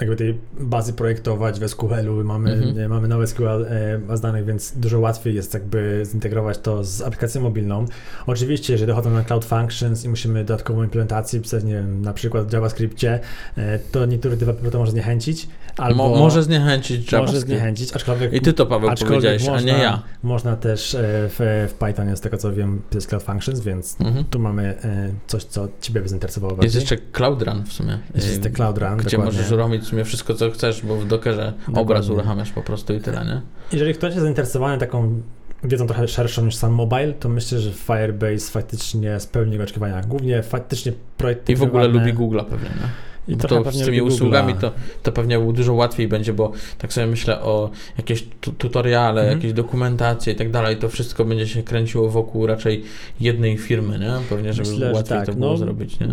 jakby 0.00 0.16
tej 0.16 0.38
bazy 0.60 0.92
projektować 0.92 1.60
w 1.60 1.68
SQL-u, 1.68 2.24
mamy, 2.24 2.52
mhm. 2.52 2.90
mamy 2.90 3.08
nowe 3.08 3.26
SQL 3.26 3.64
e, 3.68 3.98
baz 3.98 4.20
danych, 4.20 4.44
więc 4.44 4.72
dużo 4.76 5.00
łatwiej 5.00 5.34
jest 5.34 5.54
jakby 5.54 6.02
zintegrować 6.06 6.58
to 6.58 6.84
z 6.84 7.02
aplikacją 7.02 7.42
mobilną. 7.42 7.84
Oczywiście, 8.26 8.72
jeżeli 8.72 8.86
dochodzą 8.86 9.10
na 9.10 9.24
Cloud 9.24 9.44
Functions 9.44 10.04
i 10.04 10.08
musimy 10.08 10.44
dodatkową 10.44 10.82
implementację 10.82 11.40
pisać, 11.40 11.64
nie 11.64 11.74
wiem, 11.74 12.02
na 12.02 12.12
przykład 12.12 12.48
w 12.48 12.52
JavaScriptie, 12.52 13.20
e, 13.56 13.78
to 13.78 14.06
niektórych 14.06 14.38
deweloperów 14.38 14.72
to 14.72 14.78
może 14.78 14.92
zniechęcić. 14.92 15.48
Albo 15.76 16.08
Mo 16.08 16.16
może 16.16 16.42
zniechęcić 16.42 17.12
JavaScript. 17.12 17.26
Może 17.26 17.40
zniechęcić, 17.40 17.92
aczkolwiek... 17.92 18.32
I 18.32 18.40
ty 18.40 18.52
to, 18.52 18.66
Paweł, 18.66 18.90
powiedziałeś, 19.06 19.46
można, 19.46 19.72
a 19.72 19.76
nie 19.76 19.82
ja. 19.82 20.02
Można 20.22 20.56
też 20.62 20.94
e, 20.94 20.98
w, 21.02 21.68
w 21.70 21.74
Pythonie, 21.74 22.16
z 22.16 22.20
tego 22.20 22.36
co 22.36 22.52
wiem, 22.52 22.82
jest 22.94 23.08
Cloud 23.08 23.22
Functions, 23.22 23.60
więc 23.60 24.00
mhm. 24.00 24.24
tu 24.24 24.38
mamy 24.38 24.62
e, 24.84 25.12
coś, 25.26 25.44
co 25.44 25.68
Ciebie 25.80 26.00
by 26.00 26.08
zainteresowało 26.08 26.56
bardziej. 26.56 26.66
Jest 26.66 26.90
jeszcze 26.90 27.06
Cloud 27.12 27.42
Run 27.42 27.64
w 27.64 27.72
sumie. 27.72 27.98
Jest 28.14 28.28
jeszcze 28.28 28.50
Cloud 28.50 28.78
Run, 28.78 28.96
Gdzie 28.96 29.04
dokładnie. 29.04 29.24
możesz 29.24 29.50
robić 29.50 29.82
w 29.82 29.86
sumie 29.86 30.04
wszystko, 30.04 30.34
co 30.34 30.50
chcesz, 30.50 30.82
bo 30.82 30.96
w 30.96 31.06
Dockerze 31.06 31.52
obraz 31.74 32.08
uruchamiasz 32.08 32.50
po 32.50 32.62
prostu 32.62 32.94
i 32.94 33.00
tyle, 33.00 33.24
nie? 33.24 33.40
Jeżeli 33.72 33.94
ktoś 33.94 34.10
jest 34.10 34.22
zainteresowany 34.22 34.78
taką 34.78 35.22
wiedzą 35.64 35.86
trochę 35.86 36.08
szerszą 36.08 36.44
niż 36.44 36.54
sam 36.54 36.72
mobile, 36.72 37.12
to 37.12 37.28
myślę, 37.28 37.58
że 37.58 37.72
Firebase 37.72 38.50
faktycznie 38.50 39.20
spełni 39.20 39.52
jego 39.52 39.64
oczekiwania. 39.64 40.02
Głównie 40.02 40.42
faktycznie 40.42 40.92
projekty 41.16 41.52
I 41.52 41.56
w 41.56 41.62
ogóle 41.62 41.88
lubi 41.88 42.14
Google'a 42.14 42.44
pewnie, 42.44 42.68
nie? 42.68 43.11
I 43.28 43.36
to 43.36 43.72
z 43.72 43.84
tymi 43.84 44.02
usługami 44.02 44.54
to, 44.54 44.72
to 45.02 45.12
pewnie 45.12 45.38
dużo 45.38 45.74
łatwiej 45.74 46.08
będzie, 46.08 46.32
bo 46.32 46.52
tak 46.78 46.92
sobie 46.92 47.06
myślę 47.06 47.40
o 47.40 47.70
jakieś 47.98 48.26
tutoriale, 48.58 49.20
mhm. 49.20 49.38
jakieś 49.38 49.52
dokumentacje 49.52 50.32
i 50.32 50.36
tak 50.36 50.50
dalej, 50.50 50.76
to 50.76 50.88
wszystko 50.88 51.24
będzie 51.24 51.48
się 51.48 51.62
kręciło 51.62 52.08
wokół 52.08 52.46
raczej 52.46 52.84
jednej 53.20 53.58
firmy, 53.58 53.98
nie? 53.98 54.12
Pewnie, 54.28 54.52
żeby 54.52 54.70
myślę, 54.70 54.92
łatwiej 54.92 55.18
tak. 55.18 55.26
to 55.26 55.32
było 55.32 55.50
no, 55.50 55.56
zrobić, 55.56 56.00
nie? 56.00 56.08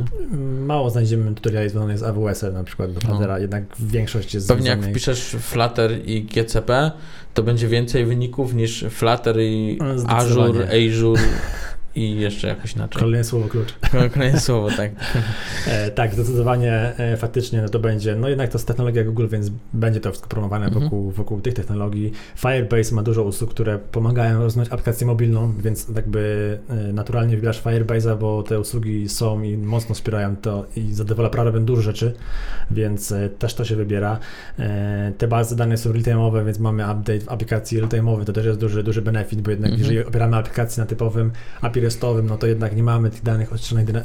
Mało 0.65 0.89
znajdziemy 0.89 1.35
tutoriali 1.35 1.69
związanych 1.69 1.97
z 1.97 2.03
AWS-em 2.03 2.53
na 2.53 2.63
przykład 2.63 2.93
do 2.93 2.99
Fluttera, 2.99 3.33
no. 3.33 3.39
jednak 3.39 3.63
większość 3.79 4.33
jest 4.33 4.47
Pewnie 4.47 4.69
jak 4.69 4.85
wpiszesz 4.85 5.21
Flutter 5.39 5.91
i 6.05 6.23
GCP, 6.23 6.91
to 7.33 7.43
będzie 7.43 7.67
więcej 7.67 8.05
wyników 8.05 8.53
niż 8.53 8.85
Flutter 8.89 9.39
i 9.39 9.79
Azure, 10.07 10.67
Azure 10.67 11.21
i 11.99 12.19
jeszcze 12.19 12.47
jakoś 12.47 12.75
inaczej. 12.75 12.99
Kolejne 12.99 13.23
słowo 13.23 13.47
klucz. 13.47 13.73
Kolejne 14.13 14.39
słowo, 14.39 14.69
tak. 14.77 14.91
e, 15.67 15.91
tak, 15.91 16.13
zdecydowanie 16.13 16.73
e, 16.97 17.17
faktycznie 17.17 17.61
no 17.61 17.69
to 17.69 17.79
będzie, 17.79 18.15
no 18.15 18.29
jednak 18.29 18.49
to 18.49 18.57
jest 18.57 18.67
technologia 18.67 19.03
Google, 19.03 19.27
więc 19.27 19.51
będzie 19.73 19.99
to 19.99 20.09
wszystko 20.11 20.29
promowane 20.29 20.65
mhm. 20.65 20.83
wokół, 20.83 21.11
wokół 21.11 21.41
tych 21.41 21.53
technologii. 21.53 22.11
Firebase 22.35 22.95
ma 22.95 23.03
dużo 23.03 23.23
usług, 23.23 23.49
które 23.49 23.79
pomagają 23.79 24.39
rozwijać 24.39 24.69
aplikację 24.71 25.07
mobilną, 25.07 25.53
więc 25.59 25.87
jakby 25.95 26.59
e, 26.69 26.93
naturalnie 26.93 27.35
wybierasz 27.35 27.63
Firebase'a, 27.63 28.17
bo 28.17 28.43
te 28.43 28.59
usługi 28.59 29.09
są 29.09 29.41
i 29.41 29.57
mocno 29.57 29.95
wspierają 29.95 30.35
to 30.35 30.65
i 30.75 30.93
za 30.93 31.03
dewelopera 31.03 31.43
robią 31.43 31.65
dużo 31.65 31.81
rzeczy, 31.81 32.13
więc 32.71 33.11
e, 33.11 33.29
też 33.29 33.53
to 33.53 33.65
się 33.65 33.75
wybiera. 33.75 34.19
E, 34.59 35.11
te 35.17 35.27
bazy 35.27 35.55
danych 35.55 35.79
są 35.79 35.91
real-time'owe, 35.91 36.45
więc 36.45 36.59
mamy 36.59 36.83
update 36.83 37.19
w 37.19 37.29
aplikacji 37.29 37.81
real-time'owej, 37.81 38.25
to 38.25 38.33
też 38.33 38.45
jest 38.45 38.59
duży, 38.59 38.83
duży 38.83 39.01
benefit, 39.01 39.41
bo 39.41 39.51
jednak 39.51 39.71
mhm. 39.71 39.79
jeżeli 39.79 40.07
opieramy 40.07 40.37
aplikację 40.37 40.81
na 40.81 40.87
typowym 40.87 41.31
API 41.61 41.88
no 42.23 42.37
to 42.37 42.47
jednak 42.47 42.75
nie 42.75 42.83
mamy 42.83 43.09
tych 43.09 43.23
danych 43.23 43.53
odstrzelonych 43.53 43.95
e, 43.95 44.03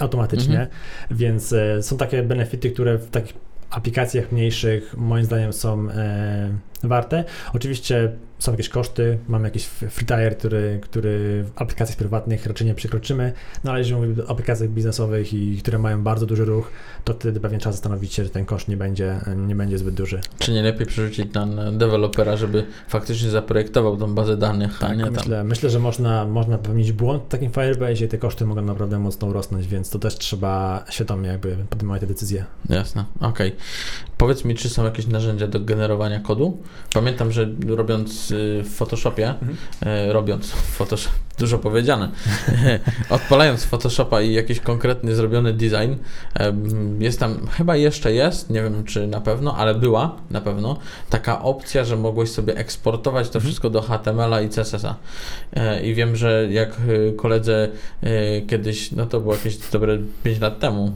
automatycznie, 0.00 0.60
mhm. 0.60 0.70
więc 1.10 1.52
e, 1.52 1.82
są 1.82 1.96
takie 1.96 2.22
benefity, 2.22 2.70
które 2.70 2.98
w 2.98 3.10
takich 3.10 3.34
aplikacjach 3.70 4.32
mniejszych 4.32 4.96
moim 4.96 5.24
zdaniem 5.24 5.52
są 5.52 5.90
e, 5.90 6.50
warte. 6.82 7.24
Oczywiście 7.52 8.12
są 8.42 8.52
jakieś 8.52 8.68
koszty, 8.68 9.18
mamy 9.28 9.44
jakiś 9.48 9.64
free 9.64 10.36
który, 10.38 10.78
który 10.82 11.44
w 11.44 11.62
aplikacjach 11.62 11.98
prywatnych 11.98 12.46
raczej 12.46 12.66
nie 12.66 12.74
przekroczymy, 12.74 13.32
no 13.64 13.70
ale 13.70 13.80
jeżeli 13.80 13.96
mówimy 13.96 14.26
o 14.26 14.30
aplikacjach 14.30 14.70
biznesowych 14.70 15.32
i 15.34 15.58
które 15.58 15.78
mają 15.78 16.02
bardzo 16.02 16.26
duży 16.26 16.44
ruch, 16.44 16.70
to 17.04 17.14
wtedy 17.14 17.40
pewnie 17.40 17.58
trzeba 17.58 17.72
zastanowić 17.72 18.14
się, 18.14 18.24
że 18.24 18.30
ten 18.30 18.44
koszt 18.44 18.68
nie 18.68 18.76
będzie, 18.76 19.20
nie 19.36 19.54
będzie 19.54 19.78
zbyt 19.78 19.94
duży. 19.94 20.20
Czy 20.38 20.52
nie 20.52 20.62
lepiej 20.62 20.86
przerzucić 20.86 21.34
na 21.34 21.72
dewelopera, 21.72 22.36
żeby 22.36 22.66
faktycznie 22.88 23.30
zaprojektował 23.30 23.96
tą 23.96 24.14
bazę 24.14 24.36
danych, 24.36 24.78
tak, 24.78 24.90
a 24.90 24.94
nie 24.94 25.10
myślę, 25.10 25.36
tam. 25.36 25.46
myślę, 25.46 25.70
że 25.70 25.78
można, 25.78 26.24
można 26.24 26.58
popełnić 26.58 26.92
błąd 26.92 27.22
w 27.22 27.28
takim 27.28 27.50
Firebase 27.50 28.04
i 28.04 28.08
te 28.08 28.18
koszty 28.18 28.46
mogą 28.46 28.62
naprawdę 28.62 28.98
mocno 28.98 29.32
rosnąć, 29.32 29.66
więc 29.66 29.90
to 29.90 29.98
też 29.98 30.16
trzeba 30.18 30.84
świadomie 30.90 31.28
jakby 31.28 31.56
podejmować 31.70 32.00
te 32.00 32.06
decyzje. 32.06 32.44
Jasne, 32.68 33.04
okej. 33.20 33.48
Okay. 33.48 33.60
Powiedz 34.18 34.44
mi, 34.44 34.54
czy 34.54 34.68
są 34.68 34.84
jakieś 34.84 35.06
narzędzia 35.06 35.46
do 35.46 35.60
generowania 35.60 36.20
kodu? 36.20 36.58
Pamiętam, 36.94 37.32
że 37.32 37.48
robiąc 37.66 38.31
w 38.64 38.70
Photoshopie, 38.74 39.28
mhm. 39.28 39.56
Y, 40.08 40.12
robiąc 40.12 40.50
Photoshop, 40.50 41.12
dużo 41.38 41.58
powiedziane, 41.58 42.08
odpalając 43.10 43.64
Photoshopa 43.64 44.22
i 44.22 44.32
jakiś 44.32 44.60
konkretny 44.60 45.14
zrobiony 45.14 45.52
design, 45.52 45.92
jest 46.98 47.20
tam, 47.20 47.46
chyba 47.46 47.76
jeszcze 47.76 48.12
jest, 48.12 48.50
nie 48.50 48.62
wiem 48.62 48.84
czy 48.84 49.06
na 49.06 49.20
pewno, 49.20 49.56
ale 49.56 49.74
była 49.74 50.16
na 50.30 50.40
pewno 50.40 50.78
taka 51.10 51.42
opcja, 51.42 51.84
że 51.84 51.96
mogłeś 51.96 52.30
sobie 52.30 52.56
eksportować 52.56 53.28
to 53.28 53.34
mhm. 53.34 53.44
wszystko 53.44 53.70
do 53.70 53.82
HTML-a 53.82 54.40
i 54.40 54.48
CSS-a. 54.48 54.96
E, 55.56 55.82
I 55.82 55.94
wiem, 55.94 56.16
że 56.16 56.46
jak 56.50 56.76
y, 56.88 57.14
koledze 57.16 57.68
kiedyś, 58.48 58.92
no 58.92 59.06
to 59.06 59.20
było 59.20 59.34
jakieś 59.34 59.56
dobre 59.56 59.98
5 60.22 60.40
lat 60.40 60.58
temu, 60.58 60.92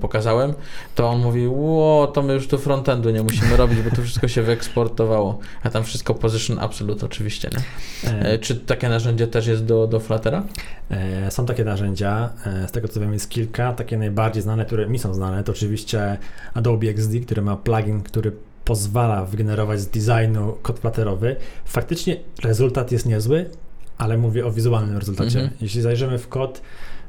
pokazałem, 0.00 0.54
to 0.94 1.08
on 1.08 1.20
mówi, 1.20 1.48
ło, 1.48 2.06
to 2.06 2.22
my 2.22 2.34
już 2.34 2.48
tu 2.48 2.58
frontendu 2.58 3.10
nie 3.10 3.22
musimy 3.22 3.56
robić, 3.56 3.78
bo 3.80 3.96
to 3.96 4.02
wszystko 4.02 4.28
się 4.28 4.42
wyeksportowało. 4.42 5.38
A 5.62 5.70
tam 5.70 5.84
wszystko 5.84 6.14
position 6.14 6.58
absolute 6.74 7.06
oczywiście, 7.06 7.50
nie? 7.52 8.10
E, 8.10 8.32
e 8.32 8.38
czy 8.38 8.56
takie 8.56 8.88
narzędzie 8.88 9.26
też 9.26 9.46
jest 9.46 9.64
do, 9.64 9.86
do 9.86 10.00
Fluttera? 10.00 10.44
E, 10.90 11.30
są 11.30 11.46
takie 11.46 11.64
narzędzia, 11.64 12.30
z 12.68 12.72
tego 12.72 12.88
co 12.88 13.00
wiem 13.00 13.12
jest 13.12 13.30
kilka, 13.30 13.72
takie 13.72 13.98
najbardziej 13.98 14.42
znane, 14.42 14.64
które 14.64 14.88
mi 14.88 14.98
są 14.98 15.14
znane, 15.14 15.44
to 15.44 15.52
oczywiście 15.52 16.18
Adobe 16.54 16.86
XD, 16.86 17.12
który 17.24 17.42
ma 17.42 17.56
plugin, 17.56 18.02
który 18.02 18.32
pozwala 18.64 19.24
wygenerować 19.24 19.80
z 19.80 19.86
designu 19.86 20.56
kod 20.62 20.78
flatterowy. 20.78 21.36
Faktycznie 21.64 22.16
rezultat 22.42 22.92
jest 22.92 23.06
niezły, 23.06 23.50
ale 23.98 24.18
mówię 24.18 24.46
o 24.46 24.50
wizualnym 24.50 24.98
rezultacie. 24.98 25.38
-hmm. 25.38 25.48
Jeśli 25.60 25.82
zajrzymy 25.82 26.18
w 26.18 26.28
kod, 26.28 26.60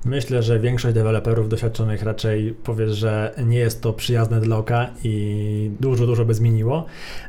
Myślę, 0.06 0.44
że 0.44 0.60
większość 0.60 0.96
deweloperów 0.96 1.50
doświadczonych 1.50 2.04
raczej 2.04 2.56
powie, 2.64 2.90
że 2.90 3.34
nie 3.46 3.58
jest 3.58 3.82
to 3.82 3.94
przyjazne 3.94 4.42
dla 4.42 4.58
oka 4.58 4.90
i 5.04 5.72
dużo, 5.80 6.06
dużo 6.06 6.26
by 6.26 6.34
zmieniło. 6.34 6.86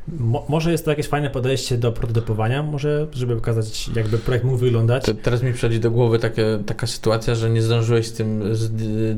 Mo 0.08 0.46
może 0.48 0.72
jest 0.72 0.84
to 0.84 0.90
jakieś 0.90 1.08
fajne 1.08 1.30
podejście 1.30 1.78
do 1.78 1.92
prototypowania, 1.92 2.62
może, 2.62 3.06
żeby 3.12 3.36
pokazać, 3.36 3.90
jakby 3.96 4.18
projekt 4.18 4.44
mógł 4.44 4.58
wyglądać. 4.58 5.04
teraz 5.22 5.42
mi 5.42 5.52
przychodzi 5.52 5.80
do 5.80 5.90
głowy 5.90 6.18
takie, 6.18 6.58
taka 6.66 6.86
sytuacja, 6.86 7.34
że 7.34 7.50
nie 7.50 7.62
zdążyłeś 7.62 8.06
z 8.06 8.12
tym 8.12 8.54
z 8.56 8.70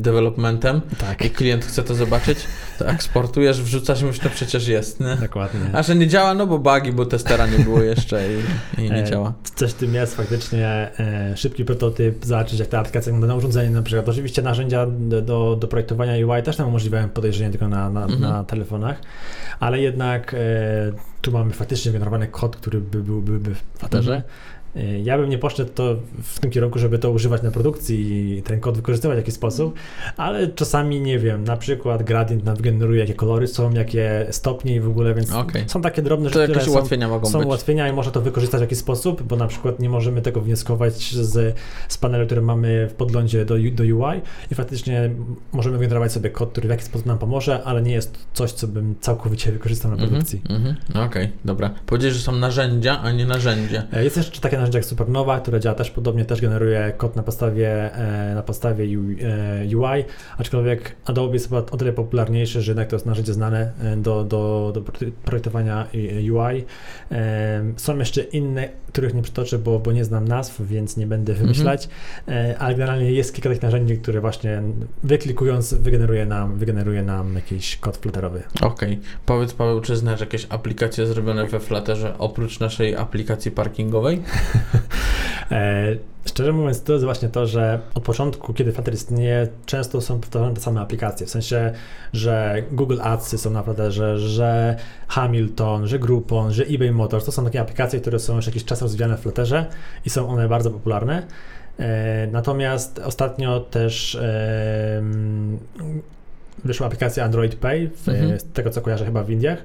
developmentem 0.02 0.80
tak. 0.98 1.24
i 1.24 1.30
klient 1.30 1.64
chce 1.64 1.82
to 1.82 1.94
zobaczyć, 1.94 2.38
to 2.78 2.88
eksportujesz, 2.94 3.62
wrzucasz 3.62 4.02
mu, 4.02 4.12
to 4.22 4.30
przecież 4.30 4.68
jest. 4.68 5.00
Nie? 5.00 5.16
Dokładnie. 5.16 5.60
A 5.72 5.82
że 5.82 5.96
nie 5.96 6.06
działa, 6.06 6.34
no 6.34 6.46
bo 6.46 6.58
bugi, 6.58 6.92
bo 6.92 7.06
testera 7.06 7.46
nie 7.46 7.58
było 7.58 7.82
jeszcze 7.82 8.22
i, 8.32 8.38
i 8.82 8.90
nie 8.90 9.02
e, 9.02 9.04
działa. 9.04 9.32
Coś 9.54 9.70
w 9.70 9.74
tym 9.74 9.94
jest 9.94 10.16
faktycznie 10.16 10.90
e, 10.98 11.36
szybki 11.36 11.64
prototyp, 11.64 12.24
zobaczyć 12.24 12.58
jak 12.58 12.68
ta 12.68 12.78
aplikacja 12.78 13.12
wygląda 13.12 13.34
na 13.34 13.47
urządzenie 13.48 13.70
na 13.70 13.82
przykład. 13.82 14.08
Oczywiście 14.08 14.42
narzędzia 14.42 14.86
do, 15.22 15.56
do 15.56 15.68
projektowania 15.68 16.26
UI 16.26 16.42
też 16.42 16.58
nam 16.58 16.68
umożliwiają 16.68 17.08
podejrzenie 17.08 17.50
tylko 17.50 17.68
na, 17.68 17.90
na, 17.90 18.02
mhm. 18.02 18.20
na 18.20 18.44
telefonach, 18.44 19.00
ale 19.60 19.80
jednak 19.80 20.34
e, 20.34 20.38
tu 21.20 21.32
mamy 21.32 21.52
faktycznie 21.52 21.92
generowany 21.92 22.26
kod, 22.26 22.56
który 22.56 22.80
by 22.80 23.02
byłby 23.02 23.38
by 23.40 23.54
w 23.54 23.62
Flutterze. 23.78 24.22
Y, 24.76 25.00
ja 25.04 25.18
bym 25.18 25.30
nie 25.30 25.38
poszedł 25.38 25.72
to 25.74 25.96
w 26.22 26.40
tym 26.40 26.50
kierunku, 26.50 26.78
żeby 26.78 26.98
to 26.98 27.10
używać 27.10 27.42
na 27.42 27.50
produkcji 27.50 28.32
i 28.38 28.42
ten 28.42 28.60
kod 28.60 28.76
wykorzystywać 28.76 29.16
w 29.16 29.18
jakiś 29.18 29.34
sposób, 29.34 29.74
ale 30.16 30.48
czasami 30.48 31.00
nie 31.00 31.18
wiem, 31.18 31.44
na 31.44 31.56
przykład 31.56 32.02
gradient 32.02 32.44
nam 32.44 32.56
wygeneruje, 32.56 33.00
jakie 33.00 33.14
kolory 33.14 33.46
są, 33.46 33.72
jakie 33.72 34.26
stopnie 34.30 34.74
i 34.74 34.80
w 34.80 34.88
ogóle, 34.88 35.14
więc 35.14 35.32
okay. 35.32 35.64
są 35.66 35.82
takie 35.82 36.02
drobne 36.02 36.30
rzeczy, 36.30 36.52
które 36.52 36.70
ułatwienia 36.70 37.06
są, 37.06 37.12
mogą 37.12 37.28
są 37.28 37.38
być. 37.38 37.46
ułatwienia 37.46 37.88
i 37.88 37.92
można 37.92 38.12
to 38.12 38.20
wykorzystać 38.20 38.60
w 38.60 38.62
jakiś 38.62 38.78
sposób, 38.78 39.22
bo 39.22 39.36
na 39.36 39.46
przykład 39.46 39.80
nie 39.80 39.90
możemy 39.90 40.22
tego 40.22 40.40
wnioskować 40.40 41.14
z, 41.14 41.56
z 41.88 41.98
panelu, 41.98 42.26
który 42.26 42.42
mamy 42.42 42.88
w 42.90 42.94
podglądzie 42.94 43.44
do, 43.44 43.54
do 43.72 43.84
UI 43.84 44.20
i 44.50 44.54
faktycznie 44.54 45.10
możemy 45.52 45.78
generować 45.78 46.12
sobie 46.12 46.30
kod, 46.30 46.50
który 46.52 46.68
w 46.68 46.70
jakiś 46.70 46.86
sposób 46.86 47.06
nam 47.06 47.18
pomoże, 47.18 47.62
ale 47.64 47.82
nie 47.82 47.92
jest 47.92 48.18
coś, 48.32 48.52
co 48.52 48.68
bym 48.68 48.94
całkowicie 49.00 49.52
wykorzystał 49.52 49.90
na 49.90 49.94
mhm, 49.94 50.10
produkcji. 50.10 50.42
Mm 50.48 50.62
-hmm, 50.62 50.90
Okej, 50.90 51.06
okay, 51.06 51.28
dobra. 51.44 51.70
Powiedziałeś, 51.86 52.16
że 52.16 52.22
są 52.22 52.32
narzędzia, 52.32 53.00
a 53.02 53.12
nie 53.12 53.26
narzędzie. 53.26 53.82
E, 53.92 54.04
jest 54.04 54.16
jeszcze 54.16 54.40
takie 54.40 54.57
narzędzie 54.58 54.78
jak 54.78 54.84
Supernova, 54.84 55.40
które 55.40 55.60
działa 55.60 55.74
też 55.74 55.90
podobnie, 55.90 56.24
też 56.24 56.40
generuje 56.40 56.92
kod 56.96 57.16
na 57.16 57.22
podstawie, 57.22 57.94
e, 57.94 58.34
na 58.34 58.42
podstawie 58.42 58.98
UI, 59.76 60.00
e, 60.00 60.04
aczkolwiek 60.38 60.96
Adobe 61.04 61.32
jest 61.32 61.48
chyba 61.48 61.58
o 61.58 61.76
tyle 61.76 61.92
popularniejszy, 61.92 62.62
że 62.62 62.70
jednak 62.70 62.88
to 62.88 62.96
jest 62.96 63.06
narzędzie 63.06 63.32
znane 63.32 63.72
do, 63.96 64.24
do, 64.24 64.70
do 64.74 64.82
projektowania 65.24 65.86
UI. 66.32 66.64
Są 67.76 67.98
jeszcze 67.98 68.22
inne, 68.22 68.68
których 68.92 69.14
nie 69.14 69.22
przytoczę, 69.22 69.58
bo, 69.58 69.78
bo 69.78 69.92
nie 69.92 70.04
znam 70.04 70.28
nazw, 70.28 70.62
więc 70.62 70.96
nie 70.96 71.06
będę 71.06 71.32
mhm. 71.32 71.46
wymyślać, 71.46 71.88
ale 72.58 72.74
generalnie 72.74 73.12
jest 73.12 73.34
kilka 73.34 73.48
takich 73.48 73.62
narzędzi, 73.62 73.98
które 73.98 74.20
właśnie 74.20 74.62
wyklikując 75.02 75.74
wygeneruje 75.74 76.26
nam, 76.26 76.58
wygeneruje 76.58 77.02
nam 77.02 77.34
jakiś 77.34 77.76
kod 77.76 77.96
flutterowy. 77.96 78.42
Okej. 78.60 78.92
Okay. 78.92 78.98
Powiedz 79.26 79.52
Paweł, 79.52 79.80
czy 79.80 79.96
znasz 79.96 80.20
jakieś 80.20 80.46
aplikacje 80.48 81.06
zrobione 81.06 81.46
we 81.46 81.60
Flutterze 81.60 82.14
oprócz 82.18 82.60
naszej 82.60 82.96
aplikacji 82.96 83.50
parkingowej? 83.50 84.22
e, 85.50 85.96
szczerze 86.24 86.52
mówiąc, 86.52 86.82
to 86.82 86.92
jest 86.92 87.04
właśnie 87.04 87.28
to, 87.28 87.46
że 87.46 87.80
od 87.94 88.02
początku, 88.02 88.54
kiedy 88.54 88.72
Flutter 88.72 88.94
istnieje, 88.94 89.48
często 89.66 90.00
są 90.00 90.20
powtarzane 90.20 90.54
te 90.54 90.60
same 90.60 90.80
aplikacje. 90.80 91.26
W 91.26 91.30
sensie, 91.30 91.72
że 92.12 92.62
Google 92.72 92.98
Ads 93.02 93.40
są 93.40 93.50
na 93.50 93.62
Flutterze, 93.62 94.18
że 94.18 94.76
Hamilton, 95.08 95.86
że 95.86 95.98
Groupon, 95.98 96.52
że 96.52 96.64
eBay 96.64 96.92
Motors 96.92 97.24
to 97.24 97.32
są 97.32 97.44
takie 97.44 97.60
aplikacje, 97.60 98.00
które 98.00 98.18
są 98.18 98.36
już 98.36 98.46
jakiś 98.46 98.64
czas 98.64 98.82
rozwijane 98.82 99.16
w 99.16 99.20
Flutterze 99.20 99.66
i 100.04 100.10
są 100.10 100.28
one 100.28 100.48
bardzo 100.48 100.70
popularne. 100.70 101.22
E, 101.78 102.26
natomiast 102.32 102.98
ostatnio 102.98 103.60
też 103.60 104.18
wyszła 106.64 106.86
aplikacja 106.86 107.24
Android 107.24 107.54
Pay, 107.54 107.88
w, 107.88 108.08
mhm. 108.08 108.40
z 108.40 108.44
tego 108.52 108.70
co 108.70 108.80
kojarzę 108.80 109.04
chyba 109.04 109.24
w 109.24 109.30
Indiach, 109.30 109.64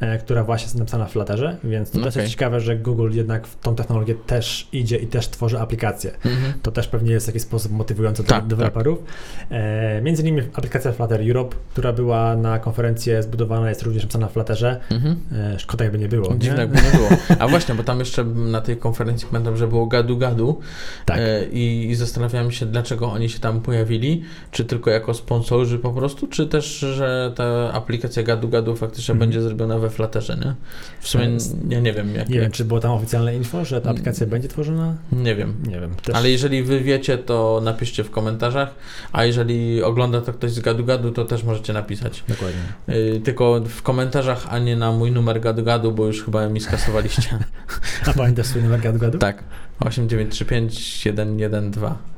E, 0.00 0.18
która 0.18 0.44
właśnie 0.44 0.64
jest 0.64 0.78
napisana 0.78 1.06
w 1.06 1.12
Flutterze, 1.12 1.56
więc 1.64 1.90
to 1.90 1.98
okay. 1.98 2.12
też 2.12 2.16
jest 2.16 2.30
ciekawe, 2.30 2.60
że 2.60 2.76
Google 2.76 3.10
jednak 3.12 3.46
w 3.46 3.60
tą 3.60 3.74
technologię 3.74 4.14
też 4.26 4.68
idzie 4.72 4.96
i 4.96 5.06
też 5.06 5.28
tworzy 5.28 5.60
aplikacje. 5.60 6.10
Mm-hmm. 6.10 6.52
To 6.62 6.72
też 6.72 6.88
pewnie 6.88 7.12
jest 7.12 7.26
w 7.26 7.28
jakiś 7.28 7.42
sposób 7.42 7.72
motywujące 7.72 8.24
tak, 8.24 8.40
dla 8.40 8.48
deweloperów. 8.48 8.98
Tak. 8.98 9.48
E, 9.50 10.00
między 10.02 10.22
innymi 10.22 10.42
aplikacja 10.54 10.92
Flutter 10.92 11.20
Europe, 11.20 11.56
która 11.72 11.92
była 11.92 12.36
na 12.36 12.58
konferencję 12.58 13.22
zbudowana, 13.22 13.68
jest 13.68 13.82
również 13.82 14.02
napisana 14.02 14.28
w 14.28 14.32
Flutterze. 14.32 14.80
Mm-hmm. 14.90 15.14
E, 15.54 15.58
szkoda 15.58 15.84
jakby 15.84 15.98
nie 15.98 16.08
było. 16.08 16.34
Dziwne 16.38 16.60
jakby 16.60 16.76
nie 16.76 16.90
było. 16.90 17.08
A 17.38 17.48
właśnie, 17.48 17.74
bo 17.74 17.82
tam 17.82 17.98
jeszcze 17.98 18.24
na 18.24 18.60
tej 18.60 18.76
konferencji 18.76 19.28
pamiętam, 19.30 19.56
że 19.56 19.68
było 19.68 19.86
gadu 19.86 20.18
gadu 20.18 20.60
tak. 21.04 21.18
e, 21.18 21.44
i, 21.44 21.90
i 21.90 21.94
zastanawiałem 21.94 22.50
się, 22.50 22.66
dlaczego 22.66 23.12
oni 23.12 23.28
się 23.28 23.38
tam 23.38 23.60
pojawili, 23.60 24.22
czy 24.50 24.64
tylko 24.64 24.90
jako 24.90 25.14
sponsorzy 25.14 25.78
po 25.78 25.92
prostu, 25.92 26.26
czy 26.34 26.46
też, 26.46 26.78
że 26.78 27.32
ta 27.36 27.72
aplikacja 27.72 28.22
gadu 28.22 28.48
gadu 28.48 28.76
faktycznie 28.76 29.14
mm-hmm. 29.14 29.18
będzie 29.18 29.42
zrobiona 29.42 29.78
we 29.78 29.90
Flutterze, 29.90 30.36
nie? 30.44 30.54
W 31.00 31.08
sumie 31.08 31.24
ja 31.68 31.80
nie 31.80 31.92
wiem. 31.92 32.14
Jak, 32.14 32.28
nie 32.28 32.40
wiem, 32.40 32.50
czy 32.50 32.64
było 32.64 32.80
tam 32.80 32.90
oficjalne 32.90 33.36
info, 33.36 33.64
że 33.64 33.80
ta 33.80 33.90
aplikacja 33.90 34.26
będzie 34.26 34.48
tworzona? 34.48 34.96
Nie 35.12 35.34
wiem. 35.34 35.54
Nie 35.66 35.80
wiem. 35.80 35.94
Też... 35.94 36.16
Ale 36.16 36.30
jeżeli 36.30 36.62
wy 36.62 36.80
wiecie, 36.80 37.18
to 37.18 37.60
napiszcie 37.64 38.04
w 38.04 38.10
komentarzach, 38.10 38.74
a 39.12 39.24
jeżeli 39.24 39.82
ogląda 39.82 40.20
to 40.20 40.32
ktoś 40.32 40.52
z 40.52 40.60
gadu 40.60 40.84
gadu, 40.84 41.12
to 41.12 41.24
też 41.24 41.42
możecie 41.42 41.72
napisać. 41.72 42.24
Dokładnie. 42.28 42.60
Yy, 42.88 43.20
tylko 43.20 43.60
w 43.60 43.82
komentarzach, 43.82 44.46
a 44.50 44.58
nie 44.58 44.76
na 44.76 44.92
mój 44.92 45.12
numer 45.12 45.40
gadu 45.40 45.62
gadu, 45.62 45.92
bo 45.92 46.06
już 46.06 46.24
chyba 46.24 46.48
mi 46.48 46.60
skasowaliście. 46.60 47.38
a 48.06 48.12
pamiętasz 48.12 48.46
swój 48.46 48.62
numer 48.62 48.80
gadu 48.80 48.98
gadu? 48.98 49.18
Tak. 49.18 49.44
8935 49.80 51.00
112. 51.00 52.14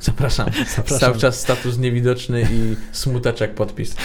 Zapraszam. 0.00 0.50
Zapraszam. 0.76 0.98
Cały 0.98 1.18
czas 1.18 1.40
status 1.40 1.78
niewidoczny 1.78 2.42
i 2.42 2.76
smuteczek 2.92 3.54
podpis. 3.54 3.96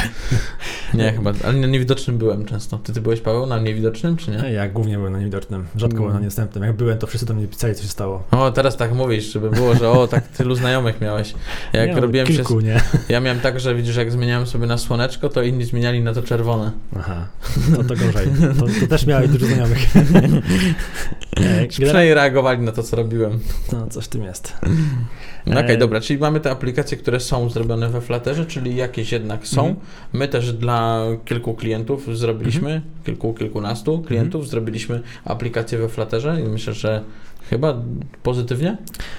Nie, 0.94 1.12
chyba, 1.12 1.34
ale 1.44 1.54
na 1.54 1.68
niewidocznym 1.68 2.18
byłem 2.18 2.46
często. 2.46 2.78
Ty, 2.78 2.94
ty 2.94 3.02
byłeś, 3.02 3.22
Paweł, 3.22 3.46
na 3.46 3.60
niewidocznym, 3.60 4.18
czy 4.18 4.32
nie? 4.32 4.52
Ja 4.52 4.70
głównie 4.70 4.98
byłem 4.98 5.14
na 5.14 5.20
niewidocznym. 5.20 5.66
Rzadko 5.76 5.96
byłem 5.96 6.10
na 6.10 6.16
mm. 6.16 6.24
niedostępnym. 6.24 6.64
Jak 6.64 6.76
byłem, 6.76 6.98
to 6.98 7.08
wszyscy 7.08 7.26
do 7.26 7.34
mnie 7.34 7.48
pisali, 7.48 7.76
co 7.76 7.82
się 7.82 7.88
stało. 7.88 8.24
O, 8.32 8.52
teraz 8.52 8.78
tak 8.78 8.94
mówisz, 8.94 9.34
żeby 9.34 9.50
było, 9.50 9.76
że 9.76 9.90
o, 9.90 10.08
tak 10.08 10.28
tylu 10.28 10.56
znajomych 10.56 11.02
miałeś. 11.02 11.34
Jak 11.74 11.96
nie, 11.96 12.02
robiłem 12.02 12.28
kilku, 12.28 12.62
się... 12.62 12.68
nie? 12.68 12.82
Ja 13.10 13.20
miałem 13.20 13.40
tak, 13.40 13.60
że 13.60 13.76
widzisz, 13.76 13.96
jak 13.96 14.12
zmieniałem 14.12 14.48
sobie 14.48 14.68
na 14.68 14.78
słoneczko, 14.78 15.30
to 15.30 15.42
inni 15.42 15.66
zmieniali 15.66 16.04
na 16.04 16.14
to 16.14 16.22
czerwone. 16.22 16.72
Aha, 16.96 17.28
to 17.76 17.84
to 17.84 17.96
gorzej. 17.96 18.28
To, 18.60 18.66
to 18.82 18.88
też 18.88 19.06
miałeś 19.06 19.30
dużo 19.30 19.46
znajomych. 19.46 19.80
Przynajmniej 21.70 22.14
reagowali 22.14 22.62
na 22.62 22.72
to, 22.72 22.84
co 22.84 22.96
robiłem. 22.96 23.40
No, 23.74 23.88
coś 23.88 24.06
w 24.06 24.08
tym 24.08 24.24
jest. 24.24 24.54
No 25.46 25.52
okej, 25.52 25.64
okay, 25.64 25.78
dobra, 25.78 26.02
czyli 26.02 26.20
mamy 26.20 26.40
te 26.40 26.52
aplikacje, 26.52 26.98
które 26.98 27.20
są 27.20 27.50
zrobione 27.50 27.90
we 27.90 28.02
Flutterze, 28.02 28.46
czyli 28.46 28.76
jakieś 28.76 29.12
jednak 29.12 29.48
są. 29.48 29.70
-hmm. 29.70 29.76
My 30.14 30.28
też 30.28 30.54
dla 30.54 31.02
kilku 31.26 31.54
klientów 31.54 32.18
zrobiliśmy, 32.18 32.70
-hmm. 32.70 33.06
kilku, 33.06 33.34
kilkunastu 33.34 34.02
klientów 34.02 34.46
-hmm. 34.46 34.50
zrobiliśmy 34.50 35.02
aplikację 35.26 35.78
we 35.78 35.90
Flutterze 35.90 36.42
i 36.42 36.44
myślę, 36.44 36.74
że 36.74 37.04
Chyba 37.50 37.82
pozytywnie? 38.24 38.78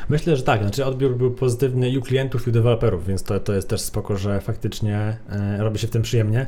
Myślę, 0.09 0.37
że 0.37 0.43
tak. 0.43 0.61
Znaczy 0.61 0.85
odbiór 0.85 1.17
był 1.17 1.31
pozytywny 1.31 1.91
i 1.91 1.99
u 1.99 2.03
klientów, 2.03 2.47
i 2.47 2.51
u 2.51 2.53
deweloperów, 2.53 3.07
więc 3.07 3.23
to, 3.23 3.41
to 3.41 3.55
jest 3.55 3.69
też 3.69 3.81
spoko, 3.81 4.17
że 4.17 4.41
faktycznie 4.41 5.17
e, 5.31 5.59
robi 5.59 5.79
się 5.79 5.87
w 5.87 5.91
tym 5.91 6.03
przyjemnie. 6.03 6.47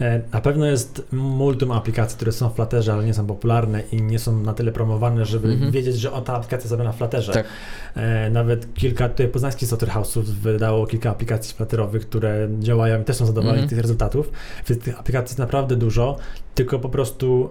E, 0.00 0.20
na 0.32 0.40
pewno 0.40 0.66
jest 0.66 1.02
multum 1.12 1.72
aplikacji, 1.72 2.16
które 2.16 2.32
są 2.32 2.48
w 2.48 2.54
Flutterze, 2.54 2.92
ale 2.92 3.04
nie 3.04 3.14
są 3.14 3.26
popularne 3.26 3.82
i 3.92 4.02
nie 4.02 4.18
są 4.18 4.40
na 4.40 4.54
tyle 4.54 4.72
promowane, 4.72 5.24
żeby 5.24 5.48
mm 5.48 5.60
-hmm. 5.60 5.72
wiedzieć, 5.72 5.96
że 5.96 6.12
o 6.12 6.20
ta 6.20 6.34
aplikacja 6.34 6.70
sobie 6.70 6.84
na 6.84 6.92
Flutterze. 6.92 7.32
Tak. 7.32 7.46
E, 7.94 8.30
nawet 8.30 8.74
kilka 8.74 9.08
tutaj 9.08 9.28
poznańskich 9.28 9.68
software 9.68 9.92
house'ów 9.92 10.22
wydało 10.22 10.86
kilka 10.86 11.10
aplikacji 11.10 11.54
flutterowych, 11.54 12.02
które 12.08 12.48
działają 12.60 13.00
i 13.00 13.04
też 13.04 13.16
są 13.16 13.26
zadowoleni 13.26 13.58
mm 13.58 13.66
-hmm. 13.66 13.68
z 13.68 13.70
tych 13.70 13.82
rezultatów. 13.82 14.32
Więc 14.68 14.82
tych 14.82 15.00
aplikacji 15.00 15.32
jest 15.32 15.38
naprawdę 15.38 15.76
dużo, 15.76 16.16
tylko 16.54 16.78
po 16.78 16.88
prostu 16.88 17.50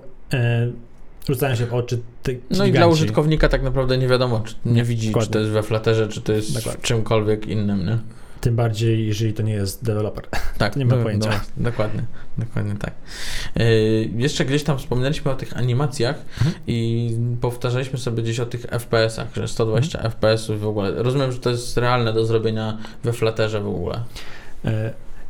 rzucają 1.29 1.55
się 1.55 1.65
w 1.65 1.73
oczy 1.73 2.01
te 2.23 2.31
No 2.31 2.39
giganci. 2.49 2.69
i 2.69 2.71
dla 2.71 2.87
użytkownika 2.87 3.49
tak 3.49 3.63
naprawdę 3.63 3.97
nie 3.97 4.07
wiadomo, 4.07 4.41
czy 4.45 4.55
nie 4.65 4.83
widzi, 4.83 5.07
Dokładnie. 5.07 5.27
czy 5.27 5.33
to 5.33 5.39
jest 5.39 5.51
we 5.51 5.63
Flutterze, 5.63 6.07
czy 6.07 6.21
to 6.21 6.33
jest 6.33 6.53
Dokładnie. 6.53 6.81
w 6.81 6.85
czymkolwiek 6.85 7.47
innym, 7.47 7.85
nie? 7.85 7.97
Tym 8.41 8.55
bardziej, 8.55 9.07
jeżeli 9.07 9.33
to 9.33 9.43
nie 9.43 9.53
jest 9.53 9.83
deweloper. 9.83 10.23
Tak, 10.57 10.73
to 10.73 10.79
nie 10.79 10.85
ma 10.85 10.95
no, 10.95 11.03
pojęcia. 11.03 11.29
No, 11.29 11.63
dokładnie, 11.69 12.03
dokładnie 12.37 12.75
tak. 12.75 12.93
Yy, 13.55 13.65
jeszcze 14.15 14.45
gdzieś 14.45 14.63
tam 14.63 14.77
wspomnieliśmy 14.77 15.31
o 15.31 15.35
tych 15.35 15.57
animacjach 15.57 16.15
mhm. 16.37 16.55
i 16.67 17.09
powtarzaliśmy 17.41 17.99
sobie 17.99 18.23
gdzieś 18.23 18.39
o 18.39 18.45
tych 18.45 18.61
FPS-ach, 18.61 19.27
że 19.35 19.47
120 19.47 19.97
mhm. 19.97 20.11
FPS-ów 20.11 20.61
w 20.61 20.67
ogóle. 20.67 21.03
Rozumiem, 21.03 21.31
że 21.31 21.39
to 21.39 21.49
jest 21.49 21.77
realne 21.77 22.13
do 22.13 22.25
zrobienia 22.25 22.77
we 23.03 23.13
Flutterze 23.13 23.61
w 23.61 23.67
ogóle. 23.67 24.03
Yy 24.63 24.71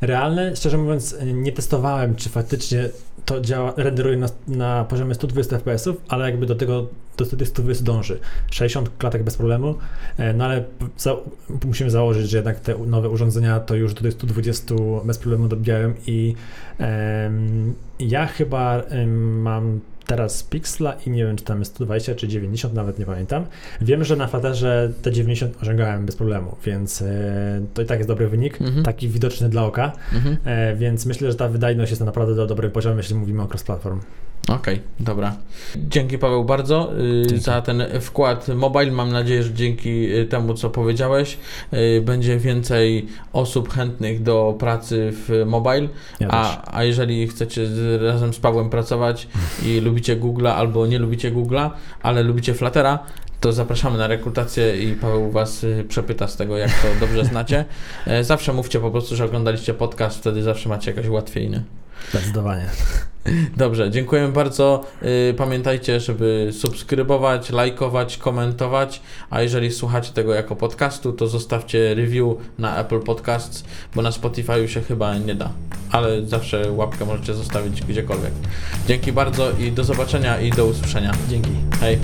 realne. 0.01 0.55
Szczerze 0.55 0.77
mówiąc, 0.77 1.15
nie 1.33 1.51
testowałem, 1.51 2.15
czy 2.15 2.29
faktycznie 2.29 2.89
to 3.26 3.41
działa, 3.41 3.74
renderuje 3.78 4.17
na, 4.17 4.28
na 4.47 4.86
poziomie 4.86 5.15
120 5.15 5.57
fps, 5.59 5.89
ale 6.07 6.26
jakby 6.26 6.45
do 6.45 6.55
tego 6.55 6.88
do 7.17 7.26
tych 7.26 7.47
120 7.47 7.86
dąży. 7.86 8.19
60 8.51 8.97
klatek 8.97 9.24
bez 9.24 9.38
problemu, 9.38 9.76
e, 10.17 10.34
no 10.34 10.45
ale 10.45 10.63
za, 10.97 11.15
musimy 11.65 11.89
założyć, 11.89 12.30
że 12.30 12.38
jednak 12.38 12.59
te 12.59 12.78
nowe 12.78 13.09
urządzenia 13.09 13.59
to 13.59 13.76
już 13.76 13.93
do 13.93 14.01
tych 14.01 14.13
120 14.13 14.76
bez 15.05 15.17
problemu 15.17 15.47
dobijają 15.47 15.93
i 16.07 16.36
um, 16.80 17.74
ja 17.99 18.28
chyba 18.28 18.78
um, 18.91 19.41
mam 19.41 19.80
teraz 20.12 20.43
Pixla 20.43 20.93
i 21.05 21.09
nie 21.09 21.26
wiem, 21.26 21.36
czy 21.36 21.43
tam 21.43 21.59
jest 21.59 21.72
120 21.72 22.16
czy 22.16 22.28
90, 22.28 22.74
nawet 22.74 22.99
nie 22.99 23.05
pamiętam. 23.05 23.45
Wiem, 23.82 24.03
że 24.03 24.16
na 24.16 24.28
Flutterze 24.28 24.91
te 25.01 25.12
90 25.12 25.57
osiągałem 25.62 26.05
bez 26.05 26.16
problemu, 26.16 26.55
więc 26.66 27.01
e, 27.01 27.62
to 27.74 27.82
i 27.82 27.86
tak 27.86 27.99
jest 27.99 28.07
dobry 28.07 28.28
wynik, 28.28 28.62
mhm. 28.62 28.84
taki 28.84 29.09
widoczny 29.09 29.49
dla 29.49 29.66
oka, 29.66 29.91
mhm. 30.14 30.38
e, 30.45 30.76
więc 30.76 31.05
myślę, 31.05 31.32
że 31.32 31.38
ta 31.38 31.47
wydajność 31.47 31.91
jest 31.91 32.01
naprawdę 32.03 32.36
do 32.36 32.47
dobrym 32.47 32.72
poziomie, 32.72 32.97
jeśli 32.97 33.16
mówimy 33.16 33.41
o 33.41 33.45
cross-platform. 33.45 33.99
Okej, 34.55 34.73
okay, 34.73 34.87
dobra. 34.99 35.35
Dzięki 35.75 36.17
Paweł 36.17 36.45
bardzo 36.45 36.99
y, 36.99 37.27
dzięki. 37.27 37.43
za 37.43 37.61
ten 37.61 37.83
wkład 38.01 38.47
mobile. 38.47 38.91
Mam 38.91 39.11
nadzieję, 39.11 39.43
że 39.43 39.53
dzięki 39.53 40.15
y, 40.15 40.25
temu, 40.25 40.53
co 40.53 40.69
powiedziałeś, 40.69 41.37
y, 41.73 42.01
będzie 42.01 42.37
więcej 42.37 43.07
osób 43.33 43.73
chętnych 43.73 44.23
do 44.23 44.55
pracy 44.59 45.09
w 45.13 45.43
mobile. 45.45 45.87
Ja 46.19 46.27
a, 46.29 46.77
a 46.77 46.83
jeżeli 46.83 47.27
chcecie 47.27 47.67
razem 47.99 48.33
z 48.33 48.39
Pawłem 48.39 48.69
pracować 48.69 49.27
i 49.65 49.79
lubicie 49.79 50.17
Google'a 50.17 50.49
albo 50.49 50.87
nie 50.87 50.99
lubicie 50.99 51.31
Google'a, 51.31 51.69
ale 52.01 52.23
lubicie 52.23 52.53
Fluttera, 52.53 52.99
to 53.41 53.53
zapraszamy 53.53 53.97
na 53.97 54.07
rekrutację 54.07 54.83
i 54.83 54.95
Paweł 54.95 55.31
Was 55.31 55.63
y, 55.63 55.85
przepyta 55.87 56.27
z 56.27 56.37
tego, 56.37 56.57
jak 56.57 56.69
to 56.69 56.87
dobrze 56.99 57.25
znacie. 57.25 57.65
E, 58.07 58.23
zawsze 58.23 58.53
mówcie 58.53 58.79
po 58.79 58.91
prostu, 58.91 59.15
że 59.15 59.25
oglądaliście 59.25 59.73
podcast, 59.73 60.17
wtedy 60.17 60.43
zawsze 60.43 60.69
macie 60.69 60.91
jakoś 60.91 61.09
łatwiej, 61.09 61.49
nie? 61.49 61.63
Zdecydowanie. 62.09 62.65
Dobrze, 63.57 63.91
dziękujemy 63.91 64.33
bardzo. 64.33 64.83
Y, 65.03 65.33
pamiętajcie, 65.37 65.99
żeby 65.99 66.49
subskrybować, 66.51 67.49
lajkować, 67.49 68.17
komentować, 68.17 69.01
a 69.29 69.41
jeżeli 69.41 69.71
słuchacie 69.71 70.13
tego 70.13 70.33
jako 70.33 70.55
podcastu, 70.55 71.13
to 71.13 71.27
zostawcie 71.27 71.95
review 71.95 72.27
na 72.57 72.77
Apple 72.77 72.99
Podcasts, 72.99 73.63
bo 73.95 74.01
na 74.01 74.11
Spotify 74.11 74.67
się 74.67 74.81
chyba 74.81 75.17
nie 75.17 75.35
da, 75.35 75.49
ale 75.91 76.25
zawsze 76.27 76.71
łapkę 76.71 77.05
możecie 77.05 77.33
zostawić 77.33 77.81
gdziekolwiek. 77.81 78.33
Dzięki 78.87 79.11
bardzo 79.11 79.51
i 79.51 79.71
do 79.71 79.83
zobaczenia 79.83 80.39
i 80.39 80.51
do 80.51 80.65
usłyszenia. 80.65 81.11
Dzięki. 81.29 81.51
Hej. 81.79 81.99